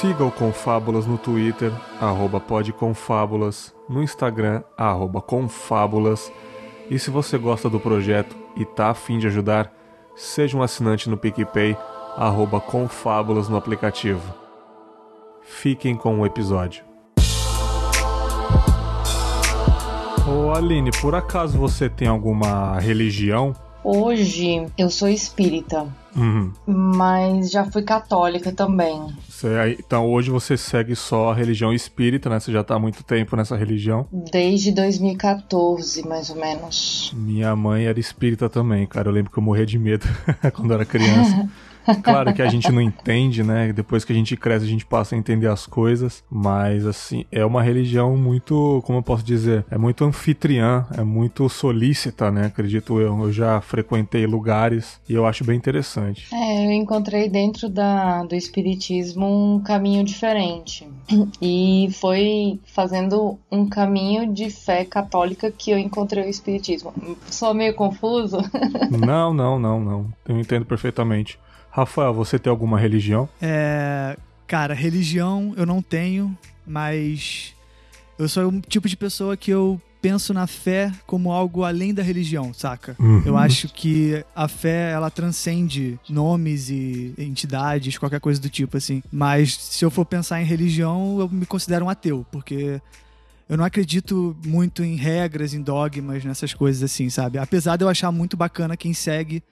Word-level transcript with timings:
Siga 0.00 0.24
o 0.24 0.30
Confábulas 0.30 1.04
no 1.04 1.18
Twitter, 1.18 1.70
arroba 2.00 2.40
podconfábulas, 2.40 3.74
no 3.86 4.02
Instagram, 4.02 4.62
arroba 4.74 5.20
confábulas. 5.20 6.32
E 6.88 6.98
se 6.98 7.10
você 7.10 7.36
gosta 7.36 7.68
do 7.68 7.78
projeto 7.78 8.34
e 8.56 8.64
tá 8.64 8.88
afim 8.88 9.18
de 9.18 9.26
ajudar, 9.26 9.70
seja 10.16 10.56
um 10.56 10.62
assinante 10.62 11.10
no 11.10 11.18
PicPay, 11.18 11.76
arroba 12.16 12.58
confábulas 12.62 13.50
no 13.50 13.58
aplicativo. 13.58 14.22
Fiquem 15.42 15.94
com 15.94 16.20
o 16.20 16.24
episódio. 16.24 16.82
Ô 20.26 20.50
Aline, 20.52 20.92
por 21.02 21.14
acaso 21.14 21.58
você 21.58 21.90
tem 21.90 22.08
alguma 22.08 22.78
religião? 22.78 23.54
Hoje 23.82 24.66
eu 24.76 24.90
sou 24.90 25.08
espírita, 25.08 25.86
Uhum. 26.14 26.52
mas 26.66 27.50
já 27.50 27.64
fui 27.64 27.82
católica 27.82 28.52
também. 28.52 29.00
Você- 29.28 29.76
então 29.78 30.06
hoje 30.10 30.30
você 30.30 30.56
segue 30.56 30.94
só 30.94 31.30
a 31.30 31.34
religião 31.34 31.72
espírita, 31.72 32.28
né? 32.28 32.38
Você 32.38 32.52
já 32.52 32.62
tá 32.62 32.74
há 32.74 32.78
muito 32.78 33.02
tempo 33.02 33.34
nessa 33.36 33.56
religião. 33.56 34.06
Desde 34.12 34.70
2014, 34.72 36.06
mais 36.06 36.28
ou 36.30 36.36
menos. 36.36 37.10
Minha 37.16 37.56
mãe 37.56 37.86
era 37.86 37.98
espírita 37.98 38.50
também, 38.50 38.86
cara. 38.86 39.08
Eu 39.08 39.12
lembro 39.12 39.30
que 39.32 39.38
eu 39.38 39.42
morria 39.42 39.64
de 39.66 39.78
medo 39.78 40.06
quando 40.54 40.74
era 40.74 40.84
criança. 40.84 41.48
Claro 42.02 42.32
que 42.34 42.42
a 42.42 42.48
gente 42.48 42.70
não 42.70 42.80
entende, 42.80 43.42
né? 43.42 43.72
Depois 43.72 44.04
que 44.04 44.12
a 44.12 44.16
gente 44.16 44.36
cresce, 44.36 44.64
a 44.64 44.68
gente 44.68 44.86
passa 44.86 45.14
a 45.14 45.18
entender 45.18 45.48
as 45.48 45.66
coisas. 45.66 46.22
Mas, 46.30 46.86
assim, 46.86 47.24
é 47.30 47.44
uma 47.44 47.62
religião 47.62 48.16
muito, 48.16 48.82
como 48.84 48.98
eu 48.98 49.02
posso 49.02 49.24
dizer, 49.24 49.64
é 49.70 49.78
muito 49.78 50.04
anfitriã, 50.04 50.86
é 50.96 51.02
muito 51.02 51.48
solícita, 51.48 52.30
né? 52.30 52.46
Acredito 52.46 53.00
eu. 53.00 53.18
Eu 53.20 53.32
já 53.32 53.60
frequentei 53.60 54.26
lugares 54.26 55.00
e 55.08 55.14
eu 55.14 55.26
acho 55.26 55.44
bem 55.44 55.56
interessante. 55.56 56.28
É, 56.32 56.66
eu 56.66 56.70
encontrei 56.72 57.28
dentro 57.28 57.68
da, 57.68 58.22
do 58.24 58.34
espiritismo 58.34 59.56
um 59.56 59.60
caminho 59.60 60.04
diferente. 60.04 60.86
E 61.42 61.88
foi 62.00 62.60
fazendo 62.66 63.38
um 63.50 63.66
caminho 63.66 64.32
de 64.32 64.50
fé 64.50 64.84
católica 64.84 65.50
que 65.50 65.70
eu 65.70 65.78
encontrei 65.78 66.24
o 66.24 66.28
espiritismo. 66.28 66.92
Só 67.30 67.54
meio 67.54 67.74
confuso? 67.74 68.38
Não, 68.90 69.32
não, 69.32 69.58
não, 69.58 69.80
não. 69.80 70.06
Eu 70.26 70.38
entendo 70.38 70.64
perfeitamente. 70.66 71.38
Rafael, 71.70 72.12
você 72.12 72.38
tem 72.38 72.50
alguma 72.50 72.78
religião? 72.78 73.28
É. 73.40 74.16
Cara, 74.46 74.74
religião 74.74 75.54
eu 75.56 75.64
não 75.64 75.80
tenho, 75.80 76.36
mas 76.66 77.54
eu 78.18 78.28
sou 78.28 78.48
um 78.48 78.60
tipo 78.60 78.88
de 78.88 78.96
pessoa 78.96 79.36
que 79.36 79.50
eu 79.50 79.80
penso 80.02 80.32
na 80.34 80.46
fé 80.46 80.92
como 81.06 81.30
algo 81.30 81.62
além 81.62 81.92
da 81.92 82.02
religião, 82.02 82.52
saca? 82.52 82.96
Uhum. 82.98 83.22
Eu 83.24 83.36
acho 83.36 83.68
que 83.68 84.24
a 84.34 84.48
fé, 84.48 84.90
ela 84.90 85.10
transcende 85.10 85.98
nomes 86.08 86.70
e 86.70 87.14
entidades, 87.18 87.98
qualquer 87.98 88.20
coisa 88.20 88.40
do 88.40 88.48
tipo, 88.48 88.76
assim. 88.76 89.02
Mas 89.12 89.56
se 89.56 89.84
eu 89.84 89.90
for 89.90 90.04
pensar 90.04 90.40
em 90.40 90.44
religião, 90.44 91.18
eu 91.20 91.28
me 91.28 91.46
considero 91.46 91.84
um 91.84 91.88
ateu, 91.88 92.26
porque 92.32 92.80
eu 93.48 93.56
não 93.56 93.64
acredito 93.64 94.36
muito 94.44 94.82
em 94.82 94.96
regras, 94.96 95.54
em 95.54 95.62
dogmas, 95.62 96.24
nessas 96.24 96.54
coisas 96.54 96.82
assim, 96.82 97.10
sabe? 97.10 97.38
Apesar 97.38 97.76
de 97.76 97.84
eu 97.84 97.88
achar 97.88 98.10
muito 98.10 98.36
bacana 98.36 98.76
quem 98.76 98.94
segue 98.94 99.42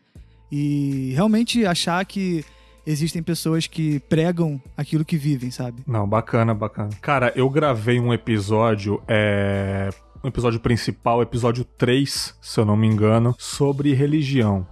e 0.50 1.12
realmente 1.14 1.64
achar 1.66 2.04
que 2.04 2.44
existem 2.86 3.22
pessoas 3.22 3.66
que 3.66 4.00
pregam 4.00 4.60
aquilo 4.76 5.04
que 5.04 5.16
vivem, 5.16 5.50
sabe? 5.50 5.82
Não, 5.86 6.08
bacana, 6.08 6.54
bacana. 6.54 6.90
Cara, 7.02 7.32
eu 7.36 7.48
gravei 7.50 8.00
um 8.00 8.12
episódio, 8.12 9.02
é. 9.06 9.90
Um 10.24 10.28
episódio 10.28 10.58
principal, 10.58 11.22
episódio 11.22 11.64
3, 11.64 12.36
se 12.40 12.58
eu 12.58 12.64
não 12.64 12.76
me 12.76 12.88
engano, 12.88 13.36
sobre 13.38 13.94
religião. 13.94 14.66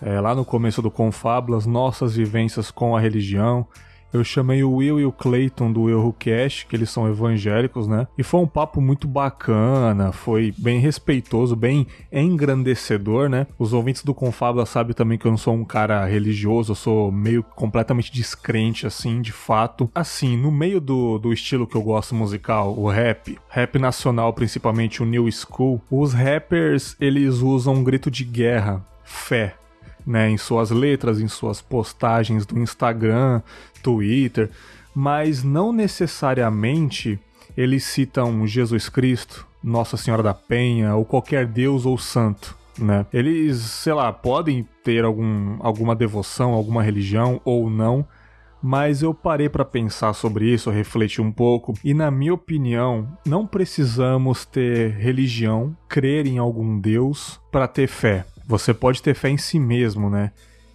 É, 0.00 0.20
lá 0.20 0.32
no 0.32 0.44
começo 0.44 0.80
do 0.80 0.92
Confábulas, 0.92 1.66
nossas 1.66 2.14
vivências 2.14 2.70
com 2.70 2.96
a 2.96 3.00
religião. 3.00 3.66
Eu 4.12 4.22
chamei 4.22 4.62
o 4.62 4.74
Will 4.74 5.00
e 5.00 5.06
o 5.06 5.12
Clayton 5.12 5.72
do 5.72 5.88
Erro 5.88 6.14
Cash, 6.18 6.66
que 6.68 6.76
eles 6.76 6.90
são 6.90 7.08
evangélicos, 7.08 7.86
né? 7.88 8.06
E 8.18 8.22
foi 8.22 8.40
um 8.40 8.46
papo 8.46 8.80
muito 8.80 9.08
bacana, 9.08 10.12
foi 10.12 10.54
bem 10.58 10.78
respeitoso, 10.78 11.56
bem 11.56 11.86
engrandecedor, 12.12 13.28
né? 13.28 13.46
Os 13.58 13.72
ouvintes 13.72 14.04
do 14.04 14.14
Confábula 14.14 14.66
sabem 14.66 14.94
também 14.94 15.16
que 15.16 15.26
eu 15.26 15.30
não 15.30 15.38
sou 15.38 15.54
um 15.54 15.64
cara 15.64 16.04
religioso, 16.04 16.72
eu 16.72 16.76
sou 16.76 17.10
meio 17.10 17.42
completamente 17.42 18.12
descrente, 18.12 18.86
assim, 18.86 19.22
de 19.22 19.32
fato. 19.32 19.90
Assim, 19.94 20.36
no 20.36 20.50
meio 20.50 20.80
do, 20.80 21.18
do 21.18 21.32
estilo 21.32 21.66
que 21.66 21.76
eu 21.76 21.82
gosto 21.82 22.14
musical, 22.14 22.74
o 22.78 22.88
rap, 22.88 23.38
rap 23.48 23.78
nacional, 23.78 24.32
principalmente 24.32 25.02
o 25.02 25.06
New 25.06 25.30
School, 25.32 25.80
os 25.90 26.12
rappers, 26.12 26.96
eles 27.00 27.36
usam 27.38 27.74
um 27.74 27.84
grito 27.84 28.10
de 28.10 28.24
guerra, 28.24 28.84
fé, 29.04 29.54
né, 30.06 30.30
em 30.30 30.36
suas 30.36 30.70
letras, 30.70 31.20
em 31.20 31.28
suas 31.28 31.60
postagens 31.60 32.46
do 32.46 32.58
Instagram, 32.58 33.42
Twitter, 33.82 34.50
mas 34.94 35.42
não 35.42 35.72
necessariamente 35.72 37.18
eles 37.56 37.84
citam 37.84 38.46
Jesus 38.46 38.88
Cristo, 38.88 39.46
Nossa 39.62 39.96
Senhora 39.96 40.22
da 40.22 40.34
Penha 40.34 40.94
ou 40.94 41.04
qualquer 41.04 41.46
deus 41.46 41.84
ou 41.84 41.98
santo. 41.98 42.56
Né? 42.78 43.04
Eles, 43.12 43.58
sei 43.58 43.92
lá, 43.92 44.12
podem 44.12 44.66
ter 44.82 45.04
algum, 45.04 45.56
alguma 45.60 45.94
devoção, 45.94 46.52
alguma 46.52 46.82
religião 46.82 47.40
ou 47.44 47.68
não, 47.68 48.06
mas 48.62 49.02
eu 49.02 49.12
parei 49.12 49.48
para 49.48 49.64
pensar 49.64 50.12
sobre 50.12 50.46
isso, 50.46 50.70
refleti 50.70 51.20
um 51.20 51.32
pouco, 51.32 51.74
e 51.82 51.92
na 51.92 52.10
minha 52.10 52.32
opinião, 52.32 53.08
não 53.26 53.46
precisamos 53.46 54.44
ter 54.46 54.92
religião, 54.92 55.76
crer 55.88 56.26
em 56.26 56.38
algum 56.38 56.78
deus 56.78 57.40
para 57.50 57.66
ter 57.66 57.88
fé. 57.88 58.24
Você 58.52 58.74
pode 58.74 59.00
ter 59.00 59.14
fé 59.14 59.30
em 59.30 59.38
si 59.38 59.58
mesmo, 59.58 60.10
né? 60.10 60.30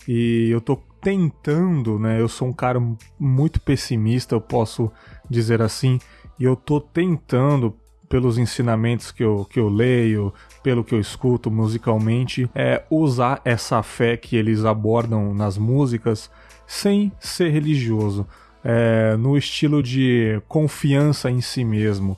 E 0.08 0.50
eu 0.50 0.60
tô 0.60 0.78
tentando, 1.00 2.00
né? 2.00 2.20
Eu 2.20 2.28
sou 2.28 2.48
um 2.48 2.54
cara 2.54 2.82
muito 3.20 3.62
pessimista, 3.62 4.34
eu 4.34 4.42
posso 4.42 4.92
dizer 5.30 5.62
assim, 5.62 6.00
e 6.40 6.44
eu 6.44 6.56
tô 6.56 6.82
tentando 6.82 7.76
pelos 8.10 8.40
ensinamentos 8.40 9.12
que 9.12 9.24
eu, 9.24 9.46
que 9.48 9.60
eu 9.60 9.70
leio, 9.70 10.34
pelo 10.64 10.84
que 10.84 10.96
eu 10.96 11.00
escuto 11.00 11.52
musicalmente, 11.52 12.50
é 12.56 12.82
usar 12.90 13.42
essa 13.46 13.84
fé 13.84 14.18
que 14.18 14.36
eles 14.36 14.66
abordam 14.66 15.32
nas 15.36 15.56
músicas 15.56 16.32
sem 16.66 17.12
ser 17.20 17.50
religioso, 17.52 18.26
é, 18.64 19.16
no 19.18 19.38
estilo 19.38 19.84
de 19.84 20.42
confiança 20.48 21.30
em 21.30 21.42
si 21.42 21.64
mesmo. 21.64 22.18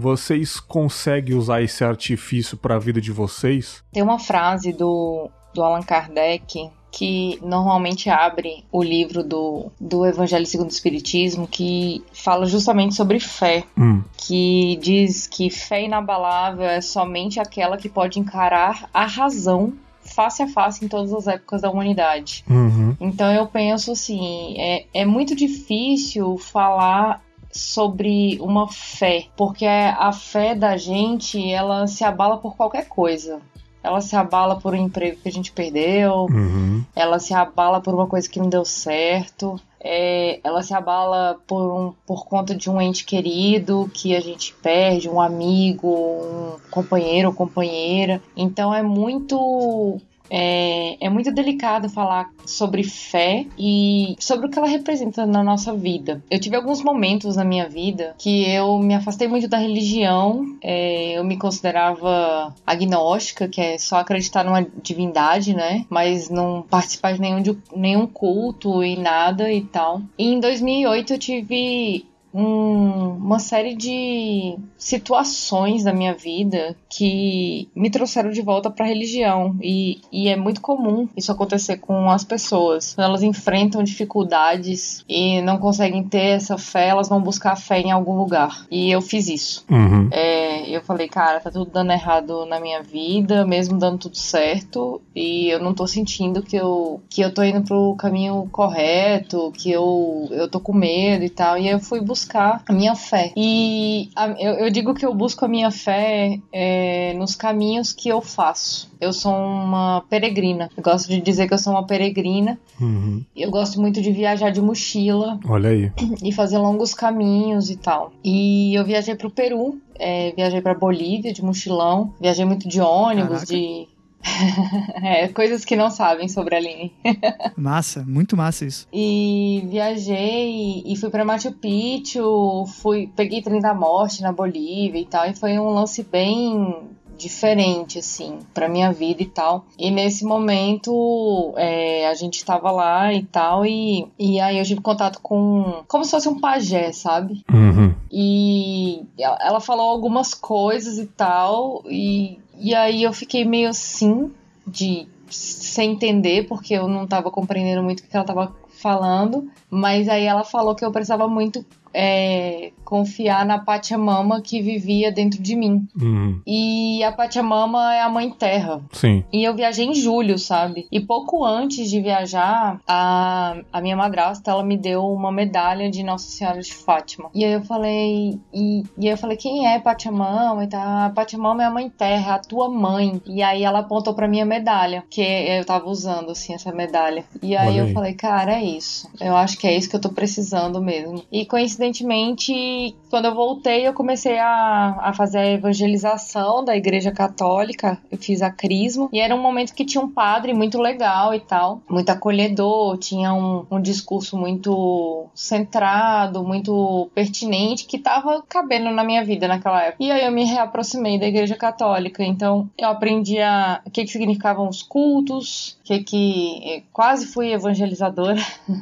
Vocês 0.00 0.60
conseguem 0.60 1.34
usar 1.34 1.60
esse 1.60 1.82
artifício 1.82 2.56
para 2.56 2.76
a 2.76 2.78
vida 2.78 3.00
de 3.00 3.10
vocês? 3.10 3.82
Tem 3.90 4.00
uma 4.00 4.16
frase 4.20 4.72
do, 4.72 5.28
do 5.52 5.60
Allan 5.60 5.82
Kardec 5.82 6.70
que 6.92 7.36
normalmente 7.42 8.08
abre 8.08 8.64
o 8.70 8.80
livro 8.80 9.24
do, 9.24 9.72
do 9.80 10.06
Evangelho 10.06 10.46
segundo 10.46 10.68
o 10.68 10.72
Espiritismo, 10.72 11.48
que 11.48 12.00
fala 12.12 12.46
justamente 12.46 12.94
sobre 12.94 13.18
fé, 13.18 13.64
Hum, 13.76 14.02
que 14.16 14.78
diz 14.80 15.26
que 15.26 15.50
fé 15.50 15.82
inabalável 15.82 16.64
é 16.64 16.80
somente 16.80 17.40
aquela 17.40 17.76
que 17.76 17.88
pode 17.88 18.20
encarar 18.20 18.88
a 18.94 19.04
razão 19.04 19.72
face 20.00 20.42
a 20.44 20.46
face 20.46 20.84
em 20.84 20.88
todas 20.88 21.12
as 21.12 21.26
épocas 21.26 21.60
da 21.62 21.70
humanidade. 21.70 22.44
uhum, 22.48 22.96
Então 23.00 23.32
eu 23.32 23.46
penso 23.48 23.90
assim, 23.90 24.54
é, 24.58 24.86
é 24.94 25.04
muito 25.04 25.34
difícil 25.34 26.38
falar 26.38 27.20
sobre 27.50 28.38
uma 28.40 28.68
fé, 28.68 29.26
porque 29.36 29.66
a 29.66 30.12
fé 30.12 30.54
da 30.54 30.76
gente, 30.76 31.50
ela 31.50 31.86
se 31.86 32.04
abala 32.04 32.38
por 32.38 32.56
qualquer 32.56 32.86
coisa. 32.88 33.40
Ela 33.82 34.00
se 34.00 34.16
abala 34.16 34.56
por 34.56 34.74
um 34.74 34.76
emprego 34.76 35.18
que 35.22 35.28
a 35.28 35.32
gente 35.32 35.52
perdeu, 35.52 36.26
uhum, 36.28 36.84
ela 36.96 37.18
se 37.18 37.32
abala 37.32 37.80
por 37.80 37.94
uma 37.94 38.06
coisa 38.06 38.28
que 38.28 38.38
não 38.38 38.48
deu 38.48 38.64
certo, 38.64 39.58
é, 39.80 40.40
ela 40.42 40.62
se 40.62 40.74
abala 40.74 41.38
por, 41.46 41.72
um, 41.72 41.92
por 42.06 42.26
conta 42.26 42.54
de 42.54 42.68
um 42.68 42.80
ente 42.80 43.04
querido 43.04 43.90
que 43.94 44.16
a 44.16 44.20
gente 44.20 44.52
perde, 44.54 45.08
um 45.08 45.20
amigo, 45.20 45.88
um 45.88 46.56
companheiro 46.70 47.28
ou 47.28 47.34
companheira. 47.34 48.20
Então 48.36 48.74
é 48.74 48.82
muito. 48.82 50.00
É, 50.30 50.96
é 51.04 51.08
muito 51.08 51.32
delicado 51.32 51.88
falar 51.88 52.30
sobre 52.44 52.82
fé 52.82 53.46
e 53.58 54.16
sobre 54.18 54.46
o 54.46 54.50
que 54.50 54.58
ela 54.58 54.68
representa 54.68 55.26
na 55.26 55.42
nossa 55.42 55.74
vida. 55.74 56.22
Eu 56.30 56.40
tive 56.40 56.56
alguns 56.56 56.82
momentos 56.82 57.36
na 57.36 57.44
minha 57.44 57.68
vida 57.68 58.14
que 58.18 58.48
eu 58.50 58.78
me 58.78 58.94
afastei 58.94 59.28
muito 59.28 59.48
da 59.48 59.58
religião, 59.58 60.56
é, 60.62 61.18
eu 61.18 61.24
me 61.24 61.36
considerava 61.36 62.54
agnóstica, 62.66 63.48
que 63.48 63.60
é 63.60 63.78
só 63.78 63.96
acreditar 63.96 64.44
numa 64.44 64.66
divindade, 64.82 65.54
né? 65.54 65.84
Mas 65.88 66.30
não 66.30 66.62
participar 66.62 67.12
de 67.12 67.20
nenhum, 67.20 67.42
de 67.42 67.56
nenhum 67.74 68.06
culto 68.06 68.82
e 68.82 68.96
nada 68.96 69.52
e 69.52 69.62
tal. 69.62 70.02
E 70.18 70.32
em 70.32 70.40
2008 70.40 71.12
eu 71.12 71.18
tive 71.18 72.04
um, 72.32 73.16
uma 73.16 73.38
série 73.38 73.74
de 73.74 74.56
situações 74.76 75.84
da 75.84 75.92
minha 75.92 76.14
vida 76.14 76.76
que 76.88 77.68
me 77.74 77.90
trouxeram 77.90 78.30
de 78.30 78.42
volta 78.42 78.70
para 78.70 78.84
a 78.84 78.88
religião. 78.88 79.56
E, 79.62 80.00
e 80.12 80.28
é 80.28 80.36
muito 80.36 80.60
comum 80.60 81.08
isso 81.16 81.32
acontecer 81.32 81.78
com 81.78 82.10
as 82.10 82.24
pessoas. 82.24 82.94
Quando 82.94 83.06
elas 83.06 83.22
enfrentam 83.22 83.82
dificuldades 83.82 85.04
e 85.08 85.40
não 85.42 85.58
conseguem 85.58 86.02
ter 86.02 86.36
essa 86.36 86.58
fé 86.58 86.88
elas 86.88 87.08
vão 87.08 87.20
buscar 87.20 87.56
fé 87.56 87.80
em 87.80 87.90
algum 87.90 88.16
lugar. 88.16 88.66
E 88.70 88.90
eu 88.90 89.00
fiz 89.00 89.28
isso. 89.28 89.64
Uhum. 89.70 90.08
é, 90.12 90.68
eu 90.68 90.82
falei 90.82 91.08
cara 91.08 91.40
tá 91.40 91.50
tudo 91.50 91.70
dando 91.70 91.92
errado 91.92 92.46
na 92.46 92.60
minha 92.60 92.82
vida 92.82 93.44
mesmo 93.44 93.78
dando 93.78 93.98
tudo 93.98 94.16
certo 94.16 95.00
e 95.14 95.48
eu 95.48 95.60
não 95.60 95.74
tô 95.74 95.86
sentindo 95.86 96.42
que 96.42 96.56
eu 96.56 97.00
que 97.08 97.20
eu 97.20 97.32
tô 97.32 97.42
indo 97.42 97.62
pro 97.62 97.94
caminho 97.96 98.48
correto 98.50 99.52
que 99.56 99.70
eu 99.70 100.28
eu 100.30 100.48
tô 100.48 100.60
com 100.60 100.72
medo 100.72 101.24
e 101.24 101.30
tal. 101.30 101.56
E 101.58 101.68
aí 101.68 101.74
eu 101.74 101.80
fui 101.80 102.00
buscar 102.00 102.17
a 102.66 102.72
minha 102.72 102.94
fé 102.94 103.32
e 103.36 104.08
a- 104.16 104.28
eu, 104.38 104.54
eu 104.54 104.70
digo 104.70 104.94
que 104.94 105.04
eu 105.04 105.14
busco 105.14 105.44
a 105.44 105.48
minha 105.48 105.70
fé 105.70 106.38
é, 106.52 107.12
nos 107.14 107.34
caminhos 107.34 107.92
que 107.92 108.08
eu 108.08 108.20
faço. 108.20 108.88
Eu 109.00 109.12
sou 109.12 109.32
uma 109.32 110.02
peregrina. 110.08 110.68
Eu 110.76 110.82
gosto 110.82 111.08
de 111.08 111.20
dizer 111.20 111.46
que 111.46 111.54
eu 111.54 111.58
sou 111.58 111.72
uma 111.72 111.86
peregrina. 111.86 112.58
Uhum. 112.80 113.22
Eu 113.36 113.50
gosto 113.50 113.80
muito 113.80 114.00
de 114.02 114.10
viajar 114.10 114.50
de 114.50 114.60
mochila 114.60 115.38
Olha 115.48 115.70
aí. 115.70 115.92
e 116.22 116.32
fazer 116.32 116.58
longos 116.58 116.94
caminhos 116.94 117.70
e 117.70 117.76
tal. 117.76 118.12
E 118.24 118.74
eu 118.74 118.84
viajei 118.84 119.14
pro 119.14 119.30
Peru, 119.30 119.78
é, 119.98 120.32
viajei 120.32 120.60
pra 120.60 120.74
Bolívia 120.74 121.32
de 121.32 121.44
mochilão, 121.44 122.12
viajei 122.20 122.44
muito 122.44 122.68
de 122.68 122.80
ônibus, 122.80 123.44
Caraca. 123.44 123.46
de. 123.46 123.86
É, 125.02 125.28
coisas 125.28 125.64
que 125.64 125.76
não 125.76 125.90
sabem 125.90 126.28
sobre 126.28 126.54
a 126.54 126.58
Aline. 126.58 126.92
Massa, 127.56 128.04
muito 128.06 128.36
massa 128.36 128.64
isso. 128.64 128.86
E 128.92 129.64
viajei 129.70 130.82
e 130.84 130.96
fui 130.96 131.08
pra 131.08 131.24
Machu 131.24 131.52
Picchu, 131.52 132.66
fui, 132.66 133.10
peguei 133.14 133.40
trem 133.40 133.60
da 133.60 133.72
morte 133.72 134.22
na 134.22 134.32
Bolívia 134.32 135.00
e 135.00 135.06
tal, 135.06 135.26
e 135.26 135.34
foi 135.34 135.58
um 135.58 135.70
lance 135.70 136.02
bem 136.02 136.76
diferente, 137.18 137.98
assim, 137.98 138.38
pra 138.54 138.68
minha 138.68 138.92
vida 138.92 139.22
e 139.22 139.26
tal. 139.26 139.66
E 139.76 139.90
nesse 139.90 140.24
momento, 140.24 141.52
é, 141.56 142.06
a 142.06 142.14
gente 142.14 142.44
tava 142.44 142.70
lá 142.70 143.12
e 143.12 143.24
tal, 143.24 143.66
e, 143.66 144.06
e 144.18 144.40
aí 144.40 144.56
eu 144.58 144.64
tive 144.64 144.80
contato 144.80 145.20
com. 145.20 145.82
como 145.88 146.04
se 146.04 146.12
fosse 146.12 146.28
um 146.28 146.38
pajé, 146.38 146.92
sabe? 146.92 147.42
Uhum. 147.52 147.94
E 148.10 149.02
ela 149.18 149.38
ela 149.40 149.60
falou 149.60 149.90
algumas 149.90 150.32
coisas 150.32 150.98
e 150.98 151.06
tal, 151.06 151.82
e, 151.86 152.38
e 152.58 152.74
aí 152.74 153.02
eu 153.02 153.12
fiquei 153.12 153.44
meio 153.44 153.68
assim, 153.68 154.30
de 154.66 155.06
sem 155.30 155.92
entender, 155.92 156.46
porque 156.46 156.74
eu 156.74 156.88
não 156.88 157.06
tava 157.06 157.30
compreendendo 157.30 157.82
muito 157.82 158.00
o 158.00 158.02
que 158.02 158.16
ela 158.16 158.24
tava 158.24 158.56
falando, 158.68 159.50
mas 159.70 160.08
aí 160.08 160.24
ela 160.24 160.44
falou 160.44 160.74
que 160.74 160.84
eu 160.84 160.92
precisava 160.92 161.28
muito 161.28 161.64
é, 161.92 162.72
confiar 162.88 163.44
na 163.44 163.58
Pachamama 163.58 164.40
que 164.40 164.62
vivia 164.62 165.12
dentro 165.12 165.42
de 165.42 165.54
mim. 165.54 165.86
Uhum. 166.00 166.40
E 166.46 167.04
a 167.04 167.12
Pachamama 167.12 167.94
é 167.94 168.00
a 168.00 168.08
mãe 168.08 168.30
terra. 168.30 168.80
Sim. 168.92 169.22
E 169.30 169.44
eu 169.44 169.54
viajei 169.54 169.84
em 169.84 169.92
julho, 169.92 170.38
sabe? 170.38 170.86
E 170.90 170.98
pouco 170.98 171.44
antes 171.44 171.90
de 171.90 172.00
viajar, 172.00 172.80
a, 172.88 173.58
a 173.70 173.80
minha 173.82 173.94
madrasta, 173.94 174.50
ela 174.50 174.62
me 174.62 174.74
deu 174.74 175.04
uma 175.04 175.30
medalha 175.30 175.90
de 175.90 176.02
Nossa 176.02 176.30
Senhora 176.30 176.62
de 176.62 176.72
Fátima. 176.72 177.28
E 177.34 177.44
aí 177.44 177.52
eu 177.52 177.60
falei, 177.60 178.40
e, 178.54 178.82
e 178.96 179.06
aí 179.06 179.12
eu 179.12 179.18
falei, 179.18 179.36
quem 179.36 179.66
é 179.66 179.78
Pachamama? 179.78 180.64
E 180.64 180.68
tá, 180.68 181.04
a 181.04 181.10
Pachamama 181.10 181.62
é 181.62 181.66
a 181.66 181.70
mãe 181.70 181.90
terra, 181.90 182.36
a 182.36 182.38
tua 182.38 182.70
mãe. 182.70 183.20
E 183.26 183.42
aí 183.42 183.64
ela 183.64 183.80
apontou 183.80 184.14
pra 184.14 184.26
minha 184.26 184.46
medalha, 184.46 185.04
que 185.10 185.20
eu 185.20 185.62
tava 185.66 185.90
usando, 185.90 186.30
assim, 186.30 186.54
essa 186.54 186.72
medalha. 186.72 187.22
E 187.42 187.54
aí 187.54 187.68
Olha 187.68 187.78
eu 187.80 187.84
aí. 187.84 187.92
falei, 187.92 188.14
cara, 188.14 188.54
é 188.54 188.64
isso. 188.64 189.10
Eu 189.20 189.36
acho 189.36 189.58
que 189.58 189.66
é 189.66 189.76
isso 189.76 189.90
que 189.90 189.96
eu 189.96 190.00
tô 190.00 190.08
precisando 190.08 190.80
mesmo. 190.80 191.22
E 191.30 191.44
coincidentemente, 191.44 192.77
quando 193.10 193.26
eu 193.26 193.34
voltei, 193.34 193.86
eu 193.86 193.92
comecei 193.92 194.38
a, 194.38 194.96
a 195.00 195.12
fazer 195.12 195.38
a 195.38 195.50
evangelização 195.50 196.64
da 196.64 196.76
igreja 196.76 197.10
católica. 197.10 197.98
Eu 198.10 198.18
fiz 198.18 198.42
a 198.42 198.50
crisma. 198.50 199.08
E 199.12 199.20
era 199.20 199.34
um 199.34 199.40
momento 199.40 199.74
que 199.74 199.84
tinha 199.84 200.02
um 200.02 200.10
padre 200.10 200.52
muito 200.52 200.78
legal 200.78 201.34
e 201.34 201.40
tal. 201.40 201.80
Muito 201.88 202.10
acolhedor, 202.10 202.98
tinha 202.98 203.32
um, 203.32 203.64
um 203.70 203.80
discurso 203.80 204.36
muito 204.36 205.26
centrado, 205.34 206.42
muito 206.42 207.10
pertinente, 207.14 207.86
que 207.86 207.98
tava 207.98 208.42
cabendo 208.48 208.90
na 208.90 209.04
minha 209.04 209.24
vida 209.24 209.48
naquela 209.48 209.82
época. 209.82 210.02
E 210.02 210.10
aí 210.10 210.24
eu 210.24 210.32
me 210.32 210.44
reaproximei 210.44 211.18
da 211.18 211.26
igreja 211.26 211.56
católica. 211.56 212.22
Então 212.24 212.68
eu 212.78 212.88
aprendi 212.88 213.38
a, 213.40 213.80
o 213.84 213.90
que, 213.90 214.04
que 214.04 214.10
significavam 214.10 214.68
os 214.68 214.82
cultos, 214.82 215.78
o 215.80 215.84
que 215.84 215.98
que... 216.00 216.84
Quase 216.92 217.26
fui 217.26 217.52
evangelizadora 217.52 218.38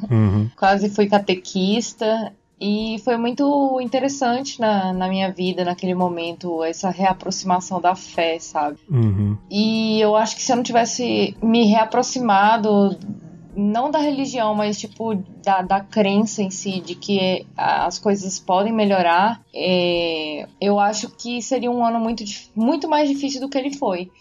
Uhum. 0.09 0.49
quase 0.55 0.89
fui 0.89 1.07
catequista 1.07 2.33
e 2.59 2.99
foi 3.03 3.17
muito 3.17 3.79
interessante 3.81 4.59
na, 4.59 4.91
na 4.91 5.07
minha 5.07 5.31
vida 5.31 5.63
naquele 5.63 5.93
momento 5.93 6.63
essa 6.63 6.89
reaproximação 6.89 7.79
da 7.79 7.95
fé, 7.95 8.39
sabe? 8.39 8.77
Uhum. 8.89 9.37
E 9.49 10.01
eu 10.01 10.15
acho 10.15 10.35
que 10.35 10.41
se 10.41 10.51
eu 10.51 10.55
não 10.55 10.63
tivesse 10.63 11.37
me 11.41 11.65
reaproximado 11.65 12.97
não 13.55 13.89
da 13.89 13.99
religião, 13.99 14.53
mas 14.53 14.79
tipo 14.79 15.15
da, 15.43 15.61
da 15.61 15.81
crença 15.81 16.43
em 16.43 16.51
si 16.51 16.79
de 16.79 16.93
que 16.93 17.45
as 17.57 17.97
coisas 17.97 18.39
podem 18.39 18.71
melhorar, 18.71 19.41
é, 19.53 20.47
eu 20.61 20.79
acho 20.79 21.09
que 21.09 21.41
seria 21.41 21.71
um 21.71 21.83
ano 21.83 21.99
muito, 21.99 22.23
muito 22.55 22.87
mais 22.87 23.09
difícil 23.09 23.41
do 23.41 23.49
que 23.49 23.57
ele 23.57 23.75
foi. 23.75 24.11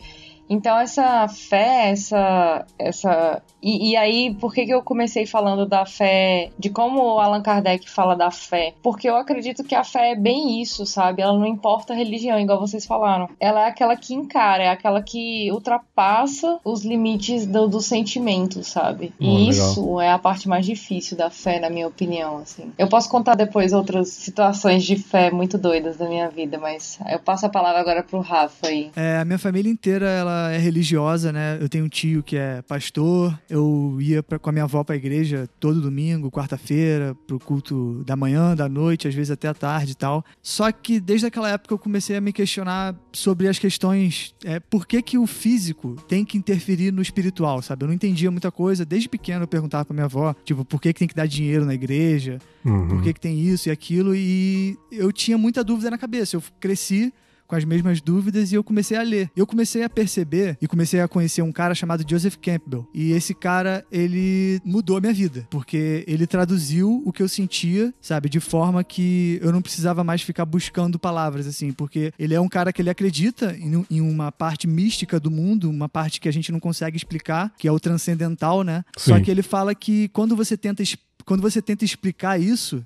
Então 0.48 0.78
essa 0.78 1.26
fé, 1.28 1.90
essa, 1.90 2.64
essa 2.78 3.42
e, 3.62 3.90
e 3.90 3.96
aí 3.96 4.34
por 4.34 4.54
que, 4.54 4.64
que 4.64 4.72
eu 4.74 4.82
comecei 4.82 5.26
falando 5.26 5.66
da 5.66 5.84
fé, 5.84 6.50
de 6.58 6.70
como 6.70 7.02
o 7.02 7.20
Allan 7.20 7.42
Kardec 7.42 7.88
fala 7.90 8.14
da 8.14 8.30
fé? 8.30 8.74
Porque 8.82 9.08
eu 9.08 9.16
acredito 9.16 9.64
que 9.64 9.74
a 9.74 9.82
fé 9.84 10.12
é 10.12 10.16
bem 10.16 10.60
isso, 10.62 10.86
sabe? 10.86 11.22
Ela 11.22 11.36
não 11.36 11.46
importa 11.46 11.92
a 11.92 11.96
religião, 11.96 12.38
igual 12.38 12.60
vocês 12.60 12.86
falaram. 12.86 13.28
Ela 13.40 13.64
é 13.64 13.68
aquela 13.68 13.96
que 13.96 14.14
encara, 14.14 14.64
é 14.64 14.68
aquela 14.68 15.02
que 15.02 15.50
ultrapassa 15.52 16.58
os 16.64 16.84
limites 16.84 17.46
do, 17.46 17.66
do 17.66 17.80
sentimento, 17.80 18.62
sabe? 18.62 19.12
E 19.20 19.26
Oh, 19.26 19.38
legal. 19.38 19.50
isso 19.50 20.00
é 20.00 20.10
a 20.10 20.18
parte 20.18 20.48
mais 20.48 20.64
difícil 20.64 21.16
da 21.16 21.28
fé, 21.30 21.58
na 21.58 21.68
minha 21.68 21.86
opinião, 21.88 22.38
assim. 22.38 22.72
Eu 22.78 22.88
posso 22.88 23.08
contar 23.08 23.34
depois 23.34 23.72
outras 23.72 24.08
situações 24.08 24.84
de 24.84 24.96
fé 24.96 25.30
muito 25.30 25.58
doidas 25.58 25.96
da 25.96 26.08
minha 26.08 26.28
vida, 26.28 26.58
mas 26.58 26.98
eu 27.08 27.18
passo 27.18 27.46
a 27.46 27.48
palavra 27.48 27.80
agora 27.80 28.02
pro 28.02 28.20
Rafa 28.20 28.68
aí. 28.68 28.90
É, 28.94 29.18
a 29.18 29.24
minha 29.24 29.38
família 29.38 29.70
inteira 29.70 30.08
ela 30.08 30.35
é 30.50 30.58
religiosa, 30.58 31.32
né? 31.32 31.58
Eu 31.60 31.68
tenho 31.68 31.84
um 31.84 31.88
tio 31.88 32.22
que 32.22 32.36
é 32.36 32.62
pastor. 32.62 33.38
Eu 33.48 33.98
ia 34.00 34.22
pra, 34.22 34.38
com 34.38 34.50
a 34.50 34.52
minha 34.52 34.64
avó 34.64 34.82
pra 34.84 34.96
igreja 34.96 35.48
todo 35.60 35.80
domingo, 35.80 36.30
quarta-feira, 36.30 37.14
pro 37.26 37.38
culto 37.38 38.02
da 38.04 38.16
manhã, 38.16 38.54
da 38.54 38.68
noite, 38.68 39.08
às 39.08 39.14
vezes 39.14 39.30
até 39.30 39.48
à 39.48 39.54
tarde 39.54 39.92
e 39.92 39.94
tal. 39.94 40.24
Só 40.42 40.70
que 40.70 41.00
desde 41.00 41.26
aquela 41.26 41.50
época 41.50 41.74
eu 41.74 41.78
comecei 41.78 42.16
a 42.16 42.20
me 42.20 42.32
questionar 42.32 42.94
sobre 43.12 43.48
as 43.48 43.58
questões. 43.58 44.34
É, 44.44 44.60
por 44.60 44.86
que, 44.86 45.00
que 45.02 45.18
o 45.18 45.26
físico 45.26 45.96
tem 46.08 46.24
que 46.24 46.38
interferir 46.38 46.92
no 46.92 47.02
espiritual, 47.02 47.62
sabe? 47.62 47.84
Eu 47.84 47.88
não 47.88 47.94
entendia 47.94 48.30
muita 48.30 48.50
coisa. 48.50 48.84
Desde 48.84 49.08
pequeno 49.08 49.44
eu 49.44 49.48
perguntava 49.48 49.84
pra 49.84 49.94
minha 49.94 50.06
avó, 50.06 50.34
tipo, 50.44 50.64
por 50.64 50.80
que, 50.80 50.92
que 50.92 50.98
tem 50.98 51.08
que 51.08 51.14
dar 51.14 51.26
dinheiro 51.26 51.64
na 51.64 51.74
igreja? 51.74 52.38
Uhum. 52.66 52.88
por 52.88 53.02
que, 53.02 53.12
que 53.12 53.20
tem 53.20 53.38
isso 53.38 53.68
e 53.68 53.70
aquilo, 53.70 54.12
e 54.12 54.76
eu 54.90 55.12
tinha 55.12 55.38
muita 55.38 55.62
dúvida 55.62 55.88
na 55.88 55.96
cabeça. 55.96 56.34
Eu 56.34 56.42
cresci 56.58 57.12
com 57.46 57.54
as 57.56 57.64
mesmas 57.64 58.00
dúvidas 58.00 58.52
e 58.52 58.54
eu 58.54 58.64
comecei 58.64 58.96
a 58.96 59.02
ler. 59.02 59.30
Eu 59.36 59.46
comecei 59.46 59.82
a 59.82 59.90
perceber 59.90 60.56
e 60.60 60.66
comecei 60.66 61.00
a 61.00 61.08
conhecer 61.08 61.42
um 61.42 61.52
cara 61.52 61.74
chamado 61.74 62.04
Joseph 62.08 62.36
Campbell. 62.36 62.88
E 62.94 63.12
esse 63.12 63.34
cara, 63.34 63.84
ele 63.90 64.60
mudou 64.64 64.96
a 64.96 65.00
minha 65.00 65.12
vida, 65.12 65.46
porque 65.50 66.04
ele 66.06 66.26
traduziu 66.26 67.02
o 67.04 67.12
que 67.12 67.22
eu 67.22 67.28
sentia, 67.28 67.92
sabe, 68.00 68.28
de 68.28 68.40
forma 68.40 68.82
que 68.84 69.38
eu 69.42 69.52
não 69.52 69.62
precisava 69.62 70.02
mais 70.04 70.22
ficar 70.22 70.44
buscando 70.44 70.98
palavras 70.98 71.46
assim, 71.46 71.72
porque 71.72 72.12
ele 72.18 72.34
é 72.34 72.40
um 72.40 72.48
cara 72.48 72.72
que 72.72 72.82
ele 72.82 72.90
acredita 72.90 73.56
em, 73.56 74.00
uma 74.00 74.30
parte 74.32 74.66
mística 74.66 75.18
do 75.20 75.30
mundo, 75.30 75.70
uma 75.70 75.88
parte 75.88 76.20
que 76.20 76.28
a 76.28 76.32
gente 76.32 76.50
não 76.52 76.60
consegue 76.60 76.96
explicar, 76.96 77.52
que 77.58 77.68
é 77.68 77.72
o 77.72 77.78
transcendental, 77.80 78.62
né? 78.62 78.84
Só 78.96 79.16
Sim. 79.16 79.22
que 79.22 79.30
ele 79.30 79.42
fala 79.42 79.74
que 79.74 80.08
quando 80.08 80.34
você 80.36 80.56
tenta 80.56 80.82
quando 81.24 81.40
você 81.42 81.60
tenta 81.60 81.84
explicar 81.84 82.40
isso, 82.40 82.84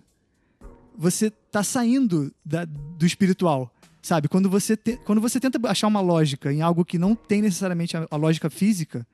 você 0.96 1.30
tá 1.30 1.62
saindo 1.62 2.32
da- 2.44 2.64
do 2.64 3.06
espiritual. 3.06 3.72
Sabe? 4.02 4.28
Quando 4.28 4.48
você, 4.48 4.76
te- 4.76 4.98
quando 5.04 5.20
você 5.20 5.38
tenta 5.38 5.60
achar 5.68 5.86
uma 5.86 6.00
lógica 6.00 6.52
em 6.52 6.62
algo 6.62 6.84
que 6.84 6.98
não 6.98 7.14
tem 7.14 7.42
necessariamente 7.42 7.96
a, 7.96 8.16
lógica 8.16 8.48
física, 8.48 9.06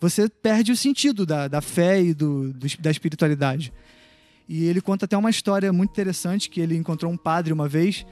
você 0.00 0.28
perde 0.28 0.72
o 0.72 0.76
sentido 0.76 1.26
da, 1.26 1.48
da 1.48 1.60
fé 1.60 2.00
e 2.00 2.14
do, 2.14 2.52
do 2.52 2.66
da 2.78 2.90
espiritualidade. 2.90 3.72
E 4.48 4.64
ele 4.64 4.80
conta 4.80 5.04
até 5.04 5.16
uma 5.16 5.30
história 5.30 5.72
muito 5.72 5.90
interessante 5.90 6.50
que 6.50 6.60
ele 6.60 6.76
encontrou 6.76 7.10
um 7.10 7.16
padre 7.16 7.52
uma 7.52 7.68
vez 7.68 8.04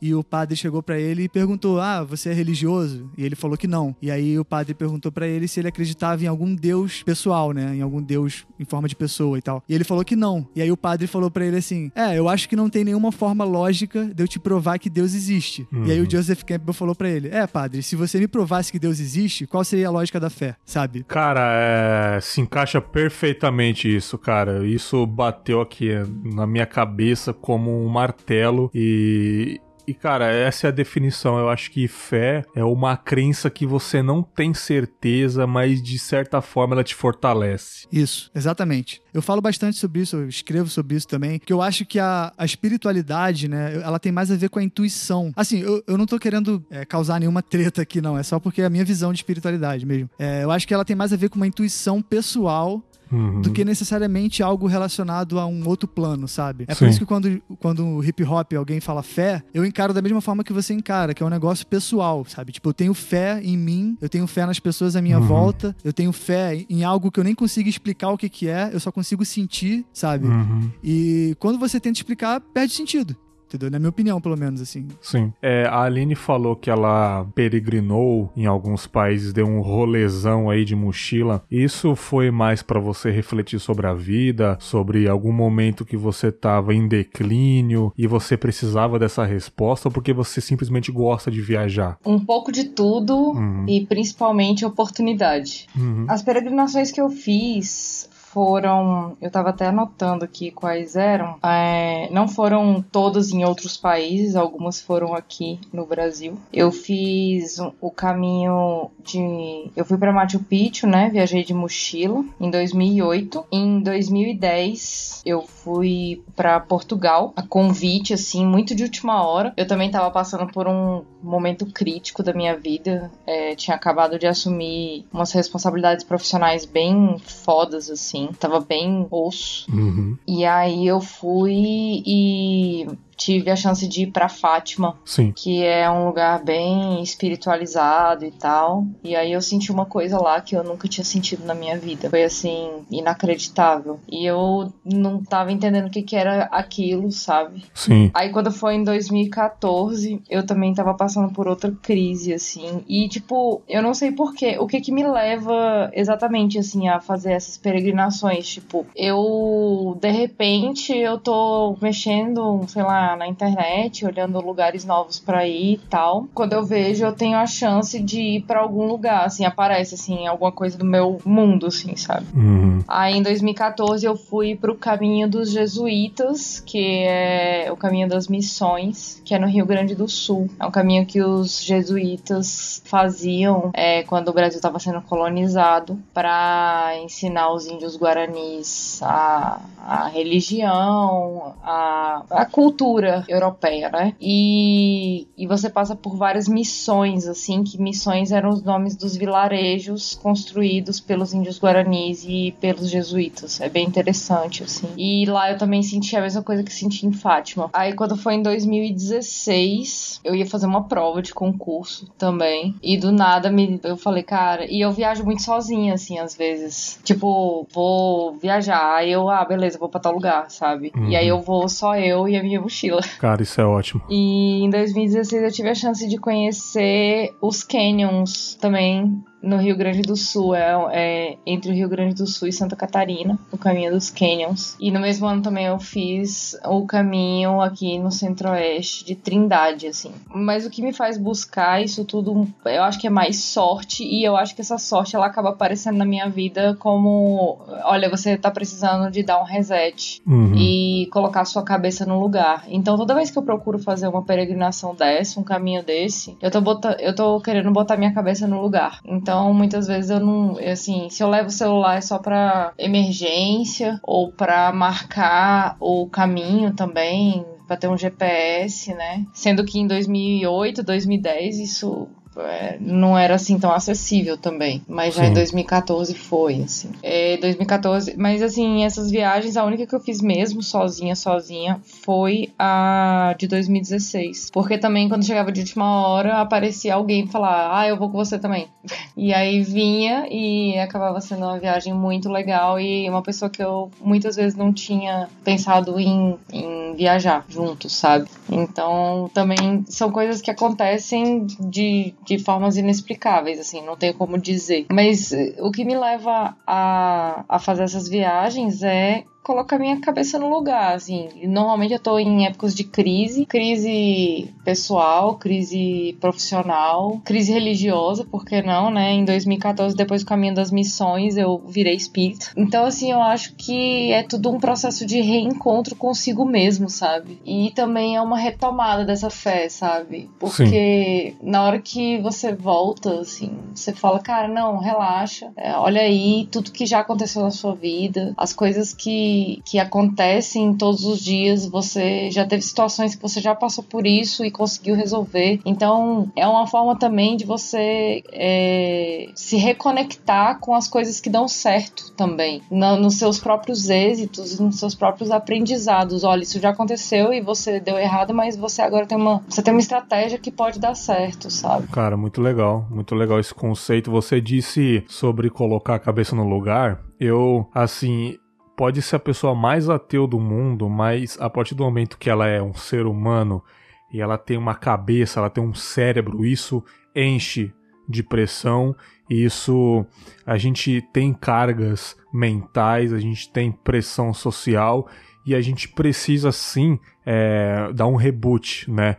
e 0.00 0.14
o 0.14 0.22
padre 0.22 0.56
chegou 0.56 0.82
para 0.82 0.98
ele 0.98 1.24
e 1.24 1.28
perguntou: 1.28 1.80
"Ah, 1.80 2.02
você 2.02 2.30
é 2.30 2.32
religioso?" 2.32 3.10
E 3.16 3.24
ele 3.24 3.34
falou 3.34 3.56
que 3.56 3.66
não. 3.66 3.94
E 4.00 4.10
aí 4.10 4.38
o 4.38 4.44
padre 4.44 4.74
perguntou 4.74 5.10
para 5.12 5.26
ele 5.26 5.48
se 5.48 5.60
ele 5.60 5.68
acreditava 5.68 6.22
em 6.24 6.26
algum 6.26 6.54
deus 6.54 7.02
pessoal, 7.02 7.52
né, 7.52 7.74
em 7.76 7.82
algum 7.82 8.02
deus 8.02 8.46
em 8.58 8.64
forma 8.64 8.88
de 8.88 8.96
pessoa 8.96 9.38
e 9.38 9.42
tal. 9.42 9.62
E 9.68 9.74
ele 9.74 9.84
falou 9.84 10.04
que 10.04 10.16
não. 10.16 10.46
E 10.54 10.62
aí 10.62 10.70
o 10.70 10.76
padre 10.76 11.06
falou 11.06 11.30
para 11.30 11.44
ele 11.44 11.56
assim: 11.56 11.90
"É, 11.94 12.18
eu 12.18 12.28
acho 12.28 12.48
que 12.48 12.56
não 12.56 12.70
tem 12.70 12.84
nenhuma 12.84 13.12
forma 13.12 13.44
lógica 13.44 14.06
de 14.06 14.22
eu 14.22 14.28
te 14.28 14.38
provar 14.38 14.78
que 14.78 14.90
Deus 14.90 15.14
existe." 15.14 15.66
Uhum. 15.72 15.86
E 15.86 15.92
aí 15.92 16.00
o 16.00 16.10
Joseph 16.10 16.42
Campbell 16.42 16.74
falou 16.74 16.94
para 16.94 17.08
ele: 17.08 17.28
"É, 17.28 17.46
padre, 17.46 17.82
se 17.82 17.96
você 17.96 18.18
me 18.18 18.28
provasse 18.28 18.72
que 18.72 18.78
Deus 18.78 19.00
existe, 19.00 19.46
qual 19.46 19.64
seria 19.64 19.88
a 19.88 19.90
lógica 19.90 20.18
da 20.20 20.30
fé?" 20.30 20.56
Sabe? 20.64 21.04
Cara, 21.04 21.40
é... 21.52 22.20
se 22.20 22.40
encaixa 22.40 22.80
perfeitamente 22.80 23.94
isso, 23.94 24.18
cara. 24.18 24.66
Isso 24.66 25.06
bateu 25.06 25.60
aqui 25.60 25.90
na 26.24 26.46
minha 26.46 26.66
cabeça 26.66 27.32
como 27.32 27.84
um 27.84 27.88
martelo 27.88 28.70
e 28.74 29.60
e, 29.90 29.94
cara, 29.94 30.30
essa 30.30 30.66
é 30.66 30.68
a 30.68 30.70
definição. 30.70 31.36
Eu 31.36 31.48
acho 31.48 31.68
que 31.68 31.88
fé 31.88 32.44
é 32.54 32.62
uma 32.62 32.96
crença 32.96 33.50
que 33.50 33.66
você 33.66 34.00
não 34.00 34.22
tem 34.22 34.54
certeza, 34.54 35.48
mas 35.48 35.82
de 35.82 35.98
certa 35.98 36.40
forma 36.40 36.76
ela 36.76 36.84
te 36.84 36.94
fortalece. 36.94 37.88
Isso, 37.90 38.30
exatamente. 38.32 39.02
Eu 39.12 39.20
falo 39.20 39.40
bastante 39.40 39.76
sobre 39.78 40.02
isso, 40.02 40.14
eu 40.14 40.28
escrevo 40.28 40.68
sobre 40.68 40.96
isso 40.96 41.08
também, 41.08 41.40
que 41.40 41.52
eu 41.52 41.60
acho 41.60 41.84
que 41.84 41.98
a, 41.98 42.32
a 42.38 42.44
espiritualidade, 42.44 43.48
né, 43.48 43.80
ela 43.82 43.98
tem 43.98 44.12
mais 44.12 44.30
a 44.30 44.36
ver 44.36 44.48
com 44.48 44.60
a 44.60 44.62
intuição. 44.62 45.32
Assim, 45.34 45.58
eu, 45.58 45.82
eu 45.84 45.98
não 45.98 46.06
tô 46.06 46.20
querendo 46.20 46.64
é, 46.70 46.84
causar 46.84 47.18
nenhuma 47.18 47.42
treta 47.42 47.82
aqui, 47.82 48.00
não, 48.00 48.16
é 48.16 48.22
só 48.22 48.38
porque 48.38 48.62
é 48.62 48.66
a 48.66 48.70
minha 48.70 48.84
visão 48.84 49.12
de 49.12 49.18
espiritualidade 49.18 49.84
mesmo. 49.84 50.08
É, 50.20 50.44
eu 50.44 50.52
acho 50.52 50.68
que 50.68 50.72
ela 50.72 50.84
tem 50.84 50.94
mais 50.94 51.12
a 51.12 51.16
ver 51.16 51.28
com 51.28 51.36
uma 51.36 51.48
intuição 51.48 52.00
pessoal 52.00 52.80
Uhum. 53.12 53.40
do 53.40 53.50
que 53.50 53.64
necessariamente 53.64 54.42
algo 54.42 54.66
relacionado 54.66 55.38
a 55.38 55.46
um 55.46 55.66
outro 55.66 55.88
plano, 55.88 56.28
sabe? 56.28 56.64
É 56.68 56.74
Sim. 56.74 56.78
por 56.78 56.88
isso 56.88 56.98
que 57.00 57.06
quando, 57.06 57.42
quando 57.58 57.84
o 57.84 58.04
hip 58.04 58.22
hop 58.22 58.52
alguém 58.54 58.80
fala 58.80 59.02
fé, 59.02 59.42
eu 59.52 59.64
encaro 59.64 59.92
da 59.92 60.00
mesma 60.00 60.20
forma 60.20 60.44
que 60.44 60.52
você 60.52 60.72
encara, 60.72 61.12
que 61.12 61.22
é 61.22 61.26
um 61.26 61.30
negócio 61.30 61.66
pessoal, 61.66 62.24
sabe? 62.26 62.52
Tipo, 62.52 62.68
eu 62.68 62.74
tenho 62.74 62.94
fé 62.94 63.40
em 63.42 63.56
mim, 63.56 63.98
eu 64.00 64.08
tenho 64.08 64.26
fé 64.26 64.46
nas 64.46 64.60
pessoas 64.60 64.94
à 64.94 65.02
minha 65.02 65.18
uhum. 65.18 65.26
volta, 65.26 65.76
eu 65.82 65.92
tenho 65.92 66.12
fé 66.12 66.64
em 66.68 66.84
algo 66.84 67.10
que 67.10 67.18
eu 67.18 67.24
nem 67.24 67.34
consigo 67.34 67.68
explicar 67.68 68.10
o 68.10 68.18
que, 68.18 68.28
que 68.28 68.48
é, 68.48 68.70
eu 68.72 68.78
só 68.78 68.92
consigo 68.92 69.24
sentir, 69.24 69.84
sabe? 69.92 70.26
Uhum. 70.26 70.70
E 70.82 71.36
quando 71.38 71.58
você 71.58 71.80
tenta 71.80 71.98
explicar, 71.98 72.40
perde 72.40 72.72
sentido 72.72 73.16
entendeu? 73.50 73.70
Na 73.70 73.78
minha 73.78 73.90
opinião, 73.90 74.20
pelo 74.20 74.36
menos, 74.36 74.60
assim. 74.60 74.88
Sim. 75.00 75.32
É, 75.42 75.66
a 75.66 75.82
Aline 75.82 76.14
falou 76.14 76.56
que 76.56 76.70
ela 76.70 77.26
peregrinou 77.34 78.32
em 78.36 78.46
alguns 78.46 78.86
países, 78.86 79.32
deu 79.32 79.46
um 79.46 79.60
rolezão 79.60 80.48
aí 80.48 80.64
de 80.64 80.76
mochila. 80.76 81.42
Isso 81.50 81.94
foi 81.94 82.30
mais 82.30 82.62
para 82.62 82.80
você 82.80 83.10
refletir 83.10 83.58
sobre 83.58 83.86
a 83.86 83.94
vida, 83.94 84.56
sobre 84.60 85.08
algum 85.08 85.32
momento 85.32 85.84
que 85.84 85.96
você 85.96 86.30
tava 86.30 86.74
em 86.74 86.86
declínio 86.86 87.92
e 87.96 88.06
você 88.06 88.36
precisava 88.36 88.98
dessa 88.98 89.24
resposta 89.24 89.88
ou 89.88 89.92
porque 89.92 90.12
você 90.12 90.40
simplesmente 90.40 90.92
gosta 90.92 91.30
de 91.30 91.40
viajar? 91.40 91.98
Um 92.04 92.18
pouco 92.18 92.52
de 92.52 92.64
tudo 92.64 93.14
uhum. 93.32 93.66
e 93.68 93.86
principalmente 93.86 94.64
oportunidade. 94.64 95.66
Uhum. 95.76 96.06
As 96.08 96.22
peregrinações 96.22 96.90
que 96.90 97.00
eu 97.00 97.10
fiz 97.10 97.99
foram. 98.32 99.16
Eu 99.20 99.28
estava 99.28 99.50
até 99.50 99.66
anotando 99.66 100.24
aqui 100.24 100.50
quais 100.50 100.96
eram. 100.96 101.38
É, 101.42 102.08
não 102.10 102.28
foram 102.28 102.82
todas 102.90 103.30
em 103.32 103.44
outros 103.44 103.76
países, 103.76 104.36
algumas 104.36 104.80
foram 104.80 105.14
aqui 105.14 105.60
no 105.72 105.86
Brasil. 105.86 106.38
Eu 106.52 106.70
fiz 106.70 107.58
o 107.80 107.90
caminho 107.90 108.90
de. 109.04 109.70
Eu 109.76 109.84
fui 109.84 109.98
para 109.98 110.12
Machu 110.12 110.40
Picchu, 110.40 110.86
né? 110.86 111.10
Viajei 111.10 111.44
de 111.44 111.54
mochila 111.54 112.24
em 112.40 112.50
2008. 112.50 113.44
Em 113.50 113.80
2010, 113.80 115.22
eu 115.26 115.42
fui 115.42 116.22
para 116.36 116.60
Portugal, 116.60 117.32
a 117.36 117.42
convite, 117.42 118.14
assim, 118.14 118.46
muito 118.46 118.74
de 118.74 118.84
última 118.84 119.26
hora. 119.26 119.52
Eu 119.56 119.66
também 119.66 119.88
estava 119.88 120.10
passando 120.10 120.46
por 120.52 120.68
um 120.68 121.02
momento 121.22 121.66
crítico 121.66 122.22
da 122.22 122.32
minha 122.32 122.56
vida. 122.56 123.10
É, 123.26 123.54
tinha 123.54 123.76
acabado 123.76 124.18
de 124.18 124.26
assumir 124.26 125.04
umas 125.12 125.32
responsabilidades 125.32 126.04
profissionais 126.04 126.64
bem 126.64 127.18
fodas, 127.18 127.90
assim 127.90 128.19
assim, 128.24 128.32
tava 128.38 128.60
bem 128.60 129.06
osso. 129.10 129.66
Uhum. 129.72 130.16
E 130.26 130.44
aí 130.44 130.86
eu 130.86 131.00
fui 131.00 132.02
e 132.06 132.86
tive 133.20 133.50
a 133.50 133.56
chance 133.56 133.86
de 133.86 134.04
ir 134.04 134.06
para 134.06 134.30
Fátima, 134.30 134.96
Sim. 135.04 135.30
que 135.36 135.62
é 135.62 135.88
um 135.90 136.06
lugar 136.06 136.42
bem 136.42 137.02
espiritualizado 137.02 138.24
e 138.24 138.30
tal. 138.30 138.86
E 139.04 139.14
aí 139.14 139.32
eu 139.32 139.42
senti 139.42 139.70
uma 139.70 139.84
coisa 139.84 140.18
lá 140.18 140.40
que 140.40 140.56
eu 140.56 140.64
nunca 140.64 140.88
tinha 140.88 141.04
sentido 141.04 141.44
na 141.44 141.54
minha 141.54 141.78
vida. 141.78 142.08
Foi 142.08 142.24
assim, 142.24 142.70
inacreditável. 142.90 144.00
E 144.10 144.24
eu 144.24 144.72
não 144.82 145.22
tava 145.22 145.52
entendendo 145.52 145.88
o 145.88 145.90
que, 145.90 146.02
que 146.02 146.16
era 146.16 146.44
aquilo, 146.44 147.12
sabe? 147.12 147.62
Sim. 147.74 148.10
Aí 148.14 148.30
quando 148.30 148.50
foi 148.50 148.76
em 148.76 148.84
2014, 148.84 150.22
eu 150.30 150.46
também 150.46 150.72
tava 150.72 150.94
passando 150.94 151.30
por 151.30 151.46
outra 151.46 151.70
crise, 151.82 152.32
assim. 152.32 152.82
E 152.88 153.06
tipo, 153.06 153.60
eu 153.68 153.82
não 153.82 153.92
sei 153.92 154.12
porquê. 154.12 154.56
O 154.58 154.66
que 154.66 154.80
que 154.80 154.90
me 154.90 155.06
leva 155.06 155.90
exatamente, 155.92 156.58
assim, 156.58 156.88
a 156.88 157.00
fazer 157.00 157.32
essas 157.32 157.58
peregrinações? 157.58 158.48
Tipo, 158.48 158.86
eu, 158.96 159.98
de 160.00 160.10
repente, 160.10 160.96
eu 160.96 161.18
tô 161.18 161.76
mexendo, 161.82 162.64
sei 162.66 162.82
lá, 162.82 163.09
na, 163.16 163.26
internet, 163.26 164.04
olhando 164.04 164.40
lugares 164.40 164.84
novos 164.84 165.18
para 165.18 165.46
ir 165.46 165.74
e 165.74 165.78
tal. 165.88 166.26
Quando 166.34 166.52
eu 166.52 166.64
vejo, 166.64 167.04
eu 167.04 167.12
tenho 167.12 167.36
a 167.36 167.46
chance 167.46 168.00
de 168.00 168.20
ir 168.20 168.42
para 168.42 168.60
algum 168.60 168.86
lugar, 168.86 169.24
assim, 169.24 169.44
aparece 169.44 169.94
assim, 169.94 170.26
alguma 170.26 170.52
coisa 170.52 170.76
do 170.76 170.84
meu 170.84 171.18
mundo, 171.24 171.66
assim, 171.66 171.96
sabe? 171.96 172.26
Uhum. 172.34 172.82
Aí 172.88 173.16
em 173.16 173.22
2014 173.22 174.04
eu 174.04 174.16
fui 174.16 174.56
pro 174.56 174.74
caminho 174.74 175.28
dos 175.28 175.50
jesuítas, 175.50 176.60
que 176.60 177.04
é 177.04 177.68
o 177.70 177.76
caminho 177.76 178.08
das 178.08 178.28
missões, 178.28 179.20
que 179.24 179.34
é 179.34 179.38
no 179.38 179.46
Rio 179.46 179.66
Grande 179.66 179.94
do 179.94 180.08
Sul. 180.08 180.48
É 180.58 180.66
um 180.66 180.70
caminho 180.70 181.06
que 181.06 181.22
os 181.22 181.62
jesuítas 181.62 182.82
faziam 182.84 183.70
é, 183.74 184.02
quando 184.02 184.28
o 184.28 184.32
Brasil 184.32 184.56
estava 184.56 184.78
sendo 184.78 185.00
colonizado 185.02 185.98
para 186.12 186.92
ensinar 187.02 187.52
os 187.52 187.66
índios 187.66 187.96
guaranis 187.96 189.00
a, 189.02 189.60
a 189.78 190.08
religião, 190.08 191.54
a, 191.62 192.22
a 192.30 192.46
cultura 192.46 192.99
cultura 193.00 193.24
europeia, 193.28 193.88
né? 193.90 194.14
E, 194.20 195.26
e 195.36 195.46
você 195.46 195.70
passa 195.70 195.96
por 195.96 196.16
várias 196.16 196.46
missões, 196.46 197.26
assim, 197.26 197.64
que 197.64 197.80
missões 197.80 198.30
eram 198.30 198.50
os 198.50 198.62
nomes 198.62 198.94
dos 198.96 199.16
vilarejos 199.16 200.14
construídos 200.22 201.00
pelos 201.00 201.32
índios 201.32 201.58
guaranis 201.58 202.24
e 202.24 202.54
pelos 202.60 202.90
jesuítas. 202.90 203.60
É 203.60 203.68
bem 203.68 203.86
interessante, 203.86 204.62
assim. 204.62 204.88
E 204.96 205.24
lá 205.26 205.50
eu 205.50 205.58
também 205.58 205.82
senti 205.82 206.14
a 206.16 206.20
mesma 206.20 206.42
coisa 206.42 206.62
que 206.62 206.72
senti 206.72 207.06
em 207.06 207.12
Fátima. 207.12 207.70
Aí 207.72 207.94
quando 207.94 208.16
foi 208.16 208.34
em 208.34 208.42
2016, 208.42 210.20
eu 210.22 210.34
ia 210.34 210.46
fazer 210.46 210.66
uma 210.66 210.84
prova 210.84 211.22
de 211.22 211.32
concurso 211.32 212.06
também. 212.18 212.74
E 212.82 212.96
do 212.96 213.10
nada 213.10 213.50
me, 213.50 213.80
eu 213.82 213.96
falei, 213.96 214.22
cara, 214.22 214.66
e 214.70 214.80
eu 214.80 214.92
viajo 214.92 215.24
muito 215.24 215.42
sozinha, 215.42 215.94
assim, 215.94 216.18
às 216.18 216.36
vezes. 216.36 217.00
Tipo, 217.04 217.66
vou 217.72 218.34
viajar, 218.34 218.96
aí 218.96 219.10
eu, 219.12 219.28
ah, 219.30 219.44
beleza, 219.44 219.78
vou 219.78 219.88
pra 219.88 220.00
tal 220.00 220.12
lugar, 220.12 220.50
sabe? 220.50 220.92
Uhum. 220.94 221.08
E 221.08 221.16
aí 221.16 221.26
eu 221.26 221.40
vou 221.40 221.68
só 221.68 221.96
eu 221.96 222.28
e 222.28 222.36
a 222.36 222.42
minha 222.42 222.60
mochila 222.60 222.89
mochila. 222.90 223.02
Cara, 223.18 223.42
isso 223.42 223.60
é 223.60 223.64
ótimo. 223.64 224.02
E 224.08 224.64
em 224.64 224.70
2016 224.70 225.42
eu 225.42 225.50
tive 225.50 225.68
a 225.68 225.74
chance 225.74 226.06
de 226.08 226.18
conhecer 226.18 227.34
os 227.40 227.62
canyons 227.62 228.56
também 228.60 229.22
no 229.42 229.56
Rio 229.56 229.76
Grande 229.76 230.02
do 230.02 230.16
Sul, 230.16 230.54
é, 230.54 230.72
é, 230.92 231.36
entre 231.46 231.70
o 231.70 231.74
Rio 231.74 231.88
Grande 231.88 232.14
do 232.14 232.26
Sul 232.26 232.48
e 232.48 232.52
Santa 232.52 232.76
Catarina, 232.76 233.38
o 233.50 233.58
caminho 233.58 233.92
dos 233.92 234.10
Canyons. 234.10 234.76
E 234.78 234.90
no 234.90 235.00
mesmo 235.00 235.26
ano 235.26 235.42
também 235.42 235.66
eu 235.66 235.78
fiz 235.78 236.56
o 236.64 236.86
caminho 236.86 237.60
aqui 237.60 237.98
no 237.98 238.10
Centro-Oeste 238.10 239.04
de 239.04 239.14
Trindade, 239.14 239.86
assim. 239.86 240.12
Mas 240.32 240.66
o 240.66 240.70
que 240.70 240.82
me 240.82 240.92
faz 240.92 241.16
buscar 241.16 241.82
isso 241.82 242.04
tudo, 242.04 242.46
eu 242.64 242.82
acho 242.82 242.98
que 242.98 243.06
é 243.06 243.10
mais 243.10 243.38
sorte, 243.38 244.04
e 244.04 244.24
eu 244.24 244.36
acho 244.36 244.54
que 244.54 244.60
essa 244.60 244.78
sorte 244.78 245.16
ela 245.16 245.26
acaba 245.26 245.50
aparecendo 245.50 245.96
na 245.96 246.04
minha 246.04 246.28
vida 246.28 246.76
como: 246.78 247.58
olha, 247.84 248.10
você 248.10 248.36
tá 248.36 248.50
precisando 248.50 249.10
de 249.10 249.22
dar 249.22 249.40
um 249.40 249.44
reset 249.44 250.22
uhum. 250.26 250.54
e 250.54 251.08
colocar 251.12 251.44
sua 251.44 251.62
cabeça 251.62 252.04
no 252.04 252.20
lugar. 252.20 252.64
Então 252.68 252.96
toda 252.96 253.14
vez 253.14 253.30
que 253.30 253.38
eu 253.38 253.42
procuro 253.42 253.78
fazer 253.78 254.08
uma 254.08 254.22
peregrinação 254.22 254.94
dessa, 254.94 255.40
um 255.40 255.44
caminho 255.44 255.82
desse, 255.82 256.36
eu 256.40 256.50
tô, 256.50 256.60
bota, 256.60 256.96
eu 257.00 257.14
tô 257.14 257.40
querendo 257.40 257.70
botar 257.70 257.96
minha 257.96 258.12
cabeça 258.12 258.46
no 258.46 258.60
lugar. 258.60 259.00
Então 259.04 259.29
então, 259.30 259.54
muitas 259.54 259.86
vezes 259.86 260.10
eu 260.10 260.18
não, 260.18 260.58
assim, 260.58 261.08
se 261.08 261.22
eu 261.22 261.28
levo 261.28 261.46
o 261.46 261.52
celular 261.52 261.98
é 261.98 262.00
só 262.00 262.18
para 262.18 262.72
emergência 262.76 264.00
ou 264.02 264.32
para 264.32 264.72
marcar 264.72 265.76
o 265.78 266.08
caminho 266.08 266.74
também, 266.74 267.46
para 267.64 267.76
ter 267.76 267.86
um 267.86 267.96
GPS, 267.96 268.92
né? 268.92 269.24
Sendo 269.32 269.64
que 269.64 269.78
em 269.78 269.86
2008, 269.86 270.82
2010 270.82 271.60
isso 271.60 272.08
é, 272.46 272.76
não 272.80 273.16
era 273.16 273.34
assim 273.34 273.58
tão 273.58 273.72
acessível 273.72 274.36
também. 274.36 274.82
Mas 274.88 275.14
já 275.14 275.24
Sim. 275.24 275.30
em 275.30 275.34
2014 275.34 276.14
foi, 276.14 276.62
assim. 276.62 276.90
É, 277.02 277.36
2014, 277.38 278.14
mas 278.16 278.42
assim, 278.42 278.84
essas 278.84 279.10
viagens, 279.10 279.56
a 279.56 279.64
única 279.64 279.86
que 279.86 279.94
eu 279.94 280.00
fiz 280.00 280.20
mesmo, 280.20 280.62
sozinha, 280.62 281.14
sozinha, 281.14 281.80
foi 281.84 282.50
a 282.58 283.34
de 283.38 283.46
2016. 283.46 284.50
Porque 284.52 284.78
também, 284.78 285.08
quando 285.08 285.24
chegava 285.24 285.52
de 285.52 285.60
última 285.60 286.06
hora, 286.06 286.40
aparecia 286.40 286.94
alguém 286.94 287.26
falar, 287.26 287.78
ah, 287.78 287.88
eu 287.88 287.96
vou 287.96 288.10
com 288.10 288.18
você 288.18 288.38
também. 288.38 288.68
E 289.16 289.34
aí 289.34 289.62
vinha 289.62 290.26
e 290.30 290.78
acabava 290.78 291.20
sendo 291.20 291.44
uma 291.44 291.58
viagem 291.58 291.92
muito 291.92 292.28
legal 292.30 292.80
e 292.80 293.08
uma 293.08 293.22
pessoa 293.22 293.50
que 293.50 293.62
eu 293.62 293.90
muitas 294.00 294.36
vezes 294.36 294.56
não 294.56 294.72
tinha 294.72 295.28
pensado 295.44 295.98
em, 296.00 296.38
em 296.50 296.94
viajar 296.94 297.44
juntos, 297.48 297.92
sabe? 297.92 298.28
Então, 298.50 299.30
também 299.34 299.84
são 299.88 300.10
coisas 300.10 300.40
que 300.40 300.50
acontecem 300.50 301.46
de, 301.60 302.14
de 302.30 302.38
formas 302.38 302.76
inexplicáveis, 302.76 303.58
assim, 303.58 303.84
não 303.84 303.96
tenho 303.96 304.14
como 304.14 304.38
dizer. 304.38 304.86
Mas 304.90 305.32
o 305.58 305.70
que 305.72 305.84
me 305.84 305.96
leva 305.96 306.56
a, 306.64 307.44
a 307.48 307.58
fazer 307.58 307.82
essas 307.82 308.08
viagens 308.08 308.82
é 308.84 309.24
colocar 309.42 309.78
minha 309.78 309.98
cabeça 310.00 310.38
no 310.38 310.48
lugar, 310.48 310.94
assim. 310.94 311.28
Normalmente 311.44 311.94
eu 311.94 311.98
tô 311.98 312.18
em 312.18 312.46
épocas 312.46 312.74
de 312.74 312.84
crise, 312.84 313.46
crise 313.46 314.52
pessoal, 314.64 315.36
crise 315.36 316.16
profissional, 316.20 317.20
crise 317.24 317.52
religiosa, 317.52 318.24
por 318.24 318.44
que 318.44 318.62
não, 318.62 318.90
né? 318.90 319.12
Em 319.12 319.24
2014, 319.24 319.96
depois 319.96 320.22
do 320.22 320.26
caminho 320.26 320.54
das 320.54 320.70
missões, 320.70 321.36
eu 321.36 321.58
virei 321.66 321.94
espírito. 321.94 322.52
Então, 322.56 322.84
assim, 322.84 323.10
eu 323.10 323.20
acho 323.20 323.54
que 323.54 324.12
é 324.12 324.22
tudo 324.22 324.50
um 324.50 324.60
processo 324.60 325.06
de 325.06 325.20
reencontro 325.20 325.96
consigo 325.96 326.44
mesmo, 326.44 326.88
sabe? 326.88 327.40
E 327.44 327.72
também 327.74 328.16
é 328.16 328.20
uma 328.20 328.38
retomada 328.38 329.04
dessa 329.04 329.30
fé, 329.30 329.68
sabe? 329.68 330.30
Porque 330.38 331.34
Sim. 331.40 331.50
na 331.50 331.64
hora 331.64 331.80
que 331.80 332.18
você 332.18 332.52
volta, 332.52 333.20
assim, 333.20 333.52
você 333.74 333.92
fala, 333.92 334.20
cara, 334.20 334.48
não, 334.48 334.78
relaxa, 334.78 335.50
é, 335.56 335.72
olha 335.72 336.02
aí 336.02 336.46
tudo 336.50 336.70
que 336.70 336.84
já 336.84 337.00
aconteceu 337.00 337.42
na 337.42 337.50
sua 337.50 337.74
vida, 337.74 338.34
as 338.36 338.52
coisas 338.52 338.92
que 338.92 339.29
que, 339.64 339.78
acontecem 339.78 340.74
todos 340.74 341.04
os 341.04 341.20
dias, 341.20 341.66
você 341.66 342.30
já 342.30 342.44
teve 342.44 342.62
situações 342.62 343.14
que 343.14 343.22
você 343.22 343.40
já 343.40 343.54
passou 343.54 343.82
por 343.82 344.06
isso 344.06 344.44
e 344.44 344.50
conseguiu 344.50 344.94
resolver. 344.94 345.60
Então, 345.64 346.30
é 346.36 346.46
uma 346.46 346.66
forma 346.66 346.96
também 346.96 347.36
de 347.36 347.44
você 347.44 348.22
é, 348.32 349.28
se 349.34 349.56
reconectar 349.56 350.58
com 350.60 350.74
as 350.74 350.86
coisas 350.86 351.20
que 351.20 351.30
dão 351.30 351.48
certo 351.48 352.12
também, 352.16 352.62
no, 352.70 352.96
nos 352.96 353.14
seus 353.14 353.38
próprios 353.38 353.88
êxitos, 353.88 354.58
nos 354.58 354.78
seus 354.78 354.94
próprios 354.94 355.30
aprendizados. 355.30 356.24
Olha, 356.24 356.42
isso 356.42 356.60
já 356.60 356.70
aconteceu 356.70 357.32
e 357.32 357.40
você 357.40 357.80
deu 357.80 357.98
errado, 357.98 358.34
mas 358.34 358.56
você 358.56 358.82
agora 358.82 359.06
tem 359.06 359.16
uma, 359.16 359.42
você 359.48 359.62
tem 359.62 359.72
uma 359.72 359.80
estratégia 359.80 360.38
que 360.38 360.50
pode 360.50 360.78
dar 360.78 360.94
certo, 360.94 361.50
sabe? 361.50 361.88
Cara, 361.88 362.16
muito 362.16 362.40
legal, 362.40 362.86
muito 362.90 363.14
legal 363.14 363.38
esse 363.38 363.54
conceito. 363.54 364.10
Você 364.10 364.40
disse 364.40 365.04
sobre 365.08 365.50
colocar 365.50 365.94
a 365.94 365.98
cabeça 365.98 366.34
no 366.34 366.44
lugar. 366.48 367.00
Eu, 367.18 367.68
assim, 367.74 368.38
pode 368.80 369.02
ser 369.02 369.16
a 369.16 369.20
pessoa 369.20 369.54
mais 369.54 369.90
ateu 369.90 370.26
do 370.26 370.40
mundo, 370.40 370.88
mas 370.88 371.36
a 371.38 371.50
partir 371.50 371.74
do 371.74 371.84
momento 371.84 372.16
que 372.16 372.30
ela 372.30 372.46
é 372.46 372.62
um 372.62 372.72
ser 372.72 373.04
humano 373.04 373.62
e 374.10 374.22
ela 374.22 374.38
tem 374.38 374.56
uma 374.56 374.74
cabeça, 374.74 375.38
ela 375.38 375.50
tem 375.50 375.62
um 375.62 375.74
cérebro, 375.74 376.46
isso 376.46 376.82
enche 377.14 377.74
de 378.08 378.22
pressão, 378.22 378.96
isso 379.28 380.06
a 380.46 380.56
gente 380.56 381.06
tem 381.12 381.34
cargas 381.34 382.16
mentais, 382.32 383.12
a 383.12 383.18
gente 383.18 383.52
tem 383.52 383.70
pressão 383.70 384.32
social 384.32 385.06
e 385.44 385.54
a 385.54 385.60
gente 385.60 385.86
precisa 385.86 386.50
sim 386.50 386.98
é, 387.26 387.92
dar 387.92 388.06
um 388.06 388.16
reboot, 388.16 388.90
né? 388.90 389.18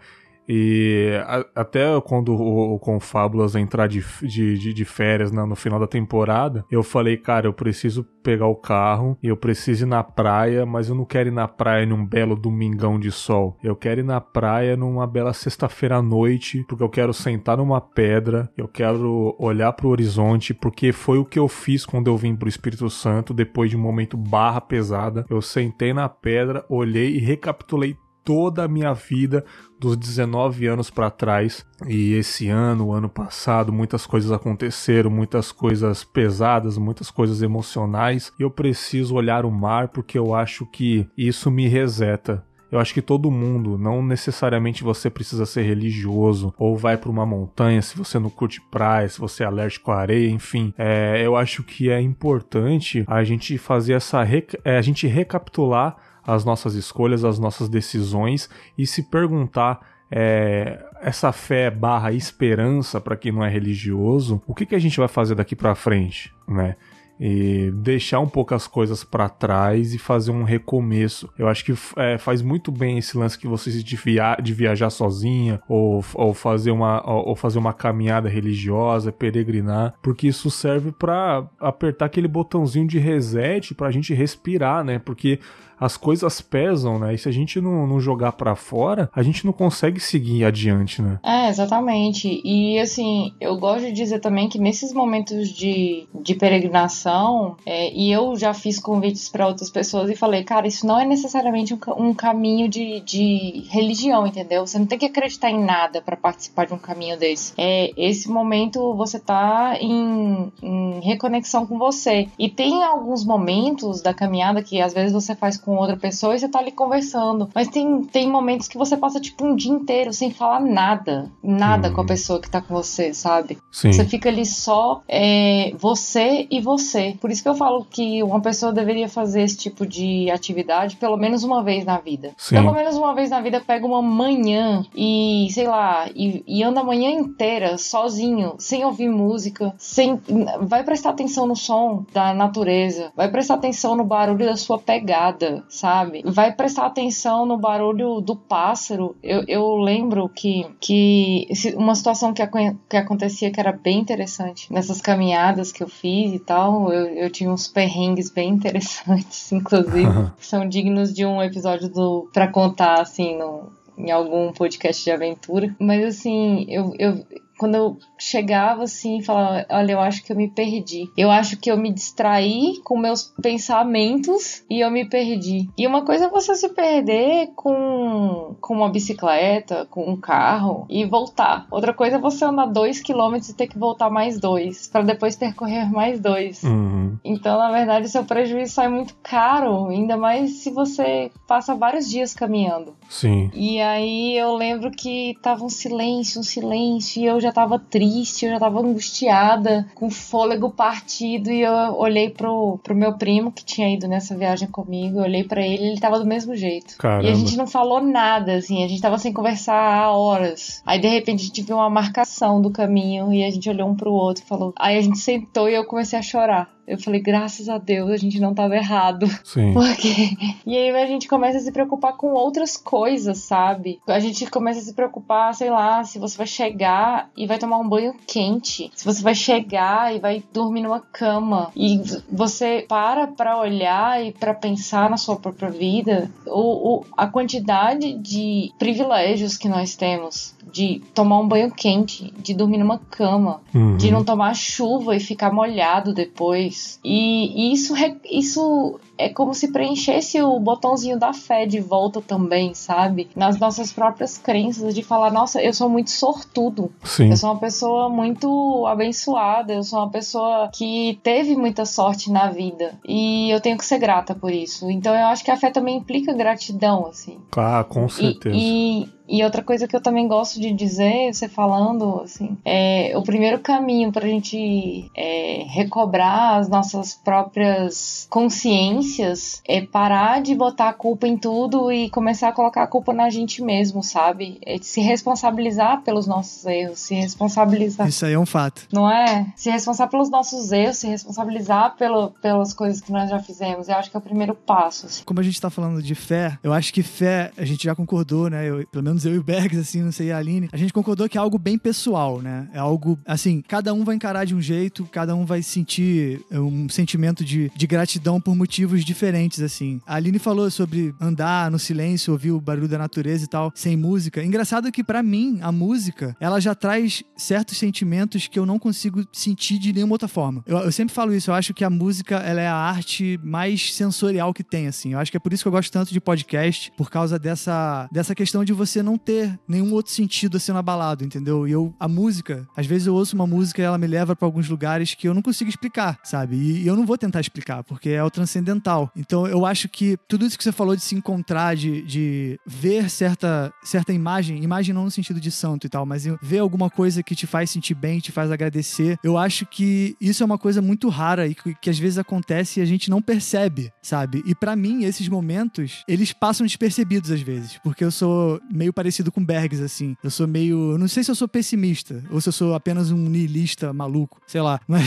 E 0.54 1.18
a, 1.26 1.62
até 1.62 1.86
quando 2.02 2.34
o, 2.34 2.76
o 2.76 2.80
Confábulas 2.80 3.56
entrar 3.56 3.88
de, 3.88 4.04
de, 4.22 4.74
de 4.74 4.84
férias 4.84 5.32
né, 5.32 5.46
no 5.46 5.56
final 5.56 5.80
da 5.80 5.88
temporada, 5.88 6.66
eu 6.70 6.84
falei, 6.84 7.16
cara, 7.16 7.48
eu 7.48 7.54
preciso 7.54 8.04
pegar 8.22 8.48
o 8.48 8.56
carro 8.56 9.18
e 9.24 9.30
eu 9.30 9.38
preciso 9.38 9.86
ir 9.86 9.88
na 9.88 10.04
praia, 10.04 10.66
mas 10.66 10.90
eu 10.90 10.96
não 10.96 11.06
quero 11.06 11.30
ir 11.30 11.32
na 11.32 11.48
praia 11.48 11.86
num 11.86 12.06
belo 12.06 12.36
domingão 12.36 13.00
de 13.00 13.10
sol. 13.14 13.58
Eu 13.64 13.78
quero 13.78 14.02
ir 14.02 14.04
na 14.04 14.20
praia 14.20 14.76
numa 14.76 15.08
bela 15.08 15.32
sexta-feira 15.32 15.96
à 15.96 16.02
noite, 16.02 16.66
porque 16.68 16.84
eu 16.84 16.90
quero 16.90 17.14
sentar 17.14 17.56
numa 17.56 17.80
pedra, 17.80 18.52
eu 18.58 18.68
quero 18.68 19.34
olhar 19.40 19.72
pro 19.72 19.88
horizonte, 19.88 20.54
porque 20.54 20.92
foi 20.92 21.18
o 21.18 21.24
que 21.24 21.40
eu 21.40 21.48
fiz 21.48 21.86
quando 21.86 22.08
eu 22.08 22.18
vim 22.18 22.36
pro 22.36 22.50
Espírito 22.50 22.90
Santo, 22.90 23.34
depois 23.34 23.70
de 23.70 23.78
um 23.78 23.82
momento 23.82 24.18
barra 24.18 24.60
pesada. 24.60 25.26
Eu 25.30 25.42
sentei 25.42 25.94
na 25.94 26.10
pedra, 26.10 26.66
olhei 26.68 27.16
e 27.16 27.20
recapitulei 27.20 27.96
toda 28.24 28.64
a 28.64 28.68
minha 28.68 28.94
vida 28.94 29.44
dos 29.80 29.98
19 29.98 30.68
anos 30.68 30.90
para 30.90 31.10
trás. 31.10 31.66
E 31.88 32.14
esse 32.14 32.48
ano, 32.48 32.88
o 32.88 32.94
ano 32.94 33.10
passado, 33.10 33.74
muitas 33.74 34.06
coisas 34.06 34.32
aconteceram, 34.32 35.10
muitas 35.10 35.52
coisas 35.52 36.04
pesadas, 36.04 36.78
muitas 36.78 37.10
coisas 37.10 37.42
emocionais. 37.42 38.32
E 38.40 38.44
eu 38.44 38.52
preciso 38.52 39.16
olhar 39.16 39.46
o 39.46 39.52
mar 39.52 39.90
porque 39.90 40.18
eu 40.18 40.36
acho 40.36 40.66
que 40.66 41.08
isso 41.18 41.50
me 41.50 41.68
reseta. 41.68 42.46
Eu 42.72 42.80
acho 42.80 42.94
que 42.94 43.02
todo 43.02 43.30
mundo, 43.30 43.78
não 43.78 44.02
necessariamente 44.02 44.82
você 44.82 45.10
precisa 45.10 45.46
ser 45.46 45.64
religioso 45.64 46.54
ou 46.58 46.78
vai 46.78 46.96
para 46.96 47.12
uma 47.12 47.26
montanha 47.26 47.82
se 47.82 47.98
você 47.98 48.18
não 48.18 48.30
curte 48.30 48.62
praia, 48.72 49.10
se 49.10 49.20
você 49.20 49.44
é 49.44 49.46
alérgico 49.46 49.92
à 49.92 49.98
areia, 49.98 50.30
enfim. 50.30 50.74
É, 50.78 51.22
eu 51.22 51.36
acho 51.36 51.64
que 51.64 51.90
é 51.90 52.00
importante 52.00 53.04
a 53.08 53.26
gente 53.26 53.58
fazer 53.58 53.94
essa. 53.94 54.26
É, 54.64 54.78
a 54.78 54.82
gente 54.82 55.06
recapitular 55.06 55.98
as 56.26 56.46
nossas 56.46 56.76
escolhas, 56.76 57.24
as 57.24 57.40
nossas 57.40 57.70
decisões 57.70 58.50
e 58.78 58.86
se 58.86 59.04
perguntar 59.04 59.80
é, 60.12 60.84
essa 61.02 61.32
fé 61.32 61.72
barra 61.72 62.12
esperança 62.12 63.00
para 63.00 63.16
quem 63.16 63.32
não 63.32 63.44
é 63.44 63.50
religioso, 63.50 64.42
o 64.46 64.54
que, 64.54 64.66
que 64.66 64.76
a 64.76 64.80
gente 64.80 64.98
vai 64.98 65.08
fazer 65.08 65.36
daqui 65.36 65.56
para 65.56 65.74
frente, 65.74 66.34
né? 66.48 66.76
e 67.24 67.70
deixar 67.76 68.20
um 68.20 68.28
pouco 68.28 68.56
as 68.56 68.66
coisas 68.66 69.04
para 69.04 69.30
trás 69.30 69.94
e 69.94 70.00
fazer 70.00 70.32
um 70.32 70.42
recomeço. 70.42 71.30
Eu 71.38 71.48
acho 71.48 71.64
que 71.64 71.72
é, 71.96 72.18
faz 72.18 72.42
muito 72.42 72.72
bem 72.72 72.98
esse 72.98 73.16
lance 73.16 73.38
que 73.38 73.48
você 73.48 73.70
de, 73.70 73.96
via 73.96 74.36
de 74.38 74.52
viajar 74.56 74.90
sozinha 74.90 75.62
ou, 75.70 76.04
ou 76.16 76.34
fazer 76.34 76.72
uma 76.72 77.08
ou, 77.08 77.36
fazer 77.36 77.60
uma 77.60 77.74
caminhada 77.74 78.28
religiosa, 78.28 79.12
peregrinar, 79.12 79.94
porque 80.02 80.28
isso 80.28 80.50
serve 80.50 80.92
para 80.92 81.48
apertar 81.60 82.06
aquele 82.06 82.28
botãozinho 82.28 82.88
de 82.88 82.98
reset 82.98 83.76
para 83.76 83.86
a 83.88 83.92
gente 83.92 84.16
respirar, 84.16 84.84
né? 84.84 84.98
Porque 84.98 85.40
as 85.82 85.98
coisas 85.98 86.40
pesam, 86.40 87.00
né? 87.00 87.16
E 87.16 87.18
se 87.18 87.28
a 87.28 87.32
gente 87.32 87.60
não, 87.60 87.88
não 87.88 88.00
jogar 88.00 88.34
para 88.34 88.56
fora, 88.56 89.10
a 89.16 89.24
gente 89.24 89.44
não 89.44 89.52
consegue 89.52 90.00
seguir 90.00 90.46
adiante, 90.46 91.02
né? 91.02 91.20
É, 91.24 91.50
exatamente. 91.50 92.40
E 92.46 92.78
assim, 92.80 93.34
eu 93.42 93.58
gosto 93.58 93.88
de 93.88 93.92
dizer 93.92 94.20
também 94.20 94.48
que 94.48 94.60
nesses 94.60 94.94
momentos 94.94 95.50
de, 95.50 96.08
de 96.14 96.36
peregrinação, 96.36 97.58
é, 97.66 97.92
e 97.92 98.12
eu 98.12 98.36
já 98.36 98.54
fiz 98.54 98.80
convites 98.80 99.28
para 99.28 99.48
outras 99.48 99.72
pessoas 99.72 100.12
e 100.12 100.16
falei, 100.16 100.44
cara, 100.44 100.68
isso 100.68 100.86
não 100.86 101.00
é 101.00 101.06
necessariamente 101.06 101.74
um, 101.74 101.80
um 101.98 102.14
caminho 102.14 102.70
de, 102.70 103.00
de 103.02 103.66
religião, 103.70 104.28
entendeu? 104.28 104.68
Você 104.68 104.78
não 104.78 104.86
tem 104.86 105.00
que 105.00 105.06
acreditar 105.08 105.50
em 105.50 105.64
nada 105.64 106.00
para 106.00 106.16
participar 106.16 106.68
de 106.68 106.74
um 106.76 106.78
caminho 106.78 107.18
desse. 107.18 107.54
É, 107.58 107.92
esse 107.98 108.30
momento 108.30 108.94
você 108.94 109.20
tá 109.20 109.76
em, 109.80 110.52
em 110.62 111.00
reconexão 111.00 111.66
com 111.66 111.80
você. 111.80 112.28
E 112.38 112.50
tem 112.50 112.84
alguns 112.84 113.26
momentos 113.26 114.02
da 114.02 114.14
caminhada 114.14 114.62
que 114.62 114.80
às 114.80 114.94
vezes 114.94 115.12
você 115.12 115.36
faz 115.36 115.58
com 115.58 115.71
com 115.72 115.78
outra 115.78 115.96
pessoa 115.96 116.36
e 116.36 116.40
você 116.40 116.50
tá 116.50 116.60
ali 116.60 116.72
conversando. 116.72 117.50
Mas 117.56 117.70
tem, 117.70 118.04
tem 118.04 118.30
momentos 118.30 118.68
que 118.68 118.78
você 118.78 118.98
passa, 118.98 119.22
tipo, 119.22 119.46
um 119.46 119.56
dia 119.56 119.72
inteiro 119.72 120.12
sem 120.12 120.30
falar 120.30 120.60
nada. 120.60 121.32
Nada 121.42 121.90
com 121.90 121.98
a 121.98 122.02
uhum. 122.02 122.08
pessoa 122.08 122.42
que 122.42 122.50
tá 122.50 122.62
com 122.62 122.74
você, 122.74 123.14
sabe? 123.14 123.58
Sim. 123.72 123.94
Você 123.94 124.04
fica 124.04 124.28
ali 124.28 124.46
só 124.46 125.02
é, 125.08 125.72
você 125.78 126.46
e 126.52 126.60
você. 126.60 127.16
Por 127.22 127.32
isso 127.32 127.42
que 127.42 127.48
eu 127.48 127.56
falo 127.56 127.86
que 127.90 128.22
uma 128.22 128.42
pessoa 128.42 128.74
deveria 128.74 129.08
fazer 129.08 129.44
esse 129.44 129.58
tipo 129.58 129.86
de 129.86 130.30
atividade 130.30 130.98
pelo 130.98 131.16
menos 131.16 131.44
uma 131.44 131.64
vez 131.64 131.86
na 131.86 131.98
vida. 131.98 132.34
Sim. 132.38 132.56
Pelo 132.56 132.74
menos 132.74 132.98
uma 132.98 133.16
vez 133.16 133.30
na 133.30 133.40
vida, 133.40 133.62
pega 133.66 133.86
uma 133.86 134.02
manhã 134.02 134.86
e, 134.94 135.48
sei 135.52 135.68
lá, 135.68 136.10
e, 136.14 136.44
e 136.46 136.64
anda 136.64 136.82
a 136.82 136.84
manhã 136.84 137.10
inteira 137.10 137.78
sozinho, 137.78 138.56
sem 138.60 138.84
ouvir 138.84 139.10
música, 139.10 139.74
sem. 139.78 140.20
Vai 140.62 140.84
prestar 140.84 141.12
atenção 141.12 141.48
no 141.48 141.56
som 141.56 142.06
da 142.14 142.34
natureza, 142.34 143.12
vai 143.16 143.30
prestar 143.32 143.54
atenção 143.54 143.96
no 143.96 144.04
barulho 144.04 144.46
da 144.46 144.58
sua 144.58 144.78
pegada, 144.78 145.61
sabe? 145.70 146.22
Vai 146.26 146.54
prestar 146.54 146.86
atenção 146.86 147.46
no 147.46 147.58
barulho 147.58 148.22
do 148.22 148.36
pássaro. 148.36 149.16
Eu, 149.22 149.44
eu 149.48 149.76
lembro 149.76 150.30
que, 150.30 150.66
que 150.80 151.48
uma 151.76 151.96
situação 151.96 152.34
que, 152.34 152.42
que 152.90 152.98
acontecia 152.98 153.52
que 153.52 153.60
era 153.60 153.72
bem 153.72 154.00
interessante 154.00 154.72
nessas 154.72 155.02
caminhadas 155.02 155.72
que 155.72 155.84
eu 155.84 155.88
fiz 155.88 156.34
e 156.34 156.40
tal, 156.40 156.92
eu, 156.92 157.08
eu 157.08 157.30
tinha 157.30 157.52
uns 157.52 157.68
perrengues 157.68 158.30
bem 158.30 158.50
interessantes, 158.50 159.52
inclusive, 159.54 160.32
que 160.38 160.46
são 160.46 160.68
dignos 160.68 161.14
de 161.14 161.26
um 161.26 161.42
episódio 161.42 161.90
do 161.90 162.30
para 162.34 162.48
contar 162.48 163.02
assim 163.02 163.38
no, 163.38 163.70
em 163.98 164.12
algum 164.12 164.52
podcast 164.52 165.04
de 165.04 165.12
aventura. 165.12 165.76
Mas 165.80 166.04
assim, 166.04 166.66
eu, 166.68 166.94
eu 166.98 167.26
quando 167.62 167.76
eu 167.76 167.98
chegava 168.18 168.86
assim 168.86 169.20
e 169.20 169.24
falava, 169.24 169.68
olha, 169.70 169.92
eu 169.92 170.00
acho 170.00 170.24
que 170.24 170.32
eu 170.32 170.36
me 170.36 170.48
perdi. 170.48 171.08
Eu 171.16 171.30
acho 171.30 171.58
que 171.58 171.70
eu 171.70 171.78
me 171.78 171.94
distraí 171.94 172.82
com 172.84 172.98
meus 172.98 173.32
pensamentos 173.40 174.64
e 174.68 174.80
eu 174.80 174.90
me 174.90 175.08
perdi. 175.08 175.70
E 175.78 175.86
uma 175.86 176.04
coisa 176.04 176.26
é 176.26 176.28
você 176.28 176.56
se 176.56 176.70
perder 176.70 177.52
com, 177.56 178.56
com 178.60 178.74
uma 178.74 178.90
bicicleta, 178.90 179.86
com 179.92 180.10
um 180.10 180.20
carro 180.20 180.88
e 180.90 181.06
voltar. 181.06 181.68
Outra 181.70 181.94
coisa 181.94 182.16
é 182.16 182.20
você 182.20 182.44
andar 182.46 182.66
dois 182.66 183.00
quilômetros 183.00 183.50
e 183.50 183.56
ter 183.56 183.68
que 183.68 183.78
voltar 183.78 184.10
mais 184.10 184.40
dois, 184.40 184.88
para 184.88 185.04
depois 185.04 185.36
percorrer 185.36 185.88
mais 185.92 186.20
dois. 186.20 186.64
Uhum. 186.64 187.20
Então, 187.24 187.60
na 187.60 187.70
verdade, 187.70 188.10
seu 188.10 188.24
prejuízo 188.24 188.74
sai 188.74 188.88
muito 188.88 189.16
caro, 189.22 189.86
ainda 189.90 190.18
mais 190.18 190.64
se 190.64 190.72
você 190.72 191.30
passa 191.48 191.76
vários 191.76 192.10
dias 192.10 192.34
caminhando. 192.34 192.96
Sim. 193.08 193.52
E 193.54 193.80
aí 193.80 194.36
eu 194.36 194.56
lembro 194.56 194.90
que 194.90 195.38
tava 195.44 195.64
um 195.64 195.70
silêncio, 195.70 196.40
um 196.40 196.44
silêncio, 196.44 197.22
e 197.22 197.26
eu 197.28 197.40
já 197.40 197.51
tava 197.52 197.80
triste, 197.80 198.46
eu 198.46 198.52
já 198.52 198.60
tava 198.60 198.80
angustiada, 198.80 199.88
com 199.96 200.10
fôlego 200.10 200.70
partido, 200.70 201.52
e 201.52 201.62
eu 201.62 201.74
olhei 201.96 202.30
pro, 202.30 202.80
pro 202.84 202.96
meu 202.96 203.18
primo 203.18 203.52
que 203.52 203.64
tinha 203.64 203.94
ido 203.94 204.08
nessa 204.08 204.36
viagem 204.36 204.68
comigo, 204.68 205.20
eu 205.20 205.24
olhei 205.24 205.44
para 205.44 205.62
ele, 205.66 205.88
ele 205.88 206.00
tava 206.00 206.20
do 206.20 206.26
mesmo 206.26 206.56
jeito. 206.56 206.98
Caramba. 206.98 207.28
E 207.28 207.32
a 207.32 207.36
gente 207.36 207.58
não 207.58 207.68
falou 207.68 208.02
nada, 208.02 208.56
assim, 208.56 208.84
a 208.84 208.88
gente 208.88 209.02
tava 209.02 209.18
sem 209.18 209.34
conversar 209.34 209.76
há 209.76 210.12
horas. 210.12 210.82
Aí 210.86 211.00
de 211.00 211.08
repente 211.08 211.44
a 211.44 211.46
gente 211.48 211.62
viu 211.62 211.78
uma 211.78 211.90
marcação 211.90 212.62
do 212.62 212.72
caminho 212.72 213.34
e 213.34 213.44
a 213.44 213.50
gente 213.50 213.70
olhou 213.70 213.90
um 213.90 213.96
pro 213.96 214.12
outro 214.12 214.44
e 214.44 214.48
falou. 214.48 214.74
Aí 214.78 214.98
a 214.98 215.02
gente 215.02 215.20
sentou 215.20 215.70
e 215.70 215.76
eu 215.76 215.86
comecei 215.86 216.18
a 216.18 216.22
chorar. 216.22 216.70
Eu 216.92 216.98
falei, 217.00 217.22
graças 217.22 217.70
a 217.70 217.78
Deus, 217.78 218.10
a 218.12 218.18
gente 218.18 218.40
não 218.40 218.54
tava 218.54 218.76
errado. 218.76 219.26
Sim. 219.44 219.72
Porque. 219.74 220.36
E 220.66 220.76
aí 220.78 220.90
a 220.92 221.06
gente 221.06 221.28
começa 221.28 221.58
a 221.58 221.62
se 221.62 221.72
preocupar 221.72 222.18
com 222.18 222.34
outras 222.34 222.76
coisas, 222.76 223.38
sabe? 223.40 224.00
A 224.08 224.20
gente 224.20 224.46
começa 224.50 224.80
a 224.80 224.84
se 224.84 224.94
preocupar, 224.94 225.54
sei 225.56 225.70
lá, 225.70 226.04
se 226.04 226.20
você 226.20 226.38
vai 226.38 226.48
chegar 226.48 227.30
e 227.38 227.48
vai 227.48 227.58
tomar 227.58 227.78
um 227.78 227.88
banho 227.88 228.14
quente. 228.28 228.92
Se 228.94 229.06
você 229.06 229.22
vai 229.24 229.34
chegar 229.36 230.14
e 230.16 230.20
vai 230.20 230.44
dormir 230.54 230.82
numa 230.82 231.00
cama. 231.00 231.72
E 231.76 232.02
você 232.30 232.86
para 232.88 233.28
pra 233.28 233.58
olhar 233.58 234.24
e 234.26 234.32
pra 234.34 234.54
pensar 234.54 235.10
na 235.10 235.18
sua 235.18 235.36
própria 235.38 235.70
vida. 235.70 236.30
O, 236.46 237.06
a 237.16 237.28
quantidade 237.28 238.14
de 238.14 238.72
privilégios 238.78 239.58
que 239.58 239.70
nós 239.70 239.96
temos. 239.96 240.54
De 240.72 241.02
tomar 241.14 241.40
um 241.40 241.48
banho 241.48 241.72
quente, 241.72 242.34
de 242.38 242.54
dormir 242.54 242.78
numa 242.78 242.98
cama, 243.00 243.62
Uhum. 243.74 243.98
de 243.98 244.12
não 244.12 244.24
tomar 244.24 244.54
chuva 244.56 245.16
e 245.16 245.20
ficar 245.20 245.52
molhado 245.54 246.14
depois. 246.14 246.81
E, 247.04 247.70
e 247.70 247.74
isso, 247.74 247.94
re- 247.94 248.18
isso 248.30 249.00
é 249.18 249.30
como 249.30 249.54
se 249.54 249.72
preenchesse 249.72 250.42
o 250.42 250.60
botãozinho 250.60 251.18
da 251.18 251.32
fé 251.34 251.66
de 251.66 251.80
volta 251.80 252.22
também, 252.22 252.74
sabe? 252.74 253.30
Nas 253.36 253.60
nossas 253.60 253.92
próprias 253.92 254.38
crenças, 254.38 254.94
de 254.96 255.04
falar, 255.04 255.32
nossa, 255.32 255.62
eu 255.62 255.74
sou 255.74 255.90
muito 255.90 256.10
sortudo. 256.12 256.92
Sim. 257.04 257.30
Eu 257.30 257.38
sou 257.38 257.52
uma 257.52 257.60
pessoa 257.60 258.10
muito 258.10 258.86
abençoada, 258.88 259.74
eu 259.74 259.84
sou 259.84 260.00
uma 260.00 260.10
pessoa 260.10 260.70
que 260.74 261.20
teve 261.24 261.56
muita 261.56 261.86
sorte 261.86 262.32
na 262.32 262.50
vida. 262.50 262.94
E 263.08 263.50
eu 263.52 263.60
tenho 263.62 263.78
que 263.78 263.86
ser 263.86 264.00
grata 264.00 264.34
por 264.34 264.52
isso. 264.52 264.90
Então 264.90 265.14
eu 265.14 265.26
acho 265.28 265.44
que 265.44 265.52
a 265.52 265.58
fé 265.58 265.70
também 265.72 265.98
implica 265.98 266.34
gratidão, 266.34 267.06
assim. 267.08 267.38
Ah, 267.56 267.84
com 267.88 268.08
certeza. 268.10 268.56
e, 268.56 269.04
e 269.04 269.10
outra 269.44 269.64
coisa 269.64 269.88
que 269.88 269.96
eu 269.96 270.02
também 270.02 270.28
gosto 270.28 270.60
de 270.60 270.72
dizer, 270.74 271.34
você 271.34 271.48
falando, 271.48 272.22
assim, 272.24 272.58
é 272.66 273.14
o 273.16 273.24
primeiro 273.24 273.60
caminho 273.60 274.12
pra 274.12 274.28
gente 274.28 275.10
é, 275.16 275.64
recobrar 275.68 276.60
as 276.60 276.68
nossas 276.68 277.14
próprias 277.14 278.28
consciências 278.30 279.62
é 279.68 279.82
parar 279.82 280.42
de 280.42 280.56
botar 280.56 280.90
a 280.90 280.94
culpa 280.94 281.28
em 281.28 281.38
tudo 281.38 281.92
e 281.92 282.10
começar 282.10 282.50
a 282.50 282.52
colocar 282.52 282.84
a 282.84 282.88
culpa 282.88 283.14
na 283.14 283.30
gente 283.30 283.62
mesmo, 283.62 284.04
sabe? 284.04 284.60
É 284.66 284.78
de 284.78 284.86
se 284.86 285.02
responsabilizar 285.02 286.02
pelos 286.02 286.28
nossos 286.28 286.66
erros, 286.66 287.00
se 287.00 287.16
responsabilizar. 287.16 288.08
Isso 288.08 288.26
aí 288.26 288.34
é 288.34 288.40
um 288.40 288.46
fato. 288.46 288.88
Não 288.92 289.10
é? 289.10 289.48
Se 289.56 289.70
responsabilizar 289.70 290.10
pelos 290.10 290.30
nossos 290.30 290.72
erros, 290.72 290.98
se 290.98 291.08
responsabilizar 291.08 291.96
pelo, 291.96 292.32
pelas 292.42 292.74
coisas 292.74 293.02
que 293.02 293.12
nós 293.12 293.30
já 293.30 293.40
fizemos. 293.40 293.88
Eu 293.90 293.96
acho 293.96 294.10
que 294.10 294.18
é 294.18 294.20
o 294.20 294.24
primeiro 294.24 294.56
passo. 294.56 295.06
assim. 295.06 295.24
Como 295.24 295.40
a 295.40 295.44
gente 295.44 295.60
tá 295.62 295.70
falando 295.70 296.02
de 296.02 296.16
fé, 296.16 296.58
eu 296.64 296.74
acho 296.74 296.94
que 296.94 297.04
fé, 297.04 297.52
a 297.58 297.66
gente 297.66 297.84
já 297.84 297.96
concordou, 297.96 298.50
né? 298.50 298.68
Eu- 298.68 298.86
pelo 298.88 299.04
menos 299.04 299.21
eu 299.26 299.36
e 299.36 299.38
o 299.38 299.44
Bergs, 299.44 299.80
assim, 299.80 300.02
não 300.02 300.12
sei 300.12 300.32
a 300.32 300.38
Aline, 300.38 300.70
a 300.72 300.78
gente 300.78 300.94
concordou 300.94 301.28
que 301.30 301.38
é 301.38 301.42
algo 301.42 301.58
bem 301.58 301.78
pessoal, 301.78 302.42
né? 302.42 302.70
É 302.74 302.80
algo, 302.80 303.20
assim, 303.26 303.62
cada 303.68 303.94
um 303.94 304.04
vai 304.04 304.16
encarar 304.16 304.46
de 304.46 304.56
um 304.56 304.62
jeito, 304.62 305.06
cada 305.12 305.36
um 305.36 305.46
vai 305.46 305.62
sentir 305.62 306.42
um 306.52 306.90
sentimento 306.90 307.44
de, 307.44 307.72
de 307.76 307.88
gratidão 307.88 308.40
por 308.40 308.56
motivos 308.56 309.04
diferentes, 309.04 309.62
assim. 309.62 310.02
A 310.06 310.16
Aline 310.16 310.40
falou 310.40 310.70
sobre 310.70 311.14
andar 311.20 311.70
no 311.72 311.80
silêncio, 311.80 312.34
ouvir 312.34 312.52
o 312.52 312.62
barulho 312.62 312.88
da 312.88 312.98
natureza 312.98 313.46
e 313.46 313.48
tal, 313.48 313.72
sem 313.76 313.96
música. 313.96 314.44
Engraçado 314.44 314.92
que, 314.92 315.04
pra 315.04 315.24
mim, 315.24 315.60
a 315.62 315.72
música, 315.72 316.36
ela 316.40 316.60
já 316.60 316.76
traz 316.76 317.24
certos 317.38 317.78
sentimentos 317.78 318.48
que 318.48 318.60
eu 318.60 318.66
não 318.66 318.80
consigo 318.80 319.26
sentir 319.32 319.78
de 319.78 319.94
nenhuma 319.94 320.14
outra 320.14 320.28
forma. 320.28 320.64
Eu, 320.66 320.78
eu 320.80 320.92
sempre 320.92 321.14
falo 321.14 321.34
isso, 321.34 321.52
eu 321.52 321.56
acho 321.56 321.74
que 321.74 321.84
a 321.84 321.90
música, 321.90 322.38
ela 322.38 322.62
é 322.62 322.68
a 322.68 322.76
arte 322.76 323.40
mais 323.44 323.94
sensorial 323.94 324.54
que 324.54 324.64
tem, 324.64 324.88
assim. 324.88 325.14
Eu 325.14 325.20
acho 325.20 325.32
que 325.32 325.38
é 325.38 325.40
por 325.40 325.54
isso 325.54 325.64
que 325.64 325.68
eu 325.68 325.72
gosto 325.72 325.92
tanto 325.92 326.14
de 326.14 326.20
podcast, 326.20 326.92
por 326.98 327.10
causa 327.10 327.38
dessa, 327.38 328.08
dessa 328.12 328.36
questão 328.36 328.64
de 328.64 328.74
você 328.74 329.02
não 329.04 329.11
ter 329.18 329.60
nenhum 329.68 329.94
outro 329.94 330.12
sentido 330.12 330.58
assim 330.58 330.72
abalado, 330.72 331.24
entendeu? 331.24 331.68
E 331.68 331.72
eu, 331.72 331.94
a 332.00 332.08
música, 332.08 332.68
às 332.76 332.86
vezes 332.86 333.08
eu 333.08 333.14
ouço 333.14 333.36
uma 333.36 333.46
música 333.46 333.82
e 333.82 333.86
ela 333.86 333.98
me 333.98 334.08
leva 334.08 334.36
pra 334.36 334.46
alguns 334.46 334.70
lugares 334.70 335.14
que 335.14 335.28
eu 335.28 335.34
não 335.34 335.42
consigo 335.42 335.70
explicar, 335.70 336.20
sabe? 336.24 336.56
E, 336.56 336.84
e 336.84 336.88
eu 336.88 336.96
não 336.96 337.06
vou 337.06 337.18
tentar 337.18 337.40
explicar, 337.40 337.84
porque 337.84 338.10
é 338.10 338.24
o 338.24 338.30
transcendental. 338.30 339.12
Então 339.16 339.48
eu 339.48 339.66
acho 339.66 339.90
que 339.90 340.18
tudo 340.28 340.46
isso 340.46 340.58
que 340.58 340.64
você 340.64 340.72
falou 340.72 340.96
de 340.96 341.02
se 341.02 341.16
encontrar, 341.16 341.76
de, 341.76 342.02
de 342.04 342.60
ver 342.66 343.10
certa, 343.10 343.74
certa 343.84 344.14
imagem, 344.14 344.64
imagem 344.64 344.94
não 344.94 345.06
no 345.06 345.12
sentido 345.12 345.40
de 345.40 345.52
santo 345.52 345.88
e 345.88 345.90
tal, 345.90 346.06
mas 346.06 346.26
ver 346.42 346.60
alguma 346.60 346.90
coisa 346.90 347.24
que 347.24 347.36
te 347.36 347.46
faz 347.46 347.70
sentir 347.70 347.96
bem, 347.96 348.20
te 348.20 348.32
faz 348.32 348.52
agradecer, 348.52 349.18
eu 349.24 349.38
acho 349.38 349.66
que 349.66 350.16
isso 350.20 350.44
é 350.44 350.46
uma 350.46 350.58
coisa 350.58 350.82
muito 350.82 351.10
rara 351.10 351.48
e 351.48 351.56
que, 351.56 351.76
que 351.76 351.90
às 351.90 352.00
vezes 352.00 352.18
acontece 352.18 352.80
e 352.80 352.84
a 352.84 352.86
gente 352.86 353.10
não 353.10 353.22
percebe, 353.22 353.92
sabe? 354.02 354.44
E 354.46 354.56
pra 354.56 354.76
mim, 354.76 355.04
esses 355.04 355.28
momentos, 355.28 356.04
eles 356.08 356.32
passam 356.34 356.66
despercebidos 356.66 357.32
às 357.32 357.42
vezes, 357.42 357.80
porque 357.84 358.04
eu 358.04 358.12
sou 358.12 358.62
meio 358.72 358.91
parecido 358.94 359.32
com 359.32 359.44
Bergs, 359.44 359.82
assim. 359.82 360.16
Eu 360.24 360.30
sou 360.30 360.48
meio. 360.48 360.92
eu 360.92 360.98
Não 360.98 361.08
sei 361.08 361.24
se 361.24 361.32
eu 361.32 361.36
sou 361.36 361.48
pessimista 361.48 362.24
ou 362.30 362.40
se 362.40 362.50
eu 362.50 362.54
sou 362.54 362.74
apenas 362.74 363.12
um 363.12 363.18
niilista 363.18 363.94
maluco, 363.94 364.40
sei 364.48 364.62
lá, 364.62 364.80
mas 364.88 365.04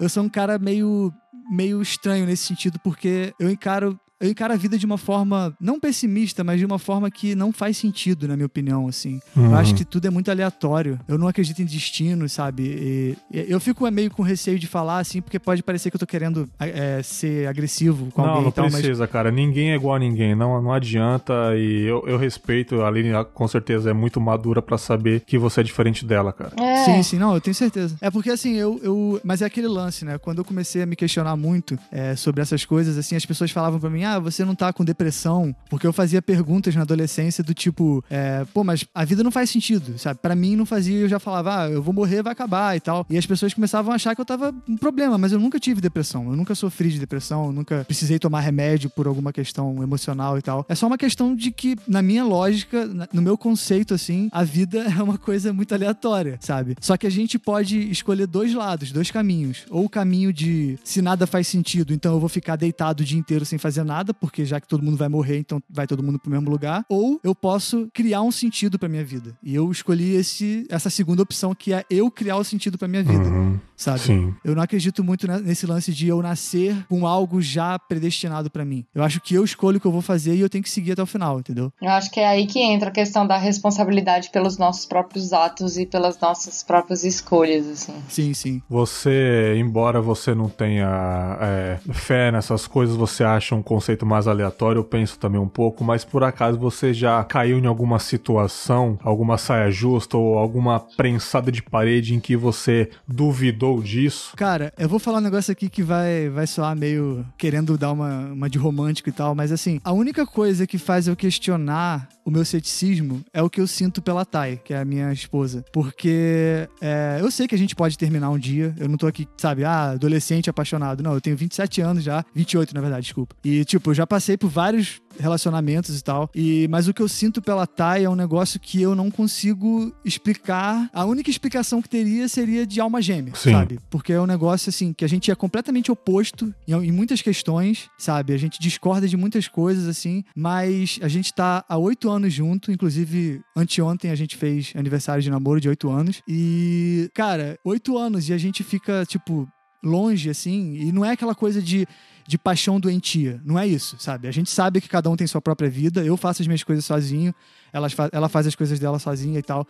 eu 0.00 0.08
sou 0.08 0.22
um 0.22 0.28
cara 0.28 0.58
meio 0.58 1.12
meio 1.50 1.82
estranho 1.82 2.24
nesse 2.24 2.46
sentido, 2.46 2.78
porque 2.82 3.34
eu 3.38 3.50
encaro. 3.50 3.98
Eu 4.22 4.30
encaro 4.30 4.52
a 4.54 4.56
vida 4.56 4.78
de 4.78 4.86
uma 4.86 4.96
forma 4.96 5.52
não 5.60 5.80
pessimista, 5.80 6.44
mas 6.44 6.58
de 6.60 6.64
uma 6.64 6.78
forma 6.78 7.10
que 7.10 7.34
não 7.34 7.52
faz 7.52 7.76
sentido, 7.76 8.28
na 8.28 8.36
minha 8.36 8.46
opinião, 8.46 8.86
assim. 8.86 9.20
Eu 9.36 9.42
Uhum. 9.42 9.54
acho 9.56 9.74
que 9.74 9.84
tudo 9.84 10.06
é 10.06 10.10
muito 10.10 10.30
aleatório. 10.30 10.98
Eu 11.08 11.18
não 11.18 11.26
acredito 11.28 11.60
em 11.60 11.64
destino, 11.64 12.28
sabe? 12.28 12.62
E- 12.62 13.16
e 13.30 13.46
eu 13.52 13.58
fico 13.60 13.90
meio 13.90 14.10
com 14.10 14.22
receio 14.22 14.58
de 14.58 14.66
falar, 14.66 14.98
assim, 15.00 15.20
porque 15.20 15.38
pode 15.38 15.62
parecer 15.62 15.90
que 15.90 15.96
eu 15.96 16.00
tô 16.00 16.06
querendo 16.06 16.48
é, 16.60 17.02
ser 17.02 17.48
agressivo 17.48 18.10
com 18.12 18.22
Não, 18.22 18.28
alguém 18.28 18.42
não 18.44 18.50
e 18.50 18.52
tal, 18.52 18.64
mas 18.66 18.74
precisa, 18.76 19.06
cara. 19.08 19.30
Ninguém 19.30 19.72
é 19.72 19.74
igual 19.74 19.96
a 19.96 19.98
ninguém. 19.98 20.34
Não, 20.34 20.62
não 20.62 20.72
adianta. 20.72 21.32
E 21.56 21.82
eu, 21.82 22.04
eu 22.06 22.16
respeito. 22.16 22.80
A 22.82 22.88
Aline 22.88 23.10
com 23.34 23.48
certeza 23.48 23.90
é 23.90 23.92
muito 23.92 24.20
madura 24.20 24.62
pra 24.62 24.78
saber 24.78 25.20
que 25.26 25.36
você 25.36 25.60
é 25.60 25.64
diferente 25.64 26.04
dela, 26.06 26.32
cara. 26.32 26.52
É. 26.60 26.76
Sim, 26.84 27.02
sim, 27.02 27.18
não, 27.18 27.34
eu 27.34 27.40
tenho 27.40 27.54
certeza. 27.54 27.96
É 28.00 28.10
porque 28.10 28.30
assim, 28.30 28.54
eu. 28.54 28.78
eu 28.82 29.20
mas 29.24 29.42
é 29.42 29.46
aquele 29.46 29.68
lance, 29.68 30.04
né? 30.04 30.18
Quando 30.18 30.38
eu 30.38 30.44
comecei 30.44 30.82
a 30.82 30.86
me 30.86 30.94
questionar 30.96 31.36
muito 31.36 31.78
é, 31.90 32.14
sobre 32.14 32.40
essas 32.40 32.64
coisas, 32.64 32.96
assim, 32.96 33.16
as 33.16 33.26
pessoas 33.26 33.50
falavam 33.50 33.80
pra 33.80 33.90
mim, 33.90 34.04
ah, 34.04 34.11
você 34.18 34.44
não 34.44 34.54
tá 34.54 34.72
com 34.72 34.84
depressão. 34.84 35.54
Porque 35.68 35.86
eu 35.86 35.92
fazia 35.92 36.20
perguntas 36.20 36.74
na 36.74 36.82
adolescência 36.82 37.42
do 37.42 37.54
tipo, 37.54 38.04
é, 38.10 38.44
pô, 38.52 38.64
mas 38.64 38.84
a 38.94 39.04
vida 39.04 39.22
não 39.22 39.30
faz 39.30 39.50
sentido, 39.50 39.98
sabe? 39.98 40.20
Pra 40.20 40.34
mim 40.34 40.56
não 40.56 40.66
fazia, 40.66 41.00
eu 41.00 41.08
já 41.08 41.18
falava, 41.18 41.62
ah, 41.62 41.70
eu 41.70 41.82
vou 41.82 41.94
morrer, 41.94 42.22
vai 42.22 42.32
acabar 42.32 42.76
e 42.76 42.80
tal. 42.80 43.06
E 43.08 43.18
as 43.18 43.26
pessoas 43.26 43.54
começavam 43.54 43.92
a 43.92 43.96
achar 43.96 44.14
que 44.14 44.20
eu 44.20 44.24
tava 44.24 44.54
um 44.68 44.76
problema, 44.76 45.18
mas 45.18 45.32
eu 45.32 45.38
nunca 45.38 45.58
tive 45.58 45.80
depressão. 45.80 46.30
Eu 46.30 46.36
nunca 46.36 46.54
sofri 46.54 46.90
de 46.90 46.98
depressão, 46.98 47.46
eu 47.46 47.52
nunca 47.52 47.84
precisei 47.84 48.18
tomar 48.18 48.40
remédio 48.40 48.90
por 48.90 49.06
alguma 49.06 49.32
questão 49.32 49.82
emocional 49.82 50.38
e 50.38 50.42
tal. 50.42 50.64
É 50.68 50.74
só 50.74 50.86
uma 50.86 50.98
questão 50.98 51.34
de 51.34 51.50
que, 51.50 51.76
na 51.86 52.02
minha 52.02 52.24
lógica, 52.24 52.88
no 53.12 53.22
meu 53.22 53.36
conceito, 53.36 53.94
assim, 53.94 54.28
a 54.32 54.42
vida 54.42 54.78
é 54.98 55.02
uma 55.02 55.18
coisa 55.18 55.52
muito 55.52 55.74
aleatória, 55.74 56.38
sabe? 56.40 56.76
Só 56.80 56.96
que 56.96 57.06
a 57.06 57.10
gente 57.10 57.38
pode 57.38 57.90
escolher 57.90 58.26
dois 58.26 58.54
lados, 58.54 58.92
dois 58.92 59.10
caminhos. 59.10 59.64
Ou 59.70 59.84
o 59.84 59.88
caminho 59.88 60.32
de 60.32 60.78
se 60.82 61.02
nada 61.02 61.26
faz 61.26 61.46
sentido, 61.46 61.92
então 61.92 62.14
eu 62.14 62.20
vou 62.20 62.28
ficar 62.28 62.56
deitado 62.56 63.02
o 63.02 63.04
dia 63.04 63.18
inteiro 63.18 63.44
sem 63.44 63.58
fazer 63.58 63.84
nada, 63.84 64.01
porque 64.12 64.44
já 64.44 64.60
que 64.60 64.66
todo 64.66 64.82
mundo 64.82 64.96
vai 64.96 65.08
morrer, 65.08 65.38
então 65.38 65.62
vai 65.70 65.86
todo 65.86 66.02
mundo 66.02 66.18
pro 66.18 66.30
mesmo 66.30 66.50
lugar. 66.50 66.84
Ou 66.88 67.20
eu 67.22 67.34
posso 67.34 67.88
criar 67.92 68.22
um 68.22 68.32
sentido 68.32 68.78
pra 68.78 68.88
minha 68.88 69.04
vida. 69.04 69.36
E 69.42 69.54
eu 69.54 69.70
escolhi 69.70 70.14
esse, 70.14 70.66
essa 70.70 70.90
segunda 70.90 71.22
opção, 71.22 71.54
que 71.54 71.72
é 71.72 71.84
eu 71.90 72.10
criar 72.10 72.36
o 72.36 72.44
sentido 72.44 72.76
pra 72.78 72.88
minha 72.88 73.02
vida, 73.02 73.24
Uhum. 73.28 73.58
sabe? 73.76 74.00
Sim. 74.00 74.34
Eu 74.44 74.54
não 74.54 74.62
acredito 74.62 75.04
muito 75.04 75.26
ne- 75.26 75.40
nesse 75.40 75.66
lance 75.66 75.92
de 75.92 76.08
eu 76.08 76.20
nascer 76.22 76.74
com 76.88 77.06
algo 77.06 77.40
já 77.40 77.78
predestinado 77.78 78.50
pra 78.50 78.64
mim. 78.64 78.84
Eu 78.94 79.02
acho 79.02 79.20
que 79.20 79.34
eu 79.34 79.44
escolho 79.44 79.76
o 79.78 79.80
que 79.80 79.86
eu 79.86 79.92
vou 79.92 80.02
fazer 80.02 80.34
e 80.34 80.40
eu 80.40 80.48
tenho 80.48 80.64
que 80.64 80.70
seguir 80.70 80.92
até 80.92 81.02
o 81.02 81.06
final, 81.06 81.38
entendeu? 81.40 81.72
Eu 81.80 81.90
acho 81.90 82.10
que 82.10 82.18
é 82.20 82.26
aí 82.26 82.46
que 82.46 82.58
entra 82.60 82.88
a 82.88 82.92
questão 82.92 83.26
da 83.26 83.36
responsabilidade 83.36 84.30
pelos 84.30 84.56
nossos 84.58 84.86
próprios 84.86 85.32
atos 85.32 85.76
e 85.76 85.86
pelas 85.86 86.18
nossas 86.20 86.62
próprias 86.62 87.04
escolhas, 87.04 87.66
assim. 87.68 87.94
Sim, 88.08 88.34
sim. 88.34 88.62
Você, 88.68 89.54
embora 89.58 90.00
você 90.00 90.34
não 90.34 90.48
tenha 90.48 91.38
é, 91.40 91.78
fé 91.92 92.30
nessas 92.30 92.66
coisas, 92.66 92.96
você 92.96 93.24
acha 93.24 93.54
um 93.54 93.62
conceito 93.62 93.91
conceito 93.92 94.06
mais 94.06 94.26
aleatório, 94.26 94.80
eu 94.80 94.84
penso 94.84 95.18
também 95.18 95.40
um 95.40 95.48
pouco, 95.48 95.84
mas 95.84 96.04
por 96.04 96.24
acaso 96.24 96.58
você 96.58 96.94
já 96.94 97.22
caiu 97.24 97.58
em 97.58 97.66
alguma 97.66 97.98
situação, 97.98 98.98
alguma 99.02 99.36
saia 99.36 99.70
justa 99.70 100.16
ou 100.16 100.38
alguma 100.38 100.80
prensada 100.80 101.52
de 101.52 101.62
parede 101.62 102.14
em 102.14 102.20
que 102.20 102.36
você 102.36 102.90
duvidou 103.06 103.82
disso? 103.82 104.34
Cara, 104.36 104.72
eu 104.78 104.88
vou 104.88 104.98
falar 104.98 105.18
um 105.18 105.22
negócio 105.22 105.52
aqui 105.52 105.68
que 105.68 105.82
vai, 105.82 106.28
vai 106.28 106.46
soar 106.46 106.74
meio 106.74 107.24
querendo 107.36 107.76
dar 107.76 107.92
uma, 107.92 108.32
uma 108.32 108.48
de 108.48 108.58
romântico 108.58 109.08
e 109.08 109.12
tal, 109.12 109.34
mas 109.34 109.52
assim, 109.52 109.80
a 109.84 109.92
única 109.92 110.26
coisa 110.26 110.66
que 110.66 110.78
faz 110.78 111.06
eu 111.06 111.16
questionar 111.16 112.08
o 112.24 112.30
meu 112.30 112.44
ceticismo 112.44 113.24
é 113.32 113.42
o 113.42 113.50
que 113.50 113.60
eu 113.60 113.66
sinto 113.66 114.00
pela 114.00 114.24
Thay, 114.24 114.60
que 114.64 114.74
é 114.74 114.78
a 114.78 114.84
minha 114.84 115.12
esposa. 115.12 115.64
Porque 115.72 116.68
é, 116.80 117.18
eu 117.20 117.30
sei 117.30 117.46
que 117.46 117.54
a 117.54 117.58
gente 117.58 117.74
pode 117.74 117.98
terminar 117.98 118.30
um 118.30 118.38
dia, 118.38 118.74
eu 118.78 118.88
não 118.88 118.96
tô 118.96 119.06
aqui, 119.06 119.26
sabe, 119.36 119.64
ah, 119.64 119.90
adolescente 119.90 120.48
apaixonado. 120.48 121.02
Não, 121.02 121.14
eu 121.14 121.20
tenho 121.20 121.36
27 121.36 121.80
anos 121.80 122.04
já, 122.04 122.24
28 122.34 122.74
na 122.74 122.80
verdade, 122.80 123.02
desculpa. 123.02 123.34
E 123.44 123.64
tipo, 123.64 123.90
eu 123.90 123.94
já 123.94 124.06
passei 124.06 124.36
por 124.36 124.48
vários 124.48 125.00
relacionamentos 125.18 125.98
e 125.98 126.02
tal. 126.02 126.30
E 126.34 126.66
mas 126.68 126.88
o 126.88 126.94
que 126.94 127.02
eu 127.02 127.08
sinto 127.08 127.42
pela 127.42 127.66
Thay 127.66 128.04
é 128.04 128.10
um 128.10 128.14
negócio 128.14 128.58
que 128.60 128.80
eu 128.80 128.94
não 128.94 129.10
consigo 129.10 129.92
explicar. 130.04 130.88
A 130.92 131.04
única 131.04 131.30
explicação 131.30 131.82
que 131.82 131.88
teria 131.88 132.28
seria 132.28 132.66
de 132.66 132.80
alma 132.80 133.02
gêmea, 133.02 133.34
Sim. 133.34 133.52
sabe? 133.52 133.78
Porque 133.90 134.12
é 134.12 134.20
um 134.20 134.26
negócio 134.26 134.68
assim 134.68 134.92
que 134.92 135.04
a 135.04 135.08
gente 135.08 135.30
é 135.30 135.34
completamente 135.34 135.90
oposto 135.90 136.54
em, 136.66 136.72
em 136.72 136.92
muitas 136.92 137.20
questões, 137.20 137.90
sabe? 137.98 138.32
A 138.32 138.38
gente 138.38 138.60
discorda 138.60 139.08
de 139.08 139.16
muitas 139.16 139.48
coisas 139.48 139.88
assim, 139.88 140.24
mas 140.34 140.98
a 141.02 141.08
gente 141.08 141.32
tá 141.32 141.64
há 141.68 141.76
oito 141.76 142.08
anos 142.08 142.11
junto, 142.28 142.72
inclusive 142.72 143.40
anteontem 143.56 144.10
a 144.10 144.14
gente 144.14 144.36
fez 144.36 144.72
aniversário 144.76 145.22
de 145.22 145.30
namoro 145.30 145.60
de 145.60 145.68
oito 145.68 145.90
anos 145.90 146.22
e 146.26 147.10
cara, 147.14 147.58
oito 147.64 147.96
anos 147.98 148.28
e 148.28 148.32
a 148.32 148.38
gente 148.38 148.62
fica 148.62 149.04
tipo 149.06 149.48
longe, 149.82 150.30
assim, 150.30 150.74
e 150.74 150.92
não 150.92 151.04
é 151.04 151.10
aquela 151.10 151.34
coisa 151.34 151.60
de, 151.60 151.86
de 152.26 152.38
paixão 152.38 152.78
doentia. 152.78 153.40
Não 153.44 153.58
é 153.58 153.66
isso, 153.66 153.96
sabe? 153.98 154.28
A 154.28 154.30
gente 154.30 154.48
sabe 154.48 154.80
que 154.80 154.88
cada 154.88 155.10
um 155.10 155.16
tem 155.16 155.26
sua 155.26 155.40
própria 155.40 155.68
vida. 155.68 156.04
Eu 156.04 156.16
faço 156.16 156.40
as 156.40 156.46
minhas 156.46 156.62
coisas 156.62 156.84
sozinho, 156.84 157.34
ela, 157.72 157.88
ela 158.12 158.28
faz 158.28 158.46
as 158.46 158.54
coisas 158.54 158.78
dela 158.78 158.98
sozinha 158.98 159.38
e 159.38 159.42
tal. 159.42 159.66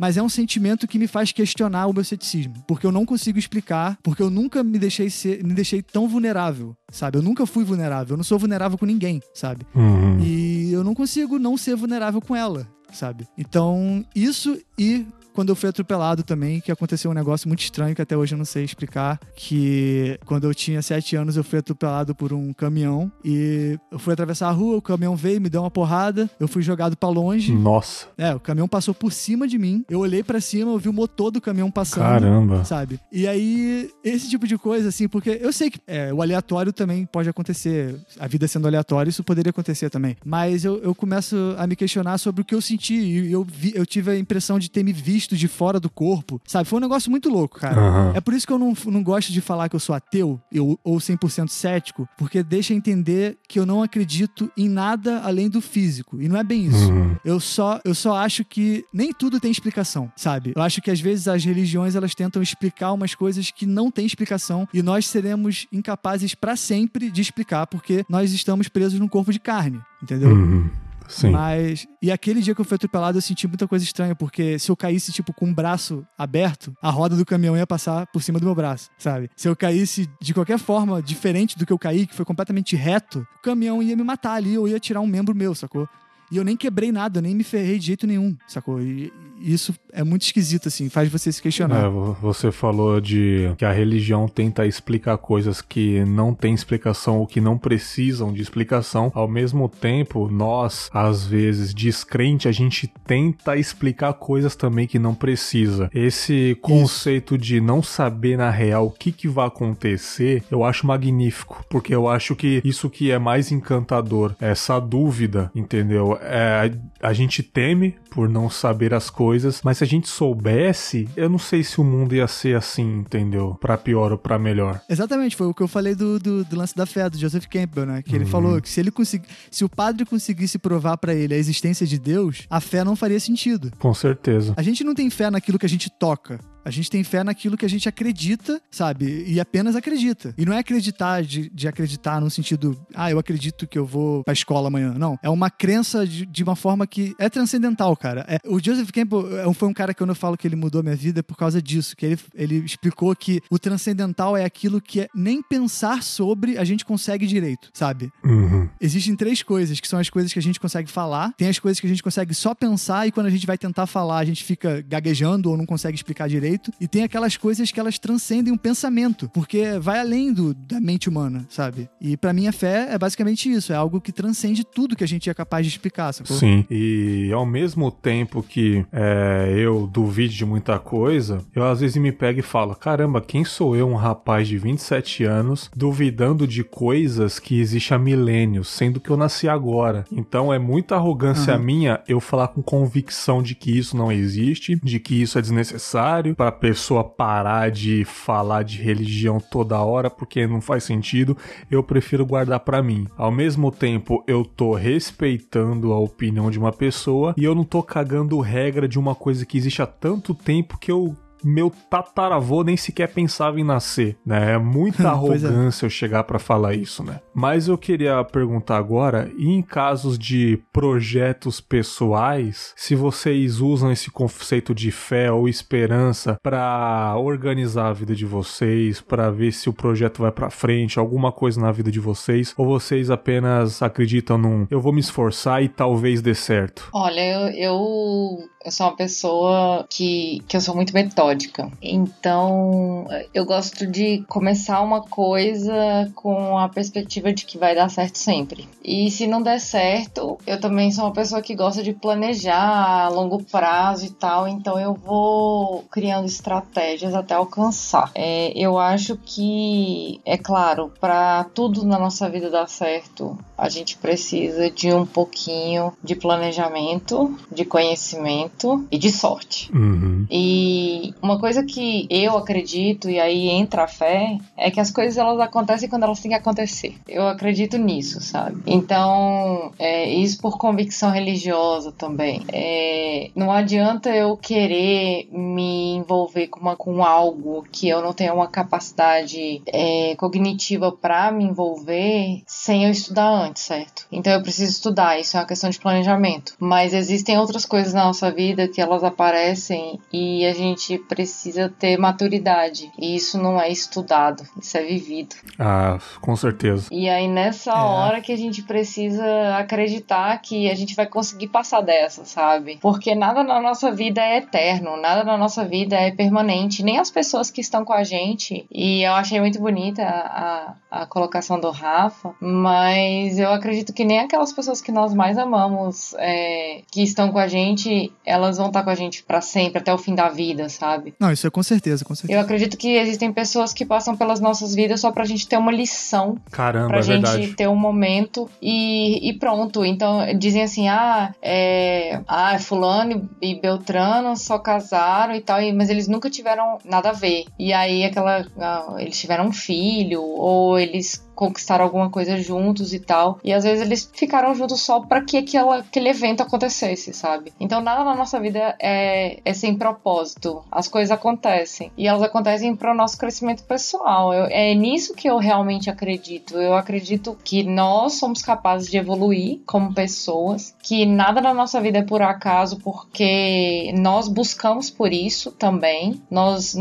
Mas 0.00 0.16
é 0.16 0.22
um 0.22 0.30
sentimento 0.30 0.88
que 0.88 0.98
me 0.98 1.06
faz 1.06 1.30
questionar 1.30 1.86
o 1.86 1.92
meu 1.92 2.02
ceticismo. 2.02 2.54
Porque 2.66 2.86
eu 2.86 2.90
não 2.90 3.04
consigo 3.04 3.38
explicar, 3.38 3.98
porque 4.02 4.22
eu 4.22 4.30
nunca 4.30 4.64
me 4.64 4.78
deixei 4.78 5.10
ser, 5.10 5.44
me 5.44 5.52
deixei 5.52 5.82
tão 5.82 6.08
vulnerável, 6.08 6.74
sabe? 6.90 7.18
Eu 7.18 7.22
nunca 7.22 7.44
fui 7.44 7.64
vulnerável. 7.64 8.14
Eu 8.14 8.16
não 8.16 8.24
sou 8.24 8.38
vulnerável 8.38 8.78
com 8.78 8.86
ninguém, 8.86 9.20
sabe? 9.34 9.66
Uhum. 9.74 10.18
E 10.20 10.72
eu 10.72 10.82
não 10.82 10.94
consigo 10.94 11.38
não 11.38 11.54
ser 11.58 11.76
vulnerável 11.76 12.22
com 12.22 12.34
ela, 12.34 12.66
sabe? 12.90 13.28
Então, 13.36 14.02
isso 14.14 14.58
e 14.78 15.06
quando 15.34 15.50
eu 15.50 15.56
fui 15.56 15.68
atropelado 15.68 16.22
também, 16.22 16.60
que 16.60 16.72
aconteceu 16.72 17.10
um 17.10 17.14
negócio 17.14 17.48
muito 17.48 17.60
estranho 17.60 17.94
que 17.94 18.02
até 18.02 18.16
hoje 18.16 18.34
eu 18.34 18.38
não 18.38 18.44
sei 18.44 18.64
explicar. 18.64 19.18
Que 19.34 20.18
quando 20.26 20.44
eu 20.44 20.54
tinha 20.54 20.82
sete 20.82 21.16
anos 21.16 21.36
eu 21.36 21.44
fui 21.44 21.58
atropelado 21.58 22.14
por 22.14 22.32
um 22.32 22.52
caminhão 22.52 23.10
e 23.24 23.78
eu 23.90 23.98
fui 23.98 24.12
atravessar 24.12 24.48
a 24.48 24.52
rua, 24.52 24.76
o 24.76 24.82
caminhão 24.82 25.16
veio, 25.16 25.40
me 25.40 25.48
deu 25.48 25.62
uma 25.62 25.70
porrada, 25.70 26.28
eu 26.38 26.48
fui 26.48 26.62
jogado 26.62 26.96
para 26.96 27.08
longe. 27.08 27.52
Nossa. 27.52 28.06
É, 28.16 28.34
o 28.34 28.40
caminhão 28.40 28.68
passou 28.68 28.94
por 28.94 29.12
cima 29.12 29.46
de 29.46 29.58
mim. 29.58 29.84
Eu 29.88 30.00
olhei 30.00 30.22
para 30.22 30.40
cima, 30.40 30.70
eu 30.72 30.78
vi 30.78 30.88
o 30.88 30.92
motor 30.92 31.30
do 31.30 31.40
caminhão 31.40 31.70
passando. 31.70 32.02
Caramba. 32.02 32.64
Sabe? 32.64 33.00
E 33.12 33.26
aí, 33.26 33.90
esse 34.04 34.28
tipo 34.28 34.46
de 34.46 34.58
coisa, 34.58 34.88
assim, 34.88 35.08
porque 35.08 35.38
eu 35.40 35.52
sei 35.52 35.70
que 35.70 35.80
é, 35.86 36.12
o 36.12 36.22
aleatório 36.22 36.72
também 36.72 37.06
pode 37.06 37.28
acontecer. 37.28 37.96
A 38.18 38.26
vida 38.26 38.46
sendo 38.48 38.66
aleatória, 38.66 39.10
isso 39.10 39.24
poderia 39.24 39.50
acontecer 39.50 39.90
também. 39.90 40.16
Mas 40.24 40.64
eu, 40.64 40.78
eu 40.82 40.94
começo 40.94 41.36
a 41.56 41.66
me 41.66 41.76
questionar 41.76 42.18
sobre 42.18 42.42
o 42.42 42.44
que 42.44 42.54
eu 42.54 42.60
senti. 42.60 42.94
E 42.94 43.32
eu, 43.32 43.44
vi, 43.44 43.72
eu 43.74 43.86
tive 43.86 44.10
a 44.10 44.18
impressão 44.18 44.58
de 44.58 44.70
ter 44.70 44.82
me 44.82 44.92
visto 44.92 45.19
de 45.28 45.48
fora 45.48 45.80
do 45.80 45.90
corpo, 45.90 46.40
sabe? 46.46 46.68
Foi 46.68 46.78
um 46.78 46.82
negócio 46.82 47.10
muito 47.10 47.28
louco, 47.28 47.58
cara. 47.58 47.80
Uhum. 47.80 48.12
É 48.14 48.20
por 48.20 48.34
isso 48.34 48.46
que 48.46 48.52
eu 48.52 48.58
não, 48.58 48.74
não 48.86 49.02
gosto 49.02 49.32
de 49.32 49.40
falar 49.40 49.68
que 49.68 49.76
eu 49.76 49.80
sou 49.80 49.94
ateu 49.94 50.40
eu, 50.52 50.78
ou 50.82 50.98
100% 50.98 51.48
cético, 51.48 52.08
porque 52.16 52.42
deixa 52.42 52.74
entender 52.74 53.38
que 53.48 53.58
eu 53.58 53.66
não 53.66 53.82
acredito 53.82 54.50
em 54.56 54.68
nada 54.68 55.20
além 55.20 55.48
do 55.48 55.60
físico. 55.60 56.20
E 56.20 56.28
não 56.28 56.36
é 56.36 56.44
bem 56.44 56.66
isso. 56.66 56.90
Uhum. 56.90 57.16
Eu 57.24 57.40
só, 57.40 57.80
eu 57.84 57.94
só 57.94 58.16
acho 58.16 58.44
que 58.44 58.84
nem 58.92 59.12
tudo 59.12 59.40
tem 59.40 59.50
explicação, 59.50 60.10
sabe? 60.16 60.52
Eu 60.54 60.62
acho 60.62 60.80
que 60.80 60.90
às 60.90 61.00
vezes 61.00 61.28
as 61.28 61.44
religiões 61.44 61.94
elas 61.94 62.14
tentam 62.14 62.42
explicar 62.42 62.92
umas 62.92 63.14
coisas 63.14 63.50
que 63.50 63.66
não 63.66 63.90
têm 63.90 64.06
explicação 64.06 64.68
e 64.72 64.82
nós 64.82 65.06
seremos 65.06 65.66
incapazes 65.72 66.34
para 66.34 66.56
sempre 66.56 67.10
de 67.10 67.20
explicar 67.20 67.66
porque 67.66 68.04
nós 68.08 68.32
estamos 68.32 68.68
presos 68.68 68.98
num 68.98 69.08
corpo 69.08 69.32
de 69.32 69.38
carne, 69.38 69.80
entendeu? 70.02 70.30
Uhum. 70.30 70.70
Sim. 71.10 71.30
Mas. 71.30 71.86
E 72.00 72.10
aquele 72.10 72.40
dia 72.40 72.54
que 72.54 72.60
eu 72.60 72.64
fui 72.64 72.76
atropelado, 72.76 73.18
eu 73.18 73.22
senti 73.22 73.46
muita 73.46 73.66
coisa 73.66 73.84
estranha, 73.84 74.14
porque 74.14 74.58
se 74.58 74.70
eu 74.70 74.76
caísse, 74.76 75.12
tipo, 75.12 75.32
com 75.34 75.50
o 75.50 75.54
braço 75.54 76.06
aberto, 76.16 76.72
a 76.80 76.90
roda 76.90 77.16
do 77.16 77.26
caminhão 77.26 77.56
ia 77.56 77.66
passar 77.66 78.06
por 78.06 78.22
cima 78.22 78.38
do 78.38 78.46
meu 78.46 78.54
braço, 78.54 78.88
sabe? 78.96 79.28
Se 79.36 79.48
eu 79.48 79.56
caísse 79.56 80.08
de 80.20 80.32
qualquer 80.32 80.58
forma 80.58 81.02
diferente 81.02 81.58
do 81.58 81.66
que 81.66 81.72
eu 81.72 81.78
caí, 81.78 82.06
que 82.06 82.14
foi 82.14 82.24
completamente 82.24 82.76
reto, 82.76 83.26
o 83.38 83.42
caminhão 83.42 83.82
ia 83.82 83.96
me 83.96 84.04
matar 84.04 84.34
ali, 84.34 84.56
ou 84.56 84.68
ia 84.68 84.78
tirar 84.78 85.00
um 85.00 85.06
membro 85.06 85.34
meu, 85.34 85.54
sacou? 85.54 85.88
E 86.30 86.36
eu 86.36 86.44
nem 86.44 86.56
quebrei 86.56 86.92
nada, 86.92 87.18
eu 87.18 87.22
nem 87.22 87.34
me 87.34 87.44
ferrei 87.44 87.78
de 87.78 87.86
jeito 87.86 88.06
nenhum, 88.06 88.36
sacou? 88.46 88.80
E 88.80 89.12
isso 89.40 89.74
é 89.92 90.04
muito 90.04 90.22
esquisito, 90.22 90.68
assim, 90.68 90.88
faz 90.88 91.08
você 91.08 91.32
se 91.32 91.40
questionar. 91.42 91.86
É, 91.86 91.88
você 92.20 92.52
falou 92.52 93.00
de 93.00 93.52
que 93.56 93.64
a 93.64 93.72
religião 93.72 94.28
tenta 94.28 94.66
explicar 94.66 95.16
coisas 95.18 95.62
que 95.62 96.04
não 96.04 96.34
têm 96.34 96.54
explicação 96.54 97.18
ou 97.18 97.26
que 97.26 97.40
não 97.40 97.56
precisam 97.56 98.32
de 98.32 98.42
explicação. 98.42 99.10
Ao 99.14 99.26
mesmo 99.26 99.68
tempo, 99.68 100.28
nós, 100.30 100.90
às 100.92 101.26
vezes, 101.26 101.74
descrente, 101.74 102.48
a 102.48 102.52
gente 102.52 102.86
tenta 103.06 103.56
explicar 103.56 104.12
coisas 104.12 104.54
também 104.54 104.86
que 104.86 104.98
não 104.98 105.14
precisa. 105.14 105.90
Esse 105.94 106.56
conceito 106.60 107.34
isso. 107.34 107.44
de 107.44 107.60
não 107.60 107.82
saber 107.82 108.36
na 108.36 108.50
real 108.50 108.86
o 108.86 108.90
que, 108.90 109.10
que 109.10 109.26
vai 109.26 109.46
acontecer, 109.46 110.42
eu 110.50 110.62
acho 110.64 110.86
magnífico, 110.86 111.64
porque 111.70 111.94
eu 111.94 112.08
acho 112.08 112.36
que 112.36 112.60
isso 112.64 112.90
que 112.90 113.10
é 113.10 113.18
mais 113.18 113.50
encantador, 113.50 114.34
essa 114.40 114.78
dúvida, 114.78 115.50
entendeu? 115.54 116.18
É, 116.22 116.72
a 117.02 117.12
gente 117.12 117.42
teme 117.42 117.96
por 118.10 118.28
não 118.28 118.50
saber 118.50 118.92
as 118.92 119.08
coisas, 119.08 119.60
mas 119.64 119.78
se 119.78 119.84
a 119.84 119.86
gente 119.86 120.08
soubesse, 120.08 121.08
eu 121.16 121.28
não 121.28 121.38
sei 121.38 121.62
se 121.62 121.80
o 121.80 121.84
mundo 121.84 122.14
ia 122.14 122.26
ser 122.26 122.56
assim, 122.56 122.98
entendeu? 122.98 123.56
Pra 123.60 123.76
pior 123.78 124.12
ou 124.12 124.18
pra 124.18 124.38
melhor. 124.38 124.80
Exatamente, 124.88 125.36
foi 125.36 125.46
o 125.46 125.54
que 125.54 125.62
eu 125.62 125.68
falei 125.68 125.94
do, 125.94 126.18
do, 126.18 126.44
do 126.44 126.56
lance 126.56 126.74
da 126.74 126.86
fé, 126.86 127.08
do 127.08 127.18
Joseph 127.18 127.46
Campbell, 127.46 127.86
né? 127.86 128.02
Que 128.02 128.14
ele 128.14 128.24
Uhum. 128.24 128.30
falou 128.30 128.60
que 128.60 128.68
se 128.68 128.80
ele 128.80 128.90
conseguir, 128.90 129.26
se 129.50 129.64
o 129.64 129.68
padre 129.68 130.04
conseguisse 130.04 130.58
provar 130.58 130.96
pra 130.98 131.14
ele 131.14 131.34
a 131.34 131.36
existência 131.38 131.86
de 131.86 131.98
Deus, 131.98 132.46
a 132.50 132.60
fé 132.60 132.84
não 132.84 132.94
faria 132.96 133.18
sentido. 133.20 133.70
Com 133.78 133.94
certeza. 133.94 134.54
A 134.56 134.62
gente 134.62 134.84
não 134.84 134.94
tem 134.94 135.08
fé 135.10 135.30
naquilo 135.30 135.58
que 135.58 135.66
a 135.66 135.68
gente 135.68 135.88
toca. 135.90 136.38
A 136.64 136.70
gente 136.70 136.90
tem 136.90 137.02
fé 137.04 137.22
naquilo 137.24 137.56
que 137.56 137.64
a 137.64 137.68
gente 137.68 137.88
acredita, 137.88 138.60
sabe? 138.70 139.24
E 139.26 139.40
apenas 139.40 139.76
acredita. 139.76 140.34
E 140.36 140.44
não 140.44 140.52
é 140.52 140.58
acreditar 140.58 141.22
de, 141.22 141.50
de 141.50 141.68
acreditar 141.68 142.20
no 142.20 142.30
sentido, 142.30 142.78
ah, 142.94 143.10
eu 143.10 143.18
acredito 143.18 143.66
que 143.66 143.78
eu 143.78 143.86
vou 143.86 144.24
pra 144.24 144.32
escola 144.32 144.68
amanhã. 144.68 144.94
Não. 144.96 145.18
É 145.22 145.30
uma 145.30 145.50
crença 145.50 146.06
de, 146.06 146.26
de 146.26 146.42
uma 146.42 146.56
forma 146.56 146.86
que 146.86 147.14
é 147.18 147.28
transcendental, 147.28 147.96
cara. 147.96 148.24
É, 148.28 148.38
o 148.46 148.62
Joseph 148.62 148.90
Campbell 148.90 149.38
é 149.38 149.54
foi 149.54 149.68
um 149.68 149.74
cara 149.74 149.92
que 149.92 149.98
quando 149.98 150.10
eu 150.10 150.16
falo 150.16 150.36
que 150.36 150.46
ele 150.46 150.56
mudou 150.56 150.82
minha 150.82 150.96
vida 150.96 151.20
é 151.20 151.22
por 151.22 151.36
causa 151.36 151.60
disso. 151.60 151.96
Que 151.96 152.06
ele, 152.06 152.18
ele 152.34 152.56
explicou 152.58 153.14
que 153.14 153.42
o 153.50 153.58
transcendental 153.58 154.36
é 154.36 154.44
aquilo 154.44 154.80
que 154.80 155.02
é, 155.02 155.08
nem 155.14 155.42
pensar 155.42 156.02
sobre 156.02 156.56
a 156.56 156.64
gente 156.64 156.84
consegue 156.84 157.26
direito, 157.26 157.68
sabe? 157.72 158.10
Uhum. 158.24 158.68
Existem 158.80 159.14
três 159.14 159.42
coisas, 159.42 159.78
que 159.80 159.88
são 159.88 159.98
as 159.98 160.08
coisas 160.08 160.32
que 160.32 160.38
a 160.38 160.42
gente 160.42 160.58
consegue 160.58 160.90
falar, 160.90 161.32
tem 161.36 161.48
as 161.48 161.58
coisas 161.58 161.78
que 161.78 161.86
a 161.86 161.90
gente 161.90 162.02
consegue 162.02 162.34
só 162.34 162.54
pensar 162.54 163.06
e 163.06 163.12
quando 163.12 163.26
a 163.26 163.30
gente 163.30 163.46
vai 163.46 163.58
tentar 163.58 163.86
falar, 163.86 164.18
a 164.18 164.24
gente 164.24 164.44
fica 164.44 164.82
gaguejando 164.86 165.50
ou 165.50 165.56
não 165.56 165.66
consegue 165.66 165.94
explicar 165.94 166.28
direito, 166.28 166.49
e 166.80 166.88
tem 166.88 167.02
aquelas 167.02 167.36
coisas 167.36 167.70
que 167.70 167.78
elas 167.78 167.98
transcendem 167.98 168.52
o 168.52 168.58
pensamento, 168.58 169.28
porque 169.28 169.78
vai 169.78 170.00
além 170.00 170.32
do, 170.32 170.54
da 170.54 170.80
mente 170.80 171.08
humana, 171.08 171.46
sabe? 171.48 171.88
E 172.00 172.16
pra 172.16 172.32
mim 172.32 172.46
a 172.46 172.52
fé 172.52 172.88
é 172.90 172.98
basicamente 172.98 173.50
isso, 173.50 173.72
é 173.72 173.76
algo 173.76 174.00
que 174.00 174.12
transcende 174.12 174.64
tudo 174.64 174.96
que 174.96 175.04
a 175.04 175.08
gente 175.08 175.28
é 175.28 175.34
capaz 175.34 175.66
de 175.66 175.72
explicar, 175.72 176.12
sacou? 176.12 176.36
Sim. 176.36 176.64
E 176.70 177.30
ao 177.32 177.44
mesmo 177.44 177.90
tempo 177.90 178.42
que 178.42 178.84
é, 178.92 179.54
eu 179.56 179.86
duvido 179.86 180.32
de 180.32 180.44
muita 180.44 180.78
coisa, 180.78 181.44
eu 181.54 181.64
às 181.64 181.80
vezes 181.80 181.96
me 181.96 182.12
pego 182.12 182.40
e 182.40 182.42
falo: 182.42 182.74
caramba, 182.74 183.20
quem 183.20 183.44
sou 183.44 183.76
eu, 183.76 183.88
um 183.88 183.94
rapaz 183.94 184.48
de 184.48 184.58
27 184.58 185.24
anos, 185.24 185.70
duvidando 185.74 186.46
de 186.46 186.64
coisas 186.64 187.38
que 187.38 187.60
existem 187.60 187.96
há 187.96 187.98
milênios, 187.98 188.68
sendo 188.68 189.00
que 189.00 189.10
eu 189.10 189.16
nasci 189.16 189.48
agora. 189.48 190.04
Então 190.12 190.52
é 190.52 190.58
muita 190.58 190.96
arrogância 190.96 191.54
Aham. 191.54 191.62
minha 191.62 192.00
eu 192.06 192.20
falar 192.20 192.48
com 192.48 192.62
convicção 192.62 193.42
de 193.42 193.54
que 193.54 193.76
isso 193.76 193.96
não 193.96 194.12
existe, 194.12 194.78
de 194.82 195.00
que 195.00 195.20
isso 195.20 195.38
é 195.38 195.42
desnecessário, 195.42 196.34
pra 196.40 196.50
pessoa 196.50 197.04
parar 197.04 197.70
de 197.70 198.02
falar 198.02 198.62
de 198.62 198.80
religião 198.80 199.38
toda 199.38 199.78
hora 199.78 200.08
porque 200.08 200.46
não 200.46 200.58
faz 200.58 200.84
sentido. 200.84 201.36
Eu 201.70 201.82
prefiro 201.82 202.24
guardar 202.24 202.60
pra 202.60 202.82
mim. 202.82 203.06
Ao 203.14 203.30
mesmo 203.30 203.70
tempo, 203.70 204.24
eu 204.26 204.42
tô 204.42 204.72
respeitando 204.72 205.92
a 205.92 205.98
opinião 205.98 206.50
de 206.50 206.58
uma 206.58 206.72
pessoa 206.72 207.34
e 207.36 207.44
eu 207.44 207.54
não 207.54 207.62
tô 207.62 207.82
cagando 207.82 208.40
regra 208.40 208.88
de 208.88 208.98
uma 208.98 209.14
coisa 209.14 209.44
que 209.44 209.58
existe 209.58 209.82
há 209.82 209.86
tanto 209.86 210.32
tempo 210.32 210.78
que 210.78 210.90
eu 210.90 211.14
meu 211.44 211.70
tataravô 211.90 212.62
nem 212.62 212.76
sequer 212.76 213.08
pensava 213.08 213.60
em 213.60 213.64
nascer, 213.64 214.16
né? 214.24 214.52
É 214.54 214.58
muita 214.58 215.04
é. 215.04 215.06
arrogância 215.06 215.86
eu 215.86 215.90
chegar 215.90 216.24
pra 216.24 216.38
falar 216.38 216.74
isso, 216.74 217.02
né? 217.02 217.20
Mas 217.34 217.68
eu 217.68 217.76
queria 217.76 218.22
perguntar 218.24 218.76
agora, 218.76 219.30
e 219.36 219.48
em 219.48 219.62
casos 219.62 220.18
de 220.18 220.62
projetos 220.72 221.60
pessoais, 221.60 222.72
se 222.76 222.94
vocês 222.94 223.60
usam 223.60 223.90
esse 223.90 224.10
conceito 224.10 224.74
de 224.74 224.90
fé 224.90 225.30
ou 225.30 225.48
esperança 225.48 226.38
pra 226.42 227.14
organizar 227.16 227.88
a 227.88 227.92
vida 227.92 228.14
de 228.14 228.24
vocês, 228.24 229.00
pra 229.00 229.30
ver 229.30 229.52
se 229.52 229.68
o 229.68 229.72
projeto 229.72 230.22
vai 230.22 230.32
pra 230.32 230.50
frente, 230.50 230.98
alguma 230.98 231.32
coisa 231.32 231.60
na 231.60 231.72
vida 231.72 231.90
de 231.90 232.00
vocês, 232.00 232.54
ou 232.56 232.66
vocês 232.66 233.10
apenas 233.10 233.82
acreditam 233.82 234.38
num 234.38 234.66
eu 234.70 234.80
vou 234.80 234.92
me 234.92 235.00
esforçar 235.00 235.62
e 235.62 235.68
talvez 235.68 236.22
dê 236.22 236.34
certo? 236.34 236.88
Olha, 236.92 237.20
eu, 237.20 237.50
eu, 237.54 238.38
eu 238.64 238.70
sou 238.70 238.86
uma 238.86 238.96
pessoa 238.96 239.86
que, 239.88 240.42
que 240.46 240.56
eu 240.56 240.60
sou 240.60 240.74
muito 240.74 240.92
metódica. 240.92 241.70
Então, 241.82 243.06
eu 243.32 243.44
gosto 243.44 243.86
de 243.86 244.22
começar 244.28 244.82
uma 244.82 245.00
coisa 245.02 246.10
com 246.14 246.58
a 246.58 246.68
perspectiva 246.68 247.32
de 247.32 247.46
que 247.46 247.56
vai 247.56 247.74
dar 247.74 247.88
certo 247.88 248.18
sempre. 248.18 248.68
E 248.84 249.10
se 249.10 249.26
não 249.26 249.42
der 249.42 249.60
certo, 249.60 250.38
eu 250.46 250.60
também 250.60 250.92
sou 250.92 251.04
uma 251.04 251.12
pessoa 251.12 251.40
que 251.40 251.54
gosta 251.54 251.82
de 251.82 251.94
planejar 251.94 253.06
a 253.06 253.08
longo 253.08 253.42
prazo 253.42 254.06
e 254.06 254.10
tal. 254.10 254.46
Então, 254.46 254.78
eu 254.78 254.94
vou 254.94 255.84
criando 255.90 256.26
estratégias 256.26 257.14
até 257.14 257.34
alcançar. 257.34 258.10
É, 258.14 258.52
eu 258.54 258.78
acho 258.78 259.16
que, 259.16 260.20
é 260.24 260.36
claro, 260.36 260.92
para 261.00 261.44
tudo 261.54 261.84
na 261.84 261.98
nossa 261.98 262.28
vida 262.28 262.50
dar 262.50 262.68
certo, 262.68 263.38
a 263.60 263.68
gente 263.68 263.98
precisa 263.98 264.70
de 264.70 264.90
um 264.92 265.04
pouquinho 265.04 265.92
de 266.02 266.14
planejamento, 266.14 267.38
de 267.52 267.64
conhecimento 267.64 268.86
e 268.90 268.96
de 268.96 269.10
sorte. 269.10 269.70
Uhum. 269.72 270.26
E 270.30 271.12
uma 271.20 271.38
coisa 271.38 271.62
que 271.62 272.06
eu 272.08 272.38
acredito, 272.38 273.10
e 273.10 273.20
aí 273.20 273.48
entra 273.50 273.84
a 273.84 273.88
fé, 273.88 274.38
é 274.56 274.70
que 274.70 274.80
as 274.80 274.90
coisas 274.90 275.18
elas 275.18 275.38
acontecem 275.40 275.90
quando 275.90 276.04
elas 276.04 276.20
têm 276.20 276.30
que 276.30 276.36
acontecer. 276.36 276.94
Eu 277.06 277.28
acredito 277.28 277.76
nisso, 277.76 278.20
sabe? 278.22 278.62
Então, 278.66 279.72
é, 279.78 280.08
isso 280.08 280.40
por 280.40 280.56
convicção 280.56 281.10
religiosa 281.10 281.92
também. 281.92 282.42
É, 282.50 283.30
não 283.34 283.52
adianta 283.52 284.08
eu 284.08 284.38
querer 284.38 285.28
me 285.30 285.96
envolver 285.96 286.46
com, 286.48 286.60
uma, 286.60 286.76
com 286.76 287.04
algo 287.04 287.64
que 287.70 287.88
eu 287.88 288.00
não 288.00 288.14
tenho 288.14 288.34
uma 288.34 288.48
capacidade 288.48 289.60
é, 289.66 290.14
cognitiva 290.16 290.90
para 290.90 291.30
me 291.30 291.44
envolver 291.44 292.42
sem 292.46 292.84
eu 292.84 292.90
estudar 292.90 293.28
antes, 293.28 293.49
certo? 293.58 294.06
Então 294.12 294.32
eu 294.32 294.42
preciso 294.42 294.70
estudar, 294.70 295.18
isso 295.18 295.36
é 295.36 295.40
uma 295.40 295.46
questão 295.46 295.70
de 295.70 295.78
planejamento. 295.80 296.54
Mas 296.60 296.92
existem 296.94 297.38
outras 297.38 297.64
coisas 297.66 297.92
na 297.94 298.04
nossa 298.04 298.30
vida 298.30 298.68
que 298.68 298.80
elas 298.80 299.02
aparecem 299.02 299.98
e 300.12 300.44
a 300.46 300.52
gente 300.52 300.98
precisa 300.98 301.68
ter 301.78 301.96
maturidade. 301.98 302.90
E 302.98 303.16
isso 303.16 303.36
não 303.40 303.60
é 303.60 303.68
estudado, 303.70 304.42
isso 304.60 304.76
é 304.76 304.82
vivido. 304.82 305.34
Ah, 305.58 305.98
com 306.20 306.36
certeza. 306.36 306.88
E 306.92 307.08
aí 307.08 307.26
nessa 307.26 307.72
É. 307.72 307.74
hora 307.74 308.20
que 308.20 308.32
a 308.32 308.36
gente 308.36 308.62
precisa 308.62 309.56
acreditar 309.56 310.36
que 310.42 310.70
a 310.70 310.74
gente 310.74 310.94
vai 310.94 311.06
conseguir 311.06 311.48
passar 311.48 311.80
dessa, 311.80 312.24
sabe? 312.24 312.78
Porque 312.80 313.14
nada 313.14 313.42
na 313.42 313.60
nossa 313.60 313.90
vida 313.92 314.20
é 314.20 314.38
eterno, 314.38 314.96
nada 314.96 315.24
na 315.24 315.36
nossa 315.36 315.64
vida 315.64 315.96
é 315.96 316.10
permanente, 316.10 316.82
nem 316.82 316.98
as 316.98 317.10
pessoas 317.10 317.50
que 317.50 317.60
estão 317.60 317.84
com 317.84 317.92
a 317.92 318.04
gente. 318.04 318.66
E 318.70 319.02
eu 319.02 319.12
achei 319.14 319.40
muito 319.40 319.58
bonita 319.60 320.02
a, 320.02 320.74
a, 320.90 321.02
a 321.02 321.06
colocação 321.06 321.58
do 321.60 321.70
Rafa, 321.70 322.34
mas 322.40 323.38
eu 323.40 323.52
acredito 323.52 323.92
que 323.92 324.04
nem 324.04 324.20
aquelas 324.20 324.52
pessoas 324.52 324.80
que 324.80 324.92
nós 324.92 325.12
mais 325.14 325.36
amamos, 325.38 326.14
é, 326.18 326.82
que 326.90 327.02
estão 327.02 327.30
com 327.32 327.38
a 327.38 327.46
gente, 327.48 328.12
elas 328.24 328.56
vão 328.58 328.66
estar 328.68 328.82
com 328.82 328.90
a 328.90 328.94
gente 328.94 329.22
pra 329.22 329.40
sempre, 329.40 329.78
até 329.78 329.92
o 329.92 329.98
fim 329.98 330.14
da 330.14 330.28
vida, 330.28 330.68
sabe? 330.68 331.14
Não, 331.18 331.32
isso 331.32 331.46
é 331.46 331.50
com 331.50 331.62
certeza, 331.62 332.04
com 332.04 332.14
certeza. 332.14 332.38
Eu 332.38 332.42
acredito 332.42 332.76
que 332.76 332.96
existem 332.96 333.32
pessoas 333.32 333.72
que 333.72 333.84
passam 333.84 334.16
pelas 334.16 334.40
nossas 334.40 334.74
vidas 334.74 335.00
só 335.00 335.10
pra 335.10 335.24
gente 335.24 335.46
ter 335.48 335.56
uma 335.56 335.72
lição 335.72 336.36
Caramba, 336.50 336.88
pra 336.88 336.98
é 336.98 337.02
gente 337.02 337.22
verdade. 337.22 337.54
ter 337.54 337.68
um 337.68 337.76
momento 337.76 338.48
e, 338.60 339.28
e 339.28 339.32
pronto. 339.38 339.84
Então 339.84 340.20
dizem 340.38 340.62
assim: 340.62 340.88
ah, 340.88 341.34
é, 341.42 342.20
ah, 342.26 342.58
Fulano 342.58 343.28
e 343.40 343.54
Beltrano 343.54 344.36
só 344.36 344.58
casaram 344.58 345.34
e 345.34 345.40
tal, 345.40 345.60
e- 345.60 345.72
mas 345.72 345.88
eles 345.90 346.06
nunca 346.08 346.28
tiveram 346.30 346.78
nada 346.84 347.10
a 347.10 347.12
ver. 347.12 347.44
E 347.58 347.72
aí 347.72 348.04
aquela. 348.04 348.46
ah, 348.58 348.96
eles 348.98 349.18
tiveram 349.18 349.46
um 349.46 349.52
filho, 349.52 350.22
ou 350.22 350.78
eles 350.78 351.24
conquistaram 351.40 351.84
alguma 351.86 352.10
coisa 352.10 352.36
juntos 352.36 352.92
e 352.92 353.00
tal. 353.00 353.38
E 353.42 353.50
às 353.52 353.64
vezes 353.64 353.80
eles 353.80 354.10
ficaram 354.14 354.54
juntos 354.54 354.82
só 354.82 355.00
pra 355.00 355.22
que 355.22 355.38
aquela, 355.38 355.78
aquele 355.78 356.10
evento 356.10 356.42
acontecesse, 356.42 357.14
sabe? 357.14 357.50
Então 357.58 357.80
nada 357.80 358.04
na 358.04 358.14
nossa 358.14 358.38
vida 358.38 358.76
é, 358.78 359.40
é 359.42 359.52
sem 359.54 359.74
propósito. 359.74 360.62
As 360.70 360.86
coisas 360.86 361.10
acontecem. 361.10 361.90
E 361.96 362.06
elas 362.06 362.22
acontecem 362.22 362.76
para 362.76 362.92
o 362.92 362.96
nosso 362.96 363.16
crescimento 363.16 363.62
pessoal. 363.64 364.34
Eu- 364.34 364.48
é 364.50 364.74
nisso 364.74 365.14
que 365.14 365.28
eu 365.30 365.38
realmente 365.38 365.88
acredito. 365.88 366.58
Eu 366.58 366.74
acredito 366.74 367.36
que 367.42 367.62
nós 367.62 368.14
somos 368.14 368.42
capazes 368.42 368.90
de 368.90 368.98
evoluir 368.98 369.60
como 369.64 369.94
pessoas, 369.94 370.74
que 370.82 371.06
nada 371.06 371.40
na 371.40 371.54
nossa 371.54 371.80
vida 371.80 371.98
é 371.98 372.02
por 372.02 372.20
acaso, 372.20 372.78
porque 372.80 373.92
nós 373.96 374.28
buscamos 374.28 374.90
por 374.90 375.12
isso 375.12 375.52
também. 375.52 376.20
Nós, 376.30 376.76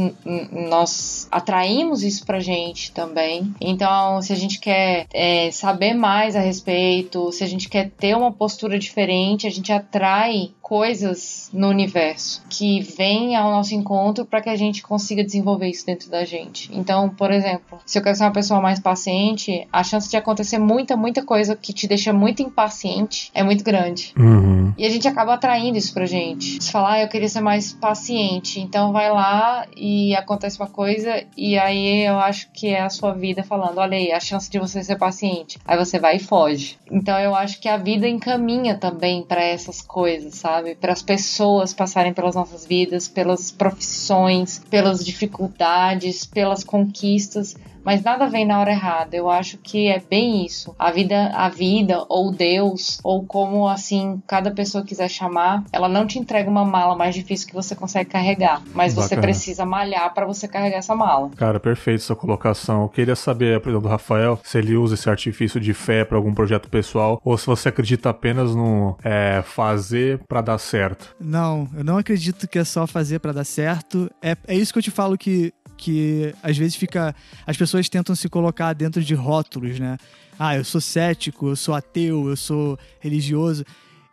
nós 0.52 1.28
atraímos 1.32 2.04
isso 2.04 2.26
pra 2.26 2.40
gente 2.40 2.92
também. 2.92 3.54
Então, 3.62 4.22
se 4.22 4.34
a 4.34 4.36
gente 4.36 4.49
quer 4.58 5.06
é, 5.14 5.52
saber 5.52 5.94
mais 5.94 6.36
a 6.36 6.40
respeito, 6.40 7.32
se 7.32 7.44
a 7.44 7.48
gente 7.48 7.68
quer 7.68 7.90
ter 7.92 8.16
uma 8.16 8.32
postura 8.32 8.80
diferente, 8.80 9.46
a 9.46 9.52
gente 9.52 9.72
atrai 9.72 10.54
coisas 10.70 11.50
no 11.52 11.68
universo 11.68 12.44
que 12.48 12.80
vêm 12.80 13.36
ao 13.36 13.50
nosso 13.50 13.74
encontro 13.74 14.24
para 14.24 14.40
que 14.40 14.50
a 14.50 14.56
gente 14.56 14.84
consiga 14.84 15.24
desenvolver 15.24 15.68
isso 15.68 15.84
dentro 15.84 16.12
da 16.12 16.24
gente. 16.24 16.70
Então, 16.72 17.10
por 17.10 17.32
exemplo, 17.32 17.80
se 17.84 17.98
eu 17.98 18.04
quero 18.04 18.16
ser 18.16 18.24
uma 18.24 18.32
pessoa 18.32 18.62
mais 18.62 18.80
paciente, 18.80 19.68
a 19.74 19.84
chance 19.84 20.08
de 20.08 20.16
acontecer 20.16 20.60
muita, 20.60 20.96
muita 20.96 21.24
coisa 21.24 21.56
que 21.56 21.74
te 21.74 21.88
deixa 21.88 22.14
muito 22.14 22.44
impaciente 22.44 23.32
é 23.34 23.42
muito 23.42 23.64
grande. 23.64 24.14
Uhum. 24.16 24.72
E 24.78 24.86
a 24.86 24.90
gente 24.92 25.08
acaba 25.08 25.34
atraindo 25.34 25.76
isso 25.76 25.92
pra 25.92 26.06
gente. 26.06 26.62
Você 26.62 26.72
fala, 26.72 26.94
ah, 26.94 27.02
eu 27.02 27.08
queria 27.08 27.28
ser 27.28 27.42
mais 27.42 27.74
paciente. 27.74 28.60
Então 28.60 28.92
vai 28.92 29.10
lá 29.10 29.66
e 29.76 30.16
acontece 30.16 30.60
uma 30.60 30.70
coisa, 30.70 31.24
e 31.36 31.58
aí 31.58 32.06
eu 32.06 32.20
acho 32.20 32.48
que 32.54 32.68
é 32.68 32.82
a 32.82 32.90
sua 32.90 33.14
vida 33.14 33.42
falando: 33.42 33.80
olha 33.80 33.98
aí, 33.98 34.12
a 34.12 34.20
chance 34.20 34.52
de 34.52 34.60
você 34.60 34.84
ser 34.84 34.98
paciente. 34.98 35.58
Aí 35.66 35.78
você 35.78 35.98
vai 35.98 36.18
e 36.18 36.20
foge. 36.20 36.78
Então 36.92 37.18
eu 37.20 37.34
acho 37.34 37.60
que 37.60 37.68
a 37.68 37.78
vida 37.78 38.08
encaminha 38.08 38.78
também 38.78 39.24
pra 39.24 39.44
essas 39.44 39.82
coisas, 39.82 40.36
sabe? 40.36 40.59
Para 40.80 40.94
as 40.94 41.02
pessoas 41.02 41.74
passarem 41.74 42.14
pelas 42.14 42.36
nossas 42.36 42.66
vidas, 42.66 43.08
pelas 43.08 43.52
profissões, 43.52 44.62
pelas 44.70 45.04
dificuldades, 45.06 46.26
pelas 46.26 46.64
conquistas 46.64 47.56
mas 47.84 48.04
nada 48.04 48.28
vem 48.28 48.46
na 48.46 48.60
hora 48.60 48.72
errada. 48.72 49.16
Eu 49.16 49.30
acho 49.30 49.58
que 49.58 49.88
é 49.88 50.00
bem 50.00 50.46
isso. 50.46 50.76
A 50.78 50.92
vida, 50.92 51.32
a 51.34 51.50
vida 51.50 52.06
ou 52.10 52.32
Deus 52.32 53.00
ou 53.04 53.24
como 53.24 53.68
assim 53.68 54.22
cada 54.28 54.52
pessoa 54.52 54.84
quiser 54.84 55.10
chamar, 55.10 55.64
ela 55.72 55.90
não 55.90 56.06
te 56.06 56.20
entrega 56.20 56.50
uma 56.50 56.66
mala 56.66 56.96
mais 56.96 57.16
difícil 57.16 57.48
que 57.48 57.54
você 57.54 57.76
consegue 57.76 58.10
carregar, 58.10 58.62
mas 58.74 58.94
você 58.94 59.16
Bacana. 59.16 59.22
precisa 59.22 59.66
malhar 59.66 60.14
para 60.14 60.26
você 60.26 60.48
carregar 60.48 60.78
essa 60.78 60.96
mala. 60.96 61.30
Cara, 61.36 61.60
perfeito 61.60 62.04
sua 62.04 62.16
colocação. 62.16 62.84
Eu 62.84 62.90
queria 62.90 63.16
saber, 63.16 63.60
por 63.60 63.70
exemplo, 63.70 63.88
do 63.88 63.92
Rafael, 63.92 64.40
se 64.44 64.58
ele 64.58 64.76
usa 64.76 64.96
esse 64.96 65.10
artifício 65.10 65.60
de 65.60 65.74
fé 65.74 66.04
para 66.04 66.18
algum 66.18 66.34
projeto 66.34 66.70
pessoal 66.70 67.20
ou 67.24 67.38
se 67.38 67.46
você 67.46 67.70
acredita 67.70 68.10
apenas 68.10 68.56
no 68.56 68.98
é, 69.04 69.42
fazer 69.46 70.20
para 70.28 70.42
dar 70.42 70.58
certo. 70.58 71.16
Não, 71.20 71.68
eu 71.76 71.84
não 71.84 71.98
acredito 71.98 72.48
que 72.48 72.60
é 72.60 72.64
só 72.64 72.86
fazer 72.88 73.20
pra 73.20 73.32
dar 73.32 73.44
certo. 73.44 74.10
É, 74.22 74.36
é 74.48 74.56
isso 74.56 74.74
que 74.74 74.80
eu 74.80 74.84
te 74.84 74.92
falo 74.92 75.18
que, 75.18 75.54
que 75.80 76.36
às 76.44 76.58
vezes 76.58 76.76
fica. 76.76 77.16
As 77.48 77.56
pessoas 77.58 77.88
tentam 77.90 78.14
se 78.16 78.28
colocar 78.30 78.74
dentro 78.74 79.02
de 79.04 79.16
rótulos, 79.16 79.80
né? 79.80 79.98
Ah, 80.38 80.56
eu 80.58 80.64
sou 80.64 80.80
cético, 80.82 81.48
eu 81.50 81.56
sou 81.56 81.74
ateu, 81.74 82.30
eu 82.30 82.36
sou 82.36 82.78
religioso. 83.00 83.64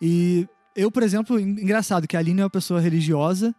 E 0.00 0.46
eu, 0.74 0.90
por 0.90 1.02
exemplo, 1.02 1.38
en- 1.38 1.60
engraçado 1.60 2.06
que 2.06 2.16
a 2.16 2.20
Aline 2.20 2.40
é 2.40 2.44
uma 2.44 2.50
pessoa 2.50 2.80
religiosa 2.80 3.54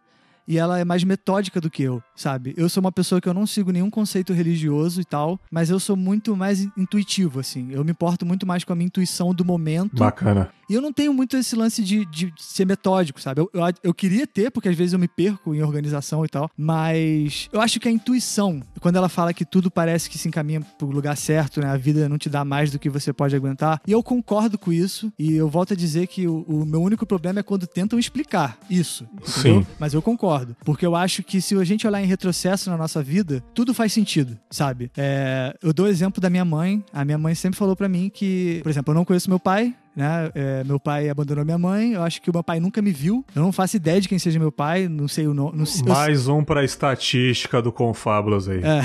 e 0.46 0.56
ela 0.56 0.78
é 0.78 0.84
mais 0.84 1.04
metódica 1.04 1.60
do 1.60 1.70
que 1.70 1.82
eu, 1.82 2.02
sabe? 2.16 2.54
Eu 2.56 2.68
sou 2.70 2.80
uma 2.80 2.92
pessoa 2.92 3.20
que 3.20 3.28
eu 3.28 3.34
não 3.34 3.46
sigo 3.46 3.70
nenhum 3.70 3.90
conceito 3.90 4.32
religioso 4.32 5.00
e 5.00 5.04
tal, 5.04 5.38
mas 5.50 5.68
eu 5.70 5.78
sou 5.78 5.94
muito 5.96 6.34
mais 6.36 6.60
in- 6.62 6.70
intuitivo, 6.76 7.40
assim. 7.40 7.68
Eu 7.70 7.84
me 7.84 7.90
importo 7.90 8.24
muito 8.24 8.46
mais 8.46 8.64
com 8.64 8.72
a 8.72 8.76
minha 8.76 8.86
intuição 8.86 9.34
do 9.34 9.44
momento. 9.44 9.96
Bacana. 9.96 10.50
E 10.68 10.74
eu 10.74 10.82
não 10.82 10.92
tenho 10.92 11.12
muito 11.12 11.36
esse 11.36 11.56
lance 11.56 11.82
de, 11.82 12.04
de 12.06 12.32
ser 12.38 12.66
metódico, 12.66 13.20
sabe? 13.20 13.40
Eu, 13.40 13.50
eu, 13.52 13.62
eu 13.82 13.94
queria 13.94 14.26
ter, 14.26 14.50
porque 14.50 14.68
às 14.68 14.76
vezes 14.76 14.92
eu 14.92 14.98
me 14.98 15.08
perco 15.08 15.54
em 15.54 15.62
organização 15.62 16.24
e 16.24 16.28
tal, 16.28 16.50
mas 16.56 17.48
eu 17.52 17.60
acho 17.60 17.80
que 17.80 17.88
a 17.88 17.90
intuição, 17.90 18.62
quando 18.80 18.96
ela 18.96 19.08
fala 19.08 19.32
que 19.32 19.44
tudo 19.44 19.70
parece 19.70 20.10
que 20.10 20.18
se 20.18 20.28
encaminha 20.28 20.60
pro 20.60 20.88
lugar 20.90 21.16
certo, 21.16 21.60
né? 21.60 21.68
A 21.68 21.76
vida 21.76 22.08
não 22.08 22.18
te 22.18 22.28
dá 22.28 22.44
mais 22.44 22.70
do 22.70 22.78
que 22.78 22.90
você 22.90 23.12
pode 23.12 23.34
aguentar. 23.34 23.80
E 23.86 23.92
eu 23.92 24.02
concordo 24.02 24.58
com 24.58 24.72
isso, 24.72 25.12
e 25.18 25.34
eu 25.34 25.48
volto 25.48 25.72
a 25.72 25.76
dizer 25.76 26.06
que 26.06 26.26
o, 26.26 26.42
o 26.42 26.64
meu 26.66 26.82
único 26.82 27.06
problema 27.06 27.40
é 27.40 27.42
quando 27.42 27.66
tentam 27.66 27.98
explicar 27.98 28.58
isso. 28.68 29.04
entendeu? 29.14 29.62
Sim. 29.62 29.66
Mas 29.78 29.94
eu 29.94 30.02
concordo. 30.02 30.56
Porque 30.64 30.84
eu 30.84 30.94
acho 30.94 31.22
que 31.22 31.40
se 31.40 31.54
a 31.54 31.64
gente 31.64 31.86
olhar 31.86 32.02
em 32.02 32.06
retrocesso 32.06 32.70
na 32.70 32.76
nossa 32.76 33.02
vida, 33.02 33.42
tudo 33.54 33.72
faz 33.72 33.92
sentido, 33.92 34.38
sabe? 34.50 34.90
É, 34.96 35.56
eu 35.62 35.72
dou 35.72 35.86
o 35.86 35.88
exemplo 35.88 36.20
da 36.20 36.28
minha 36.30 36.44
mãe. 36.44 36.84
A 36.92 37.04
minha 37.04 37.18
mãe 37.18 37.34
sempre 37.34 37.58
falou 37.58 37.74
pra 37.74 37.88
mim 37.88 38.10
que, 38.12 38.60
por 38.62 38.70
exemplo, 38.70 38.92
eu 38.92 38.94
não 38.96 39.04
conheço 39.04 39.30
meu 39.30 39.40
pai, 39.40 39.74
né? 39.98 40.30
É, 40.32 40.64
meu 40.64 40.78
pai 40.78 41.08
abandonou 41.08 41.44
minha 41.44 41.58
mãe, 41.58 41.94
eu 41.94 42.02
acho 42.04 42.22
que 42.22 42.30
o 42.30 42.32
meu 42.32 42.44
pai 42.44 42.60
nunca 42.60 42.80
me 42.80 42.92
viu. 42.92 43.24
Eu 43.34 43.42
não 43.42 43.50
faço 43.50 43.76
ideia 43.76 44.00
de 44.00 44.08
quem 44.08 44.18
seja 44.18 44.38
meu 44.38 44.52
pai, 44.52 44.86
não 44.86 45.08
sei 45.08 45.26
o 45.26 45.34
nome. 45.34 45.64
Mais 45.86 46.28
um 46.28 46.44
pra 46.44 46.64
estatística 46.64 47.60
do 47.60 47.72
Confábulas 47.72 48.48
aí. 48.48 48.60
É. 48.62 48.80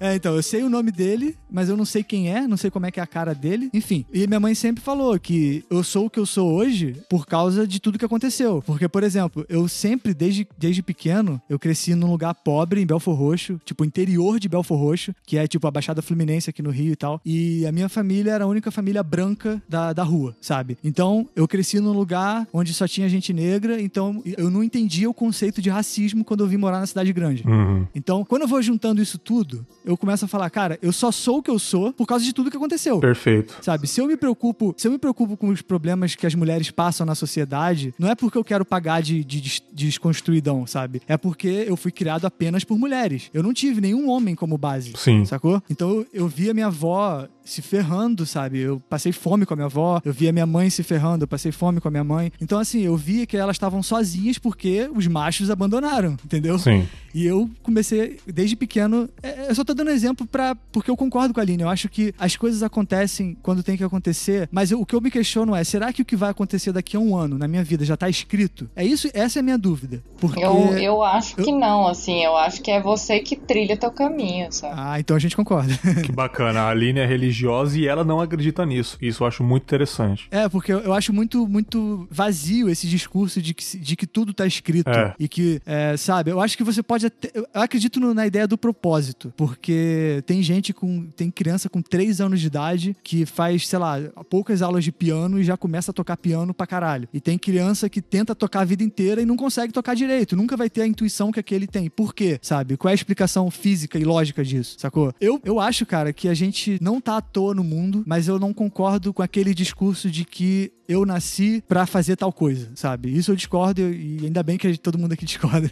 é, 0.12 0.14
então, 0.14 0.34
eu 0.34 0.42
sei 0.42 0.62
o 0.62 0.70
nome 0.70 0.90
dele, 0.90 1.36
mas 1.50 1.68
eu 1.68 1.76
não 1.76 1.84
sei 1.84 2.02
quem 2.02 2.32
é, 2.34 2.46
não 2.46 2.56
sei 2.56 2.70
como 2.70 2.86
é 2.86 2.90
que 2.90 2.98
é 2.98 3.02
a 3.02 3.06
cara 3.06 3.34
dele. 3.34 3.68
Enfim, 3.74 4.06
e 4.12 4.26
minha 4.26 4.40
mãe 4.40 4.54
sempre 4.54 4.82
falou 4.82 5.18
que 5.20 5.64
eu 5.70 5.84
sou 5.84 6.06
o 6.06 6.10
que 6.10 6.18
eu 6.18 6.24
sou 6.24 6.54
hoje 6.54 6.96
por 7.10 7.26
causa 7.26 7.66
de 7.66 7.78
tudo 7.78 7.98
que 7.98 8.04
aconteceu. 8.04 8.62
Porque, 8.64 8.88
por 8.88 9.02
exemplo, 9.02 9.44
eu 9.48 9.68
sempre, 9.68 10.14
desde, 10.14 10.48
desde 10.56 10.82
pequeno, 10.82 11.40
eu 11.48 11.58
cresci 11.58 11.94
num 11.94 12.10
lugar 12.10 12.34
pobre, 12.34 12.80
em 12.80 12.86
Belfor 12.86 13.14
Roxo, 13.14 13.60
tipo, 13.64 13.84
interior 13.84 14.40
de 14.40 14.48
Belfor 14.48 14.78
Roxo, 14.78 15.14
que 15.26 15.36
é 15.36 15.46
tipo 15.46 15.66
a 15.66 15.70
Baixada 15.70 16.00
Fluminense 16.00 16.48
aqui 16.48 16.62
no 16.62 16.70
Rio 16.70 16.92
e 16.92 16.96
tal. 16.96 17.20
E 17.24 17.66
a 17.66 17.72
minha 17.72 17.88
família 17.88 18.32
era 18.32 18.44
a 18.44 18.46
única 18.46 18.70
família 18.70 19.02
branca 19.02 19.62
da, 19.68 19.92
da 19.92 20.02
rua, 20.02 20.34
sabe? 20.40 20.53
Então, 20.82 21.28
eu 21.34 21.48
cresci 21.48 21.80
num 21.80 21.92
lugar 21.92 22.46
onde 22.52 22.72
só 22.74 22.86
tinha 22.86 23.08
gente 23.08 23.32
negra, 23.32 23.80
então 23.80 24.22
eu 24.36 24.50
não 24.50 24.62
entendia 24.62 25.08
o 25.08 25.14
conceito 25.14 25.60
de 25.60 25.70
racismo 25.70 26.24
quando 26.24 26.44
eu 26.44 26.46
vim 26.46 26.56
morar 26.56 26.80
na 26.80 26.86
cidade 26.86 27.12
grande. 27.12 27.44
Uhum. 27.46 27.86
Então, 27.94 28.24
quando 28.24 28.42
eu 28.42 28.48
vou 28.48 28.60
juntando 28.62 29.02
isso 29.02 29.18
tudo, 29.18 29.66
eu 29.84 29.96
começo 29.96 30.24
a 30.24 30.28
falar, 30.28 30.48
cara, 30.50 30.78
eu 30.82 30.92
só 30.92 31.10
sou 31.10 31.38
o 31.38 31.42
que 31.42 31.50
eu 31.50 31.58
sou 31.58 31.92
por 31.92 32.06
causa 32.06 32.24
de 32.24 32.32
tudo 32.32 32.50
que 32.50 32.56
aconteceu. 32.56 33.00
Perfeito. 33.00 33.56
Sabe? 33.60 33.86
Se 33.86 34.00
eu 34.00 34.06
me 34.06 34.16
preocupo, 34.16 34.74
se 34.76 34.86
eu 34.86 34.92
me 34.92 34.98
preocupo 34.98 35.36
com 35.36 35.48
os 35.48 35.62
problemas 35.62 36.14
que 36.14 36.26
as 36.26 36.34
mulheres 36.34 36.70
passam 36.70 37.06
na 37.06 37.14
sociedade, 37.14 37.94
não 37.98 38.08
é 38.08 38.14
porque 38.14 38.38
eu 38.38 38.44
quero 38.44 38.64
pagar 38.64 39.02
de, 39.02 39.24
de, 39.24 39.40
de 39.40 39.62
desconstruidão, 39.72 40.66
sabe? 40.66 41.02
É 41.06 41.16
porque 41.16 41.64
eu 41.66 41.76
fui 41.76 41.90
criado 41.90 42.26
apenas 42.26 42.64
por 42.64 42.78
mulheres. 42.78 43.30
Eu 43.32 43.42
não 43.42 43.52
tive 43.52 43.80
nenhum 43.80 44.08
homem 44.08 44.34
como 44.34 44.58
base. 44.58 44.92
Sim. 44.96 45.24
Sacou? 45.24 45.62
Então 45.68 45.90
eu, 45.90 46.06
eu 46.12 46.28
via 46.28 46.54
minha 46.54 46.66
avó 46.66 47.26
se 47.44 47.60
ferrando, 47.60 48.24
sabe? 48.24 48.58
Eu 48.60 48.80
passei 48.88 49.12
fome 49.12 49.44
com 49.44 49.54
a 49.54 49.56
minha 49.56 49.66
avó, 49.66 50.00
eu 50.04 50.12
via 50.12 50.32
minha 50.32 50.46
mãe 50.46 50.70
se 50.70 50.82
ferrando, 50.82 51.24
eu 51.24 51.28
passei 51.28 51.52
fome 51.52 51.80
com 51.80 51.88
a 51.88 51.90
minha 51.90 52.04
mãe. 52.04 52.32
Então, 52.40 52.58
assim, 52.58 52.80
eu 52.80 52.96
via 52.96 53.26
que 53.26 53.36
elas 53.36 53.56
estavam 53.56 53.82
sozinhas 53.82 54.38
porque 54.38 54.88
os 54.94 55.06
machos 55.06 55.50
abandonaram, 55.50 56.16
entendeu? 56.24 56.58
Sim. 56.58 56.88
E 57.14 57.24
eu 57.24 57.48
comecei, 57.62 58.18
desde 58.26 58.56
pequeno, 58.56 59.08
é, 59.22 59.48
eu 59.48 59.54
só 59.54 59.62
tô 59.62 59.72
dando 59.74 59.90
exemplo 59.90 60.26
para 60.26 60.56
porque 60.72 60.90
eu 60.90 60.96
concordo 60.96 61.32
com 61.32 61.38
a 61.38 61.42
Aline. 61.42 61.62
Eu 61.62 61.68
acho 61.68 61.88
que 61.88 62.12
as 62.18 62.34
coisas 62.34 62.62
acontecem 62.62 63.36
quando 63.40 63.62
tem 63.62 63.76
que 63.76 63.84
acontecer, 63.84 64.48
mas 64.50 64.72
eu, 64.72 64.80
o 64.80 64.86
que 64.86 64.96
eu 64.96 65.00
me 65.00 65.10
questiono 65.10 65.54
é: 65.54 65.62
será 65.62 65.92
que 65.92 66.02
o 66.02 66.04
que 66.04 66.16
vai 66.16 66.30
acontecer 66.30 66.72
daqui 66.72 66.96
a 66.96 67.00
um 67.00 67.16
ano 67.16 67.38
na 67.38 67.46
minha 67.46 67.62
vida 67.62 67.84
já 67.84 67.96
tá 67.96 68.08
escrito? 68.08 68.68
É 68.74 68.84
isso, 68.84 69.08
essa 69.14 69.38
é 69.38 69.40
a 69.40 69.42
minha 69.42 69.58
dúvida. 69.58 70.02
Porque 70.18 70.44
eu, 70.44 70.76
eu 70.76 71.02
acho 71.02 71.38
eu... 71.38 71.44
que 71.44 71.52
não, 71.52 71.86
assim, 71.86 72.24
eu 72.24 72.36
acho 72.36 72.60
que 72.60 72.70
é 72.70 72.80
você 72.80 73.20
que 73.20 73.36
trilha 73.36 73.76
teu 73.76 73.92
caminho, 73.92 74.50
sabe? 74.50 74.74
Ah, 74.76 74.98
então 74.98 75.16
a 75.16 75.20
gente 75.20 75.36
concorda. 75.36 75.72
Que 76.04 76.10
bacana. 76.10 76.62
A 76.62 76.70
Aline 76.70 77.00
é 77.00 77.06
religiosa 77.06 77.33
e 77.74 77.86
ela 77.86 78.04
não 78.04 78.20
acredita 78.20 78.64
nisso. 78.64 78.96
Isso 79.00 79.22
eu 79.22 79.26
acho 79.26 79.42
muito 79.42 79.62
interessante. 79.62 80.28
É, 80.30 80.48
porque 80.48 80.72
eu, 80.72 80.80
eu 80.80 80.92
acho 80.92 81.12
muito, 81.12 81.46
muito 81.46 82.06
vazio 82.10 82.68
esse 82.68 82.86
discurso 82.86 83.40
de 83.40 83.54
que, 83.54 83.78
de 83.78 83.96
que 83.96 84.06
tudo 84.06 84.32
tá 84.32 84.46
escrito. 84.46 84.88
É. 84.88 85.14
E 85.18 85.28
que, 85.28 85.60
é, 85.66 85.96
sabe, 85.96 86.30
eu 86.30 86.40
acho 86.40 86.56
que 86.56 86.64
você 86.64 86.82
pode 86.82 87.06
até. 87.06 87.30
Eu 87.34 87.46
acredito 87.54 88.00
no, 88.00 88.14
na 88.14 88.26
ideia 88.26 88.46
do 88.46 88.58
propósito. 88.58 89.32
Porque 89.36 90.22
tem 90.26 90.42
gente 90.42 90.72
com. 90.72 91.06
Tem 91.16 91.30
criança 91.30 91.68
com 91.68 91.82
3 91.82 92.20
anos 92.20 92.40
de 92.40 92.46
idade 92.46 92.96
que 93.02 93.26
faz, 93.26 93.66
sei 93.66 93.78
lá, 93.78 93.98
poucas 94.28 94.62
aulas 94.62 94.84
de 94.84 94.92
piano 94.92 95.38
e 95.38 95.44
já 95.44 95.56
começa 95.56 95.90
a 95.90 95.94
tocar 95.94 96.16
piano 96.16 96.54
pra 96.54 96.66
caralho. 96.66 97.08
E 97.12 97.20
tem 97.20 97.38
criança 97.38 97.88
que 97.88 98.00
tenta 98.00 98.34
tocar 98.34 98.60
a 98.60 98.64
vida 98.64 98.82
inteira 98.82 99.20
e 99.20 99.26
não 99.26 99.36
consegue 99.36 99.72
tocar 99.72 99.94
direito. 99.94 100.36
Nunca 100.36 100.56
vai 100.56 100.70
ter 100.70 100.82
a 100.82 100.86
intuição 100.86 101.32
que 101.32 101.40
aquele 101.40 101.66
tem. 101.66 101.88
Por 101.90 102.14
quê? 102.14 102.38
Sabe? 102.42 102.76
Qual 102.76 102.88
é 102.88 102.92
a 102.92 102.94
explicação 102.94 103.50
física 103.50 103.98
e 103.98 104.04
lógica 104.04 104.44
disso? 104.44 104.76
Sacou? 104.78 105.12
Eu, 105.20 105.40
eu 105.44 105.60
acho, 105.60 105.86
cara, 105.86 106.12
que 106.12 106.28
a 106.28 106.34
gente 106.34 106.78
não 106.80 107.00
tá 107.00 107.20
toa 107.32 107.54
no 107.54 107.64
mundo, 107.64 108.02
mas 108.06 108.28
eu 108.28 108.38
não 108.38 108.52
concordo 108.52 109.12
com 109.12 109.22
aquele 109.22 109.54
discurso 109.54 110.10
de 110.10 110.24
que 110.24 110.72
eu 110.86 111.06
nasci 111.06 111.62
para 111.66 111.86
fazer 111.86 112.16
tal 112.16 112.32
coisa, 112.32 112.70
sabe? 112.74 113.16
Isso 113.16 113.32
eu 113.32 113.36
discordo 113.36 113.80
e 113.80 114.20
ainda 114.22 114.42
bem 114.42 114.58
que 114.58 114.76
todo 114.76 114.98
mundo 114.98 115.12
aqui 115.12 115.24
discorda. 115.26 115.70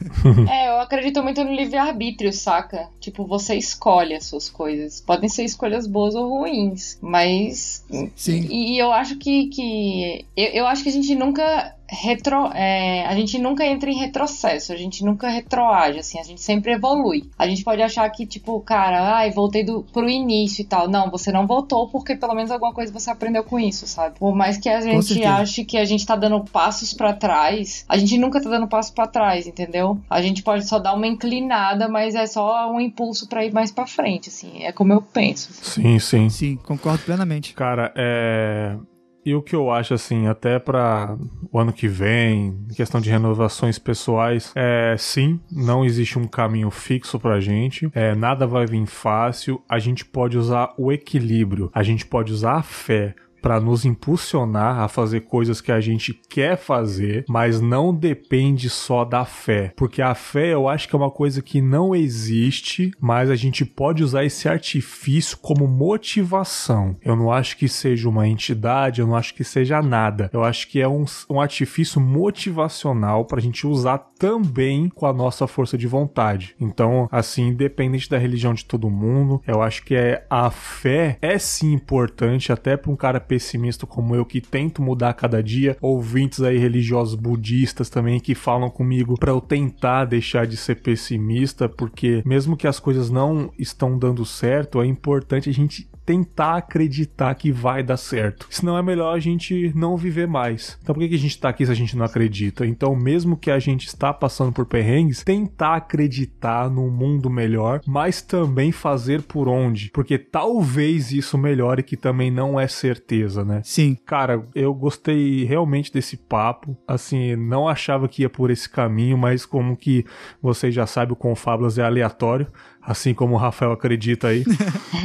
é, 0.50 0.68
eu 0.68 0.80
acredito 0.80 1.22
muito 1.22 1.44
no 1.44 1.52
livre-arbítrio, 1.52 2.32
saca? 2.32 2.88
Tipo, 3.00 3.26
você 3.26 3.54
escolhe 3.54 4.14
as 4.14 4.24
suas 4.24 4.48
coisas. 4.48 5.00
Podem 5.00 5.28
ser 5.28 5.44
escolhas 5.44 5.86
boas 5.86 6.14
ou 6.14 6.28
ruins, 6.28 6.98
mas. 7.00 7.84
Sim. 8.16 8.46
E, 8.50 8.74
e 8.74 8.78
eu 8.78 8.92
acho 8.92 9.16
que. 9.18 9.48
que 9.48 10.26
eu, 10.36 10.46
eu 10.46 10.66
acho 10.66 10.82
que 10.82 10.88
a 10.88 10.92
gente 10.92 11.14
nunca 11.14 11.74
retro, 11.92 12.46
é, 12.54 13.04
a 13.06 13.14
gente 13.14 13.38
nunca 13.38 13.64
entra 13.64 13.90
em 13.90 13.96
retrocesso, 13.96 14.72
a 14.72 14.76
gente 14.76 15.04
nunca 15.04 15.28
retroage, 15.28 15.98
assim, 15.98 16.18
a 16.18 16.22
gente 16.22 16.40
sempre 16.40 16.72
evolui. 16.72 17.30
A 17.38 17.46
gente 17.46 17.62
pode 17.62 17.82
achar 17.82 18.08
que, 18.10 18.24
tipo, 18.24 18.58
cara, 18.60 19.16
ai, 19.16 19.30
voltei 19.30 19.62
do, 19.62 19.82
pro 19.92 20.08
início 20.08 20.62
e 20.62 20.64
tal. 20.64 20.88
Não, 20.88 21.10
você 21.10 21.30
não 21.30 21.46
voltou 21.46 21.88
porque 21.88 22.16
pelo 22.16 22.34
menos 22.34 22.50
alguma 22.50 22.72
coisa 22.72 22.92
você 22.92 23.10
aprendeu 23.10 23.44
com 23.44 23.60
isso, 23.60 23.86
sabe? 23.86 24.18
Por 24.18 24.34
mais 24.34 24.56
que 24.56 24.68
a 24.68 24.80
gente 24.80 25.22
ache 25.22 25.64
que 25.64 25.76
a 25.76 25.84
gente 25.84 26.06
tá 26.06 26.16
dando 26.16 26.42
passos 26.44 26.94
para 26.94 27.12
trás, 27.12 27.84
a 27.88 27.98
gente 27.98 28.16
nunca 28.16 28.42
tá 28.42 28.48
dando 28.48 28.66
passo 28.66 28.94
para 28.94 29.06
trás, 29.06 29.46
entendeu? 29.46 29.98
A 30.08 30.22
gente 30.22 30.42
pode 30.42 30.66
só 30.66 30.78
dar 30.78 30.94
uma 30.94 31.06
inclinada, 31.06 31.88
mas 31.88 32.14
é 32.14 32.26
só 32.26 32.70
um 32.72 32.80
impulso 32.80 33.28
para 33.28 33.44
ir 33.44 33.52
mais 33.52 33.70
para 33.70 33.86
frente, 33.86 34.30
assim. 34.30 34.64
É 34.64 34.72
como 34.72 34.92
eu 34.92 35.02
penso. 35.02 35.52
Sim, 35.52 35.98
sim. 35.98 36.28
Sim, 36.30 36.56
concordo 36.56 37.02
plenamente. 37.04 37.52
Cara, 37.52 37.92
é 37.94 38.76
e 39.24 39.34
o 39.34 39.42
que 39.42 39.54
eu 39.54 39.70
acho, 39.70 39.94
assim, 39.94 40.26
até 40.26 40.58
para 40.58 41.16
o 41.50 41.58
ano 41.58 41.72
que 41.72 41.86
vem, 41.86 42.58
questão 42.74 43.00
de 43.00 43.10
renovações 43.10 43.78
pessoais, 43.78 44.52
é 44.54 44.96
sim, 44.98 45.40
não 45.50 45.84
existe 45.84 46.18
um 46.18 46.26
caminho 46.26 46.70
fixo 46.70 47.18
pra 47.18 47.40
gente, 47.40 47.90
é, 47.94 48.14
nada 48.14 48.46
vai 48.46 48.66
vir 48.66 48.86
fácil, 48.86 49.62
a 49.68 49.78
gente 49.78 50.04
pode 50.04 50.36
usar 50.36 50.74
o 50.76 50.90
equilíbrio, 50.90 51.70
a 51.72 51.82
gente 51.82 52.04
pode 52.04 52.32
usar 52.32 52.56
a 52.56 52.62
fé, 52.62 53.14
para 53.42 53.60
nos 53.60 53.84
impulsionar 53.84 54.78
a 54.78 54.88
fazer 54.88 55.22
coisas 55.22 55.60
que 55.60 55.72
a 55.72 55.80
gente 55.80 56.14
quer 56.14 56.56
fazer, 56.56 57.24
mas 57.28 57.60
não 57.60 57.92
depende 57.92 58.70
só 58.70 59.04
da 59.04 59.24
fé. 59.24 59.72
Porque 59.76 60.00
a 60.00 60.14
fé 60.14 60.54
eu 60.54 60.68
acho 60.68 60.88
que 60.88 60.94
é 60.94 60.98
uma 60.98 61.10
coisa 61.10 61.42
que 61.42 61.60
não 61.60 61.94
existe, 61.94 62.92
mas 63.00 63.28
a 63.28 63.34
gente 63.34 63.64
pode 63.64 64.04
usar 64.04 64.24
esse 64.24 64.48
artifício 64.48 65.36
como 65.38 65.66
motivação. 65.66 66.96
Eu 67.02 67.16
não 67.16 67.32
acho 67.32 67.56
que 67.56 67.68
seja 67.68 68.08
uma 68.08 68.28
entidade, 68.28 69.00
eu 69.00 69.06
não 69.06 69.16
acho 69.16 69.34
que 69.34 69.42
seja 69.42 69.82
nada. 69.82 70.30
Eu 70.32 70.44
acho 70.44 70.68
que 70.68 70.80
é 70.80 70.88
um, 70.88 71.04
um 71.28 71.40
artifício 71.40 72.00
motivacional 72.00 73.24
para 73.24 73.38
a 73.38 73.42
gente 73.42 73.66
usar 73.66 73.98
também 74.18 74.88
com 74.88 75.04
a 75.04 75.12
nossa 75.12 75.48
força 75.48 75.76
de 75.76 75.88
vontade. 75.88 76.54
Então, 76.60 77.08
assim, 77.10 77.48
independente 77.48 78.08
da 78.08 78.18
religião 78.18 78.54
de 78.54 78.64
todo 78.64 78.88
mundo, 78.88 79.42
eu 79.46 79.60
acho 79.60 79.82
que 79.84 79.96
é 79.96 80.24
a 80.30 80.48
fé 80.48 81.18
é 81.20 81.38
sim 81.38 81.72
importante 81.72 82.52
até 82.52 82.76
para 82.76 82.92
um 82.92 82.96
cara 82.96 83.18
pessimista 83.32 83.86
como 83.86 84.14
eu 84.14 84.26
que 84.26 84.42
tento 84.42 84.82
mudar 84.82 85.14
cada 85.14 85.42
dia, 85.42 85.74
ouvintes 85.80 86.42
aí 86.42 86.58
religiosos 86.58 87.14
budistas 87.14 87.88
também 87.88 88.20
que 88.20 88.34
falam 88.34 88.68
comigo 88.68 89.18
para 89.18 89.30
eu 89.30 89.40
tentar 89.40 90.04
deixar 90.04 90.46
de 90.46 90.54
ser 90.54 90.82
pessimista, 90.82 91.66
porque 91.66 92.22
mesmo 92.26 92.58
que 92.58 92.66
as 92.66 92.78
coisas 92.78 93.08
não 93.08 93.50
estão 93.58 93.98
dando 93.98 94.26
certo, 94.26 94.82
é 94.82 94.86
importante 94.86 95.48
a 95.48 95.52
gente 95.52 95.88
tentar 96.04 96.56
acreditar 96.56 97.34
que 97.34 97.52
vai 97.52 97.82
dar 97.82 97.96
certo. 97.96 98.46
Senão 98.50 98.76
é 98.76 98.82
melhor 98.82 99.14
a 99.14 99.20
gente 99.20 99.72
não 99.74 99.96
viver 99.96 100.26
mais. 100.26 100.78
Então 100.82 100.94
por 100.94 101.00
que, 101.06 101.14
a 101.14 101.18
gente 101.18 101.38
tá 101.38 101.48
aqui 101.48 101.64
se 101.64 101.72
a 101.72 101.74
gente 101.74 101.96
não 101.96 102.04
acredita? 102.04 102.66
Então, 102.66 102.94
mesmo 102.94 103.36
que 103.36 103.50
a 103.50 103.58
gente 103.58 103.86
está 103.86 104.12
passando 104.12 104.52
por 104.52 104.66
perrengues, 104.66 105.22
tentar 105.22 105.76
acreditar 105.76 106.70
num 106.70 106.90
mundo 106.90 107.30
melhor, 107.30 107.80
mas 107.86 108.22
também 108.22 108.72
fazer 108.72 109.22
por 109.22 109.48
onde. 109.48 109.90
Porque 109.92 110.18
talvez 110.18 111.12
isso 111.12 111.38
melhore, 111.38 111.82
que 111.82 111.96
também 111.96 112.30
não 112.30 112.58
é 112.58 112.66
certeza, 112.66 113.44
né? 113.44 113.60
Sim. 113.64 113.96
Cara, 114.06 114.46
eu 114.54 114.74
gostei 114.74 115.44
realmente 115.44 115.92
desse 115.92 116.16
papo. 116.16 116.76
Assim, 116.86 117.36
não 117.36 117.68
achava 117.68 118.08
que 118.08 118.22
ia 118.22 118.30
por 118.30 118.50
esse 118.50 118.68
caminho, 118.68 119.16
mas 119.16 119.44
como 119.46 119.76
que 119.76 120.04
vocês 120.40 120.74
já 120.74 120.86
sabem, 120.86 121.12
o 121.12 121.16
Confábulas 121.16 121.78
é 121.78 121.82
aleatório 121.82 122.46
assim 122.82 123.14
como 123.14 123.34
o 123.34 123.38
Rafael 123.38 123.72
acredita 123.72 124.28
aí. 124.28 124.44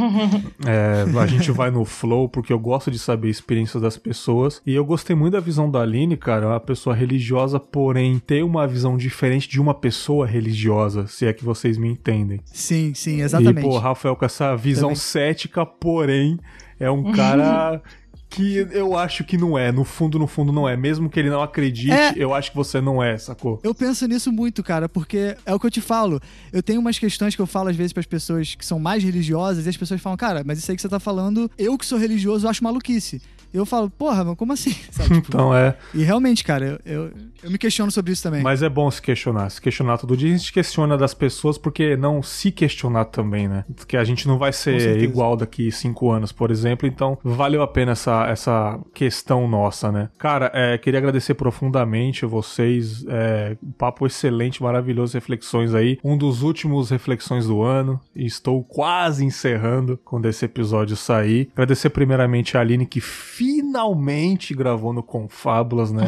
é, 0.65 1.05
a 1.19 1.27
gente 1.27 1.51
vai 1.51 1.69
no 1.69 1.85
flow 1.85 2.27
porque 2.27 2.51
eu 2.51 2.59
gosto 2.59 2.89
de 2.89 2.97
saber 2.97 3.29
experiências 3.29 3.81
das 3.81 3.97
pessoas. 3.97 4.61
E 4.65 4.73
eu 4.73 4.83
gostei 4.83 5.15
muito 5.15 5.33
da 5.33 5.39
visão 5.39 5.69
da 5.69 5.81
Aline, 5.81 6.17
cara. 6.17 6.47
Uma 6.47 6.59
pessoa 6.59 6.95
religiosa, 6.95 7.59
porém, 7.59 8.19
ter 8.19 8.43
uma 8.43 8.67
visão 8.67 8.97
diferente 8.97 9.47
de 9.47 9.61
uma 9.61 9.73
pessoa 9.73 10.25
religiosa, 10.25 11.05
se 11.07 11.25
é 11.25 11.33
que 11.33 11.43
vocês 11.43 11.77
me 11.77 11.89
entendem. 11.89 12.41
Sim, 12.45 12.93
sim, 12.95 13.21
exatamente. 13.21 13.59
E, 13.59 13.69
pô, 13.69 13.77
Rafael 13.77 14.15
com 14.15 14.25
essa 14.25 14.55
visão 14.55 14.89
Também. 14.89 14.95
cética, 14.95 15.65
porém, 15.65 16.39
é 16.79 16.89
um 16.89 17.11
cara 17.11 17.81
que 18.29 18.67
eu 18.71 18.97
acho 18.97 19.23
que 19.23 19.37
não 19.37 19.57
é. 19.57 19.71
No 19.71 19.83
fundo, 19.83 20.19
no 20.19 20.27
fundo, 20.27 20.51
não 20.51 20.67
é. 20.67 20.75
Mesmo 20.75 21.09
que 21.09 21.19
ele 21.19 21.29
não 21.29 21.41
acredite, 21.41 21.91
é... 21.91 22.13
eu 22.15 22.33
acho 22.33 22.51
que 22.51 22.57
você 22.57 22.79
não 22.81 23.01
é, 23.01 23.17
sacou? 23.17 23.59
Eu 23.63 23.73
penso 23.73 24.05
nisso 24.07 24.31
muito, 24.31 24.63
cara, 24.63 24.89
porque 24.89 25.35
é 25.45 25.53
o 25.53 25.59
que 25.59 25.67
eu 25.67 25.71
te 25.71 25.81
falo. 25.81 26.21
Eu 26.51 26.61
tenho 26.61 26.79
umas 26.79 26.99
questões 26.99 27.35
que 27.35 27.41
eu 27.41 27.47
falo 27.47 27.69
às 27.69 27.75
vezes 27.75 27.93
para 27.93 28.01
as 28.01 28.05
pessoas 28.05 28.55
que 28.55 28.65
são 28.65 28.79
mais 28.79 29.03
religiosas 29.03 29.65
e 29.65 29.69
as 29.69 29.77
pessoas 29.77 30.01
falam, 30.01 30.17
cara, 30.17 30.43
mas 30.45 30.59
isso 30.59 30.69
aí 30.71 30.75
que 30.75 30.81
você 30.81 30.89
tá 30.89 30.99
falando, 30.99 31.49
eu 31.57 31.77
que 31.77 31.85
sou 31.85 31.97
religioso, 31.97 32.45
eu 32.45 32.49
acho 32.49 32.63
maluquice. 32.63 33.21
Eu 33.53 33.65
falo, 33.65 33.89
porra, 33.89 34.23
mas 34.23 34.35
como 34.35 34.53
assim? 34.53 34.75
Sabe, 34.91 35.15
tipo, 35.15 35.27
Então 35.29 35.55
é. 35.55 35.75
E 35.93 36.03
realmente, 36.03 36.43
cara, 36.43 36.79
eu, 36.85 36.93
eu, 36.93 37.11
eu 37.43 37.51
me 37.51 37.57
questiono 37.57 37.91
sobre 37.91 38.11
isso 38.11 38.23
também. 38.23 38.41
Mas 38.41 38.61
é 38.61 38.69
bom 38.69 38.89
se 38.89 39.01
questionar. 39.01 39.49
Se 39.49 39.61
questionar 39.61 39.97
todo 39.97 40.17
dia, 40.17 40.33
a 40.33 40.37
gente 40.37 40.51
questiona 40.51 40.97
das 40.97 41.13
pessoas, 41.13 41.57
porque 41.57 41.95
não 41.95 42.21
se 42.21 42.51
questionar 42.51 43.05
também, 43.05 43.47
né? 43.47 43.65
Porque 43.75 43.97
a 43.97 44.03
gente 44.03 44.27
não 44.27 44.37
vai 44.37 44.53
ser 44.53 45.01
igual 45.01 45.35
daqui 45.35 45.71
cinco 45.71 46.11
anos, 46.11 46.31
por 46.31 46.51
exemplo. 46.51 46.87
Então, 46.87 47.17
valeu 47.23 47.61
a 47.61 47.67
pena 47.67 47.93
essa, 47.93 48.27
essa 48.27 48.79
questão 48.93 49.47
nossa, 49.47 49.91
né? 49.91 50.09
Cara, 50.17 50.51
é, 50.53 50.77
queria 50.77 50.99
agradecer 50.99 51.33
profundamente 51.33 52.25
a 52.25 52.27
vocês. 52.27 53.05
É, 53.07 53.55
um 53.63 53.71
papo 53.71 54.05
excelente, 54.05 54.61
maravilhoso, 54.61 55.13
reflexões 55.13 55.73
aí. 55.73 55.99
Um 56.03 56.17
dos 56.17 56.41
últimos 56.41 56.89
reflexões 56.89 57.47
do 57.47 57.61
ano. 57.61 57.99
E 58.15 58.25
estou 58.25 58.63
quase 58.63 59.23
encerrando 59.23 59.99
quando 60.03 60.27
esse 60.27 60.45
episódio 60.45 60.95
sair. 60.95 61.49
Agradecer 61.53 61.89
primeiramente 61.89 62.57
a 62.57 62.61
Aline, 62.61 62.85
que 62.85 63.01
finalmente 63.37 64.55
gravou 64.55 64.91
no 64.91 65.03
Confábulas, 65.03 65.91
né? 65.91 66.07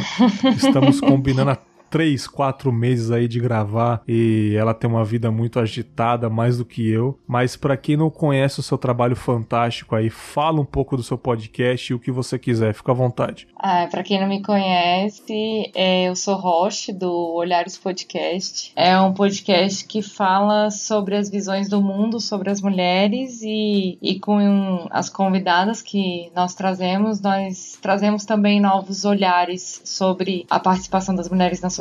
Estamos 0.58 1.00
combinando 1.00 1.52
há 1.52 1.56
três, 1.90 2.28
quatro 2.28 2.72
meses 2.72 3.12
aí 3.12 3.28
de 3.28 3.40
gravar 3.40 4.02
e 4.08 4.56
ela 4.58 4.74
tem 4.74 4.90
uma 4.90 5.04
vida 5.04 5.32
muito 5.32 5.60
agitada, 5.60 6.30
mais 6.30 6.58
do 6.58 6.66
que 6.66 6.90
eu. 6.90 7.18
Mas 7.28 7.56
pra 7.56 7.78
quem 7.78 7.98
não 7.98 8.10
conhece 8.10 8.60
o 8.60 8.64
seu 8.64 8.78
trabalho 8.78 9.16
fantástico 9.16 9.96
aí, 9.96 10.10
fala 10.10 10.62
um 10.62 10.66
pouco 10.66 10.96
do 10.96 11.04
seu 11.04 11.18
podcast 11.18 11.92
e 11.92 11.96
o 11.96 12.00
que 12.00 12.12
você 12.12 12.38
quiser, 12.38 12.74
fica 12.74 12.92
à 12.92 12.96
vontade. 12.96 13.48
Ah, 13.56 13.88
para 13.90 14.04
quem 14.04 14.20
não 14.20 14.28
me 14.28 14.42
conhece, 14.42 15.72
é, 15.76 16.08
eu 16.08 16.16
sou 16.16 16.36
host 16.36 16.94
do 16.94 17.12
Olhares 17.36 17.78
Podcast. 17.78 18.72
É 18.76 19.00
um 19.00 19.14
podcast 19.14 19.86
que 19.86 20.02
fala 20.02 20.70
sobre 20.72 21.16
as 21.16 21.30
visões 21.30 21.68
do 21.68 21.82
mundo, 21.82 22.20
sobre 22.20 22.50
as 22.50 22.62
mulheres 22.62 23.42
e, 23.42 23.98
e 24.02 24.20
com 24.20 24.88
as 24.90 25.10
convidadas 25.10 25.82
que 25.82 26.32
nós 26.36 26.54
trazemos, 26.54 27.22
nós 27.22 27.78
trazemos 27.82 28.26
também 28.26 28.60
novos 28.60 29.06
olhares 29.06 29.82
sobre 29.84 30.46
a 30.50 30.60
participação 30.60 31.16
das 31.16 31.30
mulheres 31.30 31.62
na 31.62 31.70
sociedade, 31.70 31.79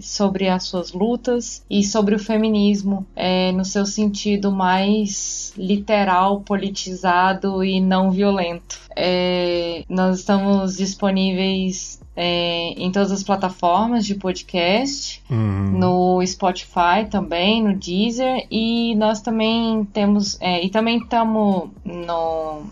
sobre 0.00 0.48
as 0.48 0.64
suas 0.64 0.92
lutas 0.92 1.64
e 1.68 1.82
sobre 1.84 2.14
o 2.14 2.18
feminismo 2.18 3.06
é, 3.14 3.52
no 3.52 3.64
seu 3.64 3.84
sentido 3.86 4.50
mais 4.52 5.52
literal, 5.56 6.40
politizado 6.40 7.62
e 7.64 7.80
não 7.80 8.10
violento. 8.10 8.80
É, 8.94 9.84
nós 9.88 10.18
estamos 10.18 10.76
disponíveis 10.76 12.00
é, 12.14 12.74
em 12.76 12.90
todas 12.92 13.10
as 13.10 13.22
plataformas 13.22 14.04
de 14.04 14.14
podcast, 14.14 15.22
Uhum. 15.30 15.78
no 15.78 16.26
Spotify 16.26 17.06
também, 17.10 17.62
no 17.62 17.74
Deezer 17.74 18.46
e 18.50 18.94
nós 18.96 19.20
também 19.22 19.84
temos 19.94 20.36
é, 20.40 20.62
e 20.62 20.68
também 20.68 20.98
estamos 20.98 21.70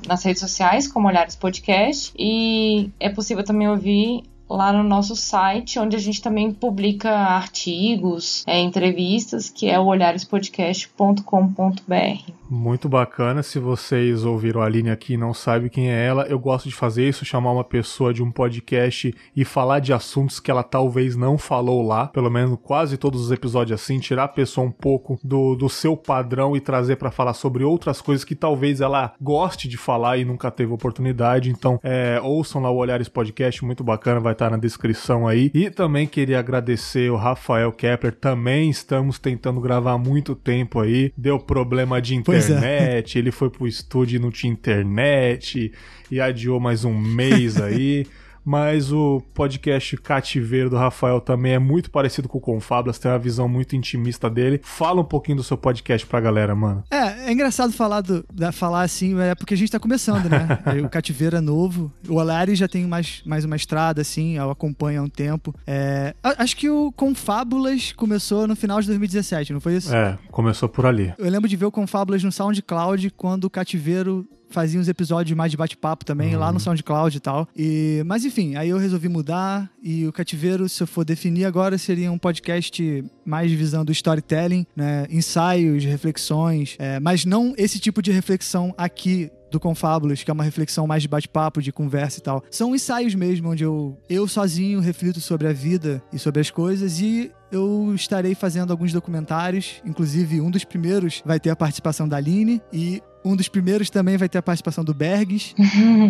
nas 0.06 0.22
redes 0.24 0.40
sociais 0.40 0.86
como 0.86 1.08
Olhares 1.08 1.36
Podcast 1.36 2.12
e 2.18 2.90
é 3.00 3.08
possível 3.08 3.42
também 3.44 3.68
ouvir 3.68 4.24
lá 4.50 4.72
no 4.72 4.82
nosso 4.82 5.14
site, 5.14 5.78
onde 5.78 5.94
a 5.94 5.98
gente 5.98 6.20
também 6.20 6.52
publica 6.52 7.10
artigos, 7.10 8.42
é, 8.46 8.58
entrevistas, 8.58 9.48
que 9.48 9.68
é 9.68 9.78
o 9.78 9.86
olharespodcast.com.br. 9.86 12.40
Muito 12.50 12.88
bacana. 12.88 13.44
Se 13.44 13.60
vocês 13.60 14.24
ouviram 14.24 14.60
a 14.60 14.64
Aline 14.64 14.90
aqui 14.90 15.14
e 15.14 15.16
não 15.16 15.32
sabem 15.32 15.68
quem 15.68 15.88
é 15.88 16.04
ela, 16.04 16.24
eu 16.24 16.36
gosto 16.36 16.68
de 16.68 16.74
fazer 16.74 17.08
isso, 17.08 17.24
chamar 17.24 17.52
uma 17.52 17.62
pessoa 17.62 18.12
de 18.12 18.24
um 18.24 18.32
podcast 18.32 19.14
e 19.36 19.44
falar 19.44 19.78
de 19.78 19.92
assuntos 19.92 20.40
que 20.40 20.50
ela 20.50 20.64
talvez 20.64 21.14
não 21.14 21.38
falou 21.38 21.80
lá, 21.80 22.08
pelo 22.08 22.28
menos 22.28 22.58
quase 22.60 22.96
todos 22.96 23.20
os 23.20 23.30
episódios 23.30 23.80
assim, 23.80 24.00
tirar 24.00 24.24
a 24.24 24.28
pessoa 24.28 24.66
um 24.66 24.72
pouco 24.72 25.16
do, 25.22 25.54
do 25.54 25.68
seu 25.68 25.96
padrão 25.96 26.56
e 26.56 26.60
trazer 26.60 26.96
pra 26.96 27.12
falar 27.12 27.34
sobre 27.34 27.62
outras 27.62 28.00
coisas 28.00 28.24
que 28.24 28.34
talvez 28.34 28.80
ela 28.80 29.12
goste 29.20 29.68
de 29.68 29.76
falar 29.76 30.18
e 30.18 30.24
nunca 30.24 30.50
teve 30.50 30.72
oportunidade. 30.72 31.50
Então, 31.50 31.78
é, 31.84 32.20
ouçam 32.20 32.60
lá 32.60 32.70
o 32.70 32.76
Olhares 32.76 33.08
Podcast, 33.08 33.64
muito 33.64 33.84
bacana, 33.84 34.18
vai 34.18 34.34
estar 34.40 34.50
na 34.50 34.56
descrição 34.56 35.28
aí. 35.28 35.50
E 35.52 35.68
também 35.70 36.06
queria 36.06 36.38
agradecer 36.38 37.10
o 37.10 37.16
Rafael 37.16 37.70
Kepler, 37.72 38.14
também 38.14 38.70
estamos 38.70 39.18
tentando 39.18 39.60
gravar 39.60 39.92
há 39.92 39.98
muito 39.98 40.34
tempo 40.34 40.80
aí, 40.80 41.12
deu 41.16 41.38
problema 41.38 42.00
de 42.00 42.14
é. 42.14 42.16
internet, 42.16 43.18
ele 43.18 43.30
foi 43.30 43.50
pro 43.50 43.66
estúdio 43.66 44.16
e 44.16 44.18
não 44.18 44.30
tinha 44.30 44.52
internet, 44.52 45.70
e 46.10 46.20
adiou 46.20 46.58
mais 46.58 46.84
um 46.84 46.98
mês 46.98 47.60
aí. 47.60 48.06
Mas 48.44 48.92
o 48.92 49.20
podcast 49.34 49.96
Cativeiro 49.98 50.70
do 50.70 50.76
Rafael 50.76 51.20
também 51.20 51.52
é 51.52 51.58
muito 51.58 51.90
parecido 51.90 52.28
com 52.28 52.38
o 52.38 52.40
Confablas, 52.40 52.98
tem 52.98 53.10
uma 53.10 53.18
visão 53.18 53.48
muito 53.48 53.76
intimista 53.76 54.28
dele. 54.30 54.60
Fala 54.62 55.00
um 55.00 55.04
pouquinho 55.04 55.36
do 55.36 55.44
seu 55.44 55.56
podcast 55.56 56.06
pra 56.06 56.20
galera, 56.20 56.54
mano. 56.54 56.82
É, 56.90 57.28
é 57.28 57.32
engraçado 57.32 57.72
falar, 57.72 58.00
do, 58.00 58.24
da- 58.32 58.52
falar 58.52 58.82
assim, 58.82 59.18
é 59.20 59.34
porque 59.34 59.54
a 59.54 59.56
gente 59.56 59.70
tá 59.70 59.78
começando, 59.78 60.28
né? 60.28 60.46
o 60.84 60.88
Cativeiro 60.88 61.36
é 61.36 61.40
novo. 61.40 61.92
O 62.08 62.14
Olares 62.14 62.58
já 62.58 62.66
tem 62.68 62.86
mais, 62.86 63.22
mais 63.24 63.44
uma 63.44 63.56
estrada, 63.56 64.00
assim, 64.00 64.36
eu 64.36 64.50
acompanho 64.50 65.00
há 65.02 65.04
um 65.04 65.08
tempo. 65.08 65.54
É, 65.66 66.14
acho 66.22 66.56
que 66.56 66.68
o 66.70 66.90
Confábulas 66.92 67.92
começou 67.92 68.46
no 68.46 68.56
final 68.56 68.80
de 68.80 68.86
2017, 68.88 69.52
não 69.52 69.60
foi 69.60 69.76
isso? 69.76 69.94
É, 69.94 70.18
começou 70.30 70.68
por 70.68 70.86
ali. 70.86 71.12
Eu 71.18 71.30
lembro 71.30 71.48
de 71.48 71.56
ver 71.56 71.66
o 71.66 71.70
Confábulas 71.70 72.22
no 72.24 72.32
SoundCloud 72.32 73.10
quando 73.10 73.44
o 73.44 73.50
Cativeiro 73.50 74.26
fazia 74.50 74.80
uns 74.80 74.88
episódios 74.88 75.36
mais 75.36 75.50
de 75.50 75.56
bate-papo 75.56 76.04
também, 76.04 76.36
lá 76.36 76.52
no 76.52 76.60
SoundCloud 76.60 77.16
e 77.16 77.20
tal. 77.20 77.48
E, 77.56 78.02
mas 78.06 78.24
enfim, 78.24 78.56
aí 78.56 78.68
eu 78.68 78.78
resolvi 78.78 79.08
mudar 79.08 79.70
e 79.82 80.06
o 80.06 80.12
Cativeiro, 80.12 80.68
se 80.68 80.82
eu 80.82 80.86
for 80.86 81.04
definir 81.04 81.44
agora, 81.44 81.78
seria 81.78 82.10
um 82.10 82.18
podcast 82.18 83.04
mais 83.24 83.50
visando 83.52 83.92
storytelling, 83.92 84.66
né? 84.76 85.06
ensaios, 85.10 85.84
reflexões, 85.84 86.76
é, 86.78 87.00
mas 87.00 87.24
não 87.24 87.54
esse 87.56 87.78
tipo 87.78 88.02
de 88.02 88.10
reflexão 88.10 88.74
aqui 88.76 89.30
do 89.50 89.58
Confábulos, 89.58 90.22
que 90.22 90.30
é 90.30 90.34
uma 90.34 90.44
reflexão 90.44 90.86
mais 90.86 91.02
de 91.02 91.08
bate-papo, 91.08 91.60
de 91.60 91.72
conversa 91.72 92.20
e 92.20 92.22
tal. 92.22 92.44
São 92.50 92.74
ensaios 92.74 93.14
mesmo, 93.14 93.50
onde 93.50 93.64
eu, 93.64 93.98
eu 94.08 94.28
sozinho 94.28 94.80
reflito 94.80 95.20
sobre 95.20 95.48
a 95.48 95.52
vida 95.52 96.02
e 96.12 96.18
sobre 96.18 96.40
as 96.40 96.50
coisas 96.50 97.00
e 97.00 97.32
eu 97.50 97.92
estarei 97.94 98.34
fazendo 98.34 98.70
alguns 98.70 98.92
documentários, 98.92 99.82
inclusive 99.84 100.40
um 100.40 100.50
dos 100.50 100.64
primeiros 100.64 101.20
vai 101.24 101.40
ter 101.40 101.50
a 101.50 101.56
participação 101.56 102.08
da 102.08 102.16
Aline 102.16 102.62
e 102.72 103.02
um 103.24 103.36
dos 103.36 103.48
primeiros 103.48 103.90
também 103.90 104.16
vai 104.16 104.28
ter 104.28 104.38
a 104.38 104.42
participação 104.42 104.84
do 104.84 104.94
Bergs. 104.94 105.54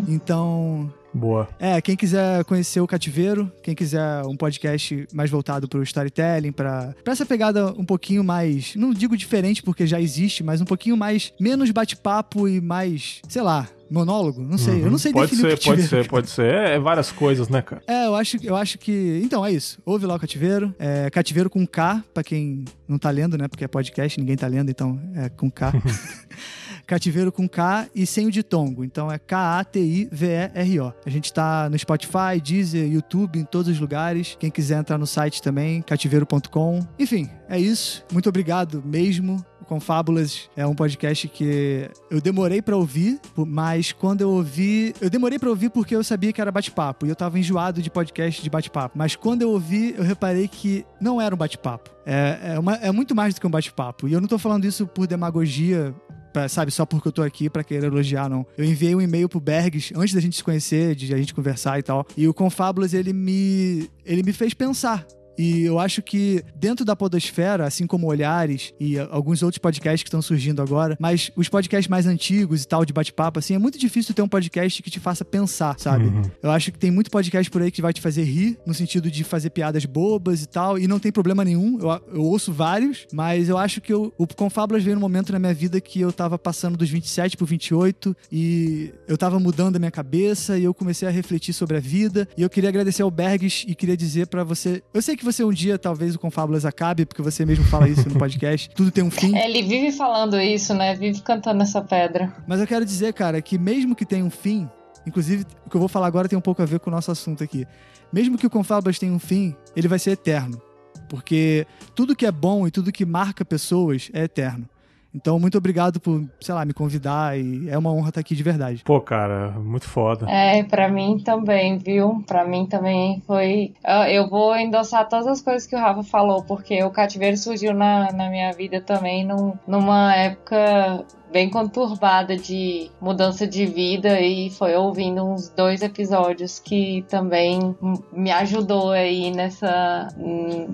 Então, 0.09 0.93
Boa. 1.13 1.49
é, 1.59 1.81
quem 1.81 1.97
quiser 1.97 2.45
conhecer 2.45 2.81
o 2.81 2.87
Cativeiro, 2.87 3.51
quem 3.63 3.75
quiser 3.75 4.23
um 4.25 4.37
podcast 4.37 5.07
mais 5.13 5.31
voltado 5.31 5.69
pro 5.69 5.83
storytelling, 5.83 6.53
pra, 6.53 6.95
pra 7.03 7.13
essa 7.13 7.27
pegada 7.27 7.73
um 7.77 7.85
pouquinho 7.85 8.23
mais, 8.23 8.75
não 8.77 8.93
digo 8.93 9.17
diferente 9.17 9.63
porque 9.63 9.87
já 9.87 10.01
existe, 10.01 10.43
mas 10.43 10.61
um 10.61 10.65
pouquinho 10.65 10.97
mais, 10.97 11.33
menos 11.41 11.71
bate-papo 11.71 12.49
e 12.49 12.61
mais, 12.61 13.21
sei 13.29 13.43
lá, 13.43 13.69
monólogo? 13.91 14.43
Não 14.43 14.57
sei, 14.57 14.85
eu 14.85 14.91
não 14.91 14.99
sei 14.99 15.11
Uhum. 15.11 15.19
Pode 15.21 15.31
definir 15.33 15.51
ser, 15.51 15.65
pode 15.65 15.83
ser, 15.83 16.09
pode 16.09 16.31
ser. 16.31 16.55
É, 16.55 16.75
é 16.77 16.79
várias 16.79 17.11
coisas, 17.11 17.49
né, 17.49 17.61
cara? 17.61 17.83
É, 17.87 18.07
eu 18.07 18.15
acho, 18.15 18.37
eu 18.43 18.55
acho 18.55 18.79
que. 18.79 19.21
Então, 19.25 19.45
é 19.45 19.51
isso. 19.51 19.81
Ouve 19.85 20.07
lá 20.07 20.15
o 20.15 20.21
Cativeiro. 20.21 20.73
É, 20.79 21.11
cativeiro 21.11 21.51
com 21.51 21.67
K, 21.67 22.03
pra 22.15 22.23
quem 22.23 22.65
não 22.87 22.99
tá 22.99 23.11
lendo, 23.11 23.37
né? 23.37 23.49
Porque 23.49 23.65
é 23.65 23.69
podcast, 23.69 24.19
ninguém 24.21 24.37
tá 24.37 24.47
lendo, 24.47 24.71
então 24.71 25.01
é 25.17 25.29
com 25.29 25.51
K. 25.51 25.73
Cativeiro 26.91 27.31
com 27.31 27.49
K 27.49 27.87
e 27.95 28.05
sem 28.05 28.27
o 28.27 28.33
ditongo. 28.33 28.83
Então 28.85 29.09
é 29.13 29.17
K-A-T-I-V-E-R-O. 29.17 30.93
A 31.07 31.11
gente 31.11 31.33
tá 31.33 31.69
no 31.71 31.79
Spotify, 31.79 32.41
Deezer, 32.43 32.91
YouTube, 32.91 33.39
em 33.39 33.45
todos 33.45 33.69
os 33.71 33.79
lugares. 33.79 34.37
Quem 34.41 34.51
quiser 34.51 34.79
entrar 34.81 34.99
no 34.99 35.07
site 35.07 35.41
também, 35.41 35.83
cativeiro.com. 35.83 36.81
Enfim, 36.99 37.29
é 37.49 37.59
isso. 37.61 38.05
Muito 38.13 38.29
obrigado 38.29 38.83
mesmo. 38.85 39.45
O 39.61 39.65
Confábulas 39.65 40.51
é 40.57 40.67
um 40.67 40.75
podcast 40.75 41.29
que 41.29 41.89
eu 42.11 42.21
demorei 42.21 42.61
pra 42.61 42.77
ouvir, 42.77 43.21
mas 43.37 43.93
quando 43.93 44.23
eu 44.23 44.31
ouvi. 44.31 44.93
Eu 45.01 45.09
demorei 45.09 45.39
pra 45.39 45.49
ouvir 45.49 45.71
porque 45.71 45.95
eu 45.95 46.03
sabia 46.03 46.33
que 46.33 46.41
era 46.41 46.51
bate-papo. 46.51 47.07
E 47.07 47.09
eu 47.09 47.15
tava 47.15 47.39
enjoado 47.39 47.81
de 47.81 47.89
podcast 47.89 48.43
de 48.43 48.51
bate-papo. 48.51 48.99
Mas 48.99 49.15
quando 49.15 49.43
eu 49.43 49.51
ouvi, 49.51 49.95
eu 49.97 50.03
reparei 50.03 50.49
que 50.49 50.85
não 51.01 51.21
era 51.21 51.33
um 51.33 51.39
bate-papo. 51.39 51.89
É, 52.05 52.55
é, 52.55 52.59
uma- 52.59 52.75
é 52.77 52.91
muito 52.91 53.15
mais 53.15 53.33
do 53.35 53.41
que 53.41 53.47
um 53.47 53.51
bate-papo. 53.51 54.09
E 54.09 54.13
eu 54.13 54.21
não 54.21 54.27
tô 54.27 54.39
falando 54.39 54.65
isso 54.65 54.89
por 54.89 55.07
demagogia 55.07 55.95
pra, 56.33 56.49
sabe, 56.49 56.71
só 56.71 56.87
porque 56.87 57.09
eu 57.09 57.13
tô 57.13 57.23
aqui 57.23 57.49
pra 57.51 57.65
querer 57.65 57.87
elogiar, 57.87 58.29
não. 58.29 58.47
Eu 58.57 58.65
enviei 58.65 58.95
um 58.95 59.01
e-mail 59.01 59.29
pro 59.29 59.41
Bergs 59.41 59.93
antes 59.95 60.15
da 60.15 60.21
gente 60.21 60.37
se 60.37 60.45
conhecer, 60.45 60.95
de 60.95 61.13
a 61.15 61.17
gente 61.17 61.35
conversar 61.35 61.79
e 61.79 61.83
tal. 61.83 62.07
E 62.17 62.27
o 62.29 62.35
Confábulas, 62.35 62.95
ele 62.95 63.13
me, 63.13 63.91
ele 64.05 64.23
me 64.23 64.33
fez 64.33 64.55
pensar. 64.55 65.07
E 65.39 65.63
eu 65.63 65.79
acho 65.79 66.03
que 66.03 66.43
dentro 66.55 66.85
da 66.85 66.95
podosfera, 66.95 67.67
assim 67.67 67.87
como 67.87 68.07
Olhares 68.07 68.75
e 68.79 68.99
alguns 68.99 69.43
outros 69.43 69.59
podcasts 69.59 70.03
que 70.03 70.09
estão 70.09 70.23
surgindo 70.23 70.61
agora, 70.63 70.97
mas 71.01 71.31
os 71.37 71.49
podcasts 71.49 71.89
mais 71.89 72.07
antigos 72.07 72.63
e 72.63 72.69
tal, 72.69 72.85
de 72.85 72.93
bate-papo, 72.93 73.39
assim, 73.39 73.55
é 73.55 73.59
muito 73.59 73.79
difícil 73.79 74.15
ter 74.15 74.23
um 74.23 74.29
podcast 74.29 74.83
que 74.83 74.91
te 74.91 75.01
faça 75.01 75.25
pensar, 75.25 75.77
sabe? 75.79 76.05
Uhum. 76.05 76.23
Eu 76.43 76.51
acho 76.51 76.73
que 76.73 76.79
tem 76.79 76.91
muito 76.91 77.11
podcast 77.11 77.51
por 77.51 77.63
aí 77.63 77.71
que 77.71 77.83
vai 77.83 77.93
te 77.93 78.01
fazer 78.01 78.25
rir, 78.25 78.59
no 78.67 78.75
sentido 78.75 79.11
de 79.11 79.25
fazer 79.25 79.51
piadas 79.51 79.85
bobas 79.85 80.43
e 80.43 80.47
tal, 80.47 80.79
e 80.79 80.87
não 80.87 80.99
tem 80.99 81.13
problema 81.13 81.45
nenhum. 81.45 81.79
Eu, 81.81 82.03
eu 82.15 82.23
ouço 82.23 82.53
vários, 82.53 83.07
mas 83.13 83.49
eu 83.49 83.57
acho 83.57 83.81
que 83.81 83.93
eu, 83.93 84.13
o 84.19 84.27
Confábulas 84.27 84.83
veio 84.83 84.97
num 84.97 85.01
momento 85.01 85.33
na 85.33 85.39
minha 85.39 85.55
vida 85.55 85.81
que 85.81 86.01
eu 86.01 86.13
tava 86.13 86.39
passando 86.39 86.77
dos 86.77 86.91
27 86.91 87.37
pro 87.37 87.47
28 87.47 88.17
e 88.31 88.93
eu 89.09 89.17
tava 89.17 89.39
mudando 89.39 89.77
a 89.77 89.79
minha 89.79 89.91
cabeça 89.91 90.59
e 90.59 90.65
eu 90.65 90.75
comecei 90.75 91.07
a 91.07 91.11
refletir 91.11 91.53
sobre 91.53 91.77
a 91.77 91.81
vida. 91.81 92.29
E 92.37 92.43
eu 92.43 92.51
queria 92.51 92.69
agradecer 92.69 93.03
ao 93.03 93.11
Bergs 93.11 93.65
e 93.67 93.75
queria 93.75 93.97
dizer 93.97 94.27
pra 94.27 94.45
você. 94.45 94.83
Eu 94.93 95.03
sei 95.03 95.17
que 95.17 95.20
você 95.25 95.45
um 95.45 95.53
dia 95.53 95.79
talvez 95.79 96.15
o 96.15 96.19
Confábulas 96.19 96.65
acabe, 96.65 97.07
porque 97.07 97.23
você 97.23 97.45
mesmo 97.45 97.65
fala 97.65 97.89
isso 97.89 98.09
no 98.09 98.19
podcast. 98.19 98.71
Tudo 98.75 98.91
tem 98.91 99.05
um 99.05 99.11
fim. 99.11 99.37
É, 99.37 99.49
Ele 99.49 99.63
vive 99.63 99.93
falando 99.93 100.41
isso, 100.41 100.75
né? 100.75 100.95
Vive 100.95 101.21
cantando 101.21 101.63
essa 101.63 101.81
pedra. 101.81 102.33
Mas 102.47 102.61
eu 102.61 102.67
quero 102.67 102.85
dizer, 102.85 103.13
cara, 103.13 103.41
que 103.41 103.59
mesmo 103.59 103.95
que 103.95 104.05
tenha 104.05 104.25
um 104.25 104.31
fim, 104.31 104.69
Inclusive, 105.07 105.47
o 105.67 105.71
que 105.71 105.77
eu 105.77 105.81
vou 105.81 105.89
falar 105.89 106.07
agora 106.07 106.29
tem 106.29 106.39
um 106.39 106.43
pouco 106.43 106.63
a 106.63 106.67
ver 106.67 106.81
com 106.81 106.91
o 106.91 106.93
nosso 106.93 107.11
assunto 107.11 107.43
aqui. 107.43 107.67
Mesmo 108.13 108.37
que 108.37 108.47
o 108.47 108.51
Confablas 108.51 108.99
tenha 108.99 109.13
um 109.13 109.19
fim, 109.19 109.57
ele 109.75 109.89
vai 109.89 109.99
ser 109.99 110.13
eterno. 110.13 110.61
Porque 111.09 111.67
tudo 111.95 112.15
que 112.15 112.27
é 112.27 112.33
bom 112.33 112.67
e 112.67 112.71
tudo 112.71 112.93
que 112.93 113.05
marca 113.05 113.45
pessoas 113.45 114.11
é 114.13 114.25
eterno. 114.25 114.69
Então, 115.15 115.39
muito 115.41 115.59
obrigado 115.59 116.01
por, 116.01 116.25
sei 116.41 116.55
lá, 116.55 116.65
me 116.65 116.73
convidar 116.73 117.39
e 117.39 117.69
é 117.69 117.77
uma 117.77 117.93
honra 117.93 118.11
estar 118.11 118.21
aqui 118.21 118.35
de 118.35 118.43
verdade. 118.43 118.83
Pô, 118.85 119.01
cara, 119.01 119.51
muito 119.51 119.89
foda. 119.89 120.31
É, 120.31 120.63
para 120.63 120.89
mim 120.89 121.19
também, 121.19 121.79
viu? 121.79 122.23
Para 122.27 122.45
mim 122.45 122.67
também 122.67 123.23
foi. 123.27 123.75
Eu 124.09 124.29
vou 124.29 124.57
endossar 124.57 125.09
todas 125.09 125.27
as 125.27 125.43
coisas 125.43 125.67
que 125.67 125.75
o 125.75 125.79
Rafa 125.79 126.03
falou, 126.03 126.43
porque 126.45 126.83
o 126.85 126.91
cativeiro 126.91 127.37
surgiu 127.37 127.75
na, 127.75 128.13
na 128.13 128.31
minha 128.31 128.53
vida 128.53 128.81
também 128.81 129.25
num, 129.25 129.55
numa 129.67 130.15
época 130.15 131.05
bem 131.33 131.49
conturbada 131.49 132.37
de 132.37 132.91
mudança 133.01 133.47
de 133.47 133.67
vida 133.67 134.21
e 134.21 134.51
foi 134.51 134.75
ouvindo 134.75 135.25
uns 135.25 135.49
dois 135.49 135.83
episódios 135.83 136.59
que 136.59 137.05
também 137.09 137.75
me 138.13 138.31
ajudou 138.31 138.91
aí 138.91 139.31
nessa, 139.31 140.09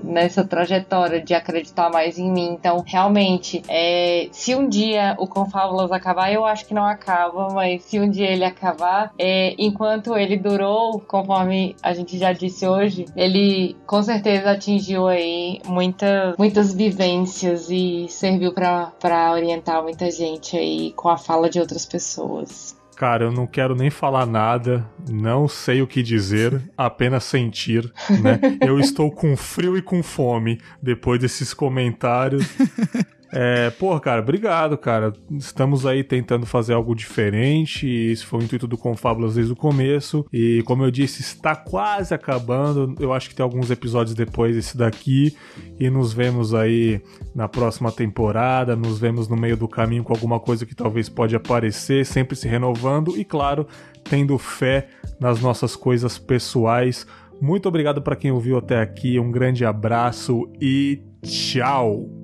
nessa 0.03 0.45
trajetória 0.45 1.21
de 1.21 1.35
acreditar 1.35 1.91
mais 1.91 2.19
em 2.19 2.31
mim. 2.31 2.57
Então, 2.59 2.83
realmente, 2.87 3.63
é, 3.69 4.29
se 4.33 4.55
um 4.55 4.69
dia 4.69 5.15
o 5.19 5.27
Confábulas 5.27 5.93
acabar, 5.93 6.33
eu 6.33 6.45
acho 6.45 6.67
que 6.67 6.75
não 6.75 6.85
acaba, 6.85 7.49
mas 7.53 7.83
se 7.85 8.01
um 8.01 8.09
dia 8.09 8.31
ele 8.31 8.45
acabar, 8.45 9.13
é, 9.19 9.55
enquanto 9.59 10.17
ele 10.17 10.37
durou, 10.37 11.01
conforme 11.01 11.77
a 11.83 11.93
gente 11.93 12.19
já 12.19 12.33
disse 12.33 12.67
hoje, 12.67 13.05
ele 13.15 13.77
com 13.87 14.03
certeza 14.03 14.53
atingiu 14.53 15.07
aí 15.07 15.61
muita, 15.67 16.35
muitas 16.39 16.75
vivências 16.75 17.69
e 17.71 18.07
serviu 18.09 18.53
para 18.53 19.33
orientar 19.33 19.83
muita 19.83 20.11
gente 20.11 20.46
aí 20.55 20.93
com 20.95 21.09
a 21.09 21.17
fala 21.17 21.49
de 21.49 21.59
outras 21.59 21.87
pessoas. 21.87 22.77
Cara, 22.95 23.25
eu 23.25 23.33
não 23.33 23.47
quero 23.47 23.75
nem 23.75 23.91
falar 23.91 24.27
nada, 24.27 24.87
não 25.09 25.49
sei 25.49 25.83
o 25.83 25.87
que 25.87 26.03
dizer, 26.03 26.63
apenas 26.77 27.25
sentir, 27.25 27.91
né? 28.23 28.39
Eu 28.61 28.79
estou 28.79 29.11
com 29.11 29.35
frio 29.37 29.77
e 29.77 29.83
com 29.83 30.03
fome 30.03 30.61
depois 30.83 31.19
desses 31.21 31.55
comentários. 31.55 32.47
É, 33.33 33.71
pô, 33.71 33.99
cara, 33.99 34.21
obrigado, 34.21 34.79
cara. 34.79 35.13
Estamos 35.31 35.85
aí 35.85 36.05
tentando 36.05 36.47
fazer 36.47 36.75
algo 36.75 36.95
diferente. 36.95 37.89
Esse 37.89 38.25
foi 38.25 38.41
o 38.41 38.43
intuito 38.43 38.67
do 38.67 38.79
Confábulas 38.79 39.35
desde 39.35 39.53
o 39.53 39.57
começo. 39.57 40.27
E 40.33 40.63
como 40.65 40.85
eu 40.85 40.91
disse, 40.91 41.23
está 41.23 41.55
quase 41.55 42.15
acabando. 42.15 42.95
Eu 43.01 43.13
acho 43.13 43.29
que 43.29 43.35
tem 43.35 43.45
alguns 43.45 43.71
episódios 43.71 44.15
depois 44.15 44.55
desse 44.55 44.77
daqui. 44.77 45.37
E 45.79 45.91
nos 45.91 46.13
vemos 46.13 46.55
aí 46.55 47.01
na 47.35 47.49
próxima 47.49 47.91
temporada. 47.91 48.77
Nos 48.77 48.99
vemos 48.99 49.29
no 49.29 49.37
meio 49.37 49.57
do 49.57 49.69
caminho 49.69 50.05
com 50.05 50.13
alguma 50.13 50.39
coisa 50.39 50.65
que 50.65 50.75
talvez 50.75 51.09
pode 51.09 51.35
aparecer, 51.35 52.07
sempre 52.07 52.37
se 52.37 52.49
renovando. 52.49 53.19
E 53.19 53.25
claro, 53.25 53.67
tendo 54.05 54.39
fé 54.39 54.89
nas 55.19 55.41
nossas 55.41 55.75
coisas 55.75 56.19
pessoais. 56.19 57.07
Muito 57.41 57.69
obrigado 57.69 58.01
para 58.01 58.17
quem 58.17 58.31
ouviu 58.31 58.57
até 58.57 58.81
aqui. 58.81 59.19
Um 59.19 59.31
grande 59.31 59.65
abraço 59.65 60.49
e 60.61 61.03
tchau! 61.23 62.16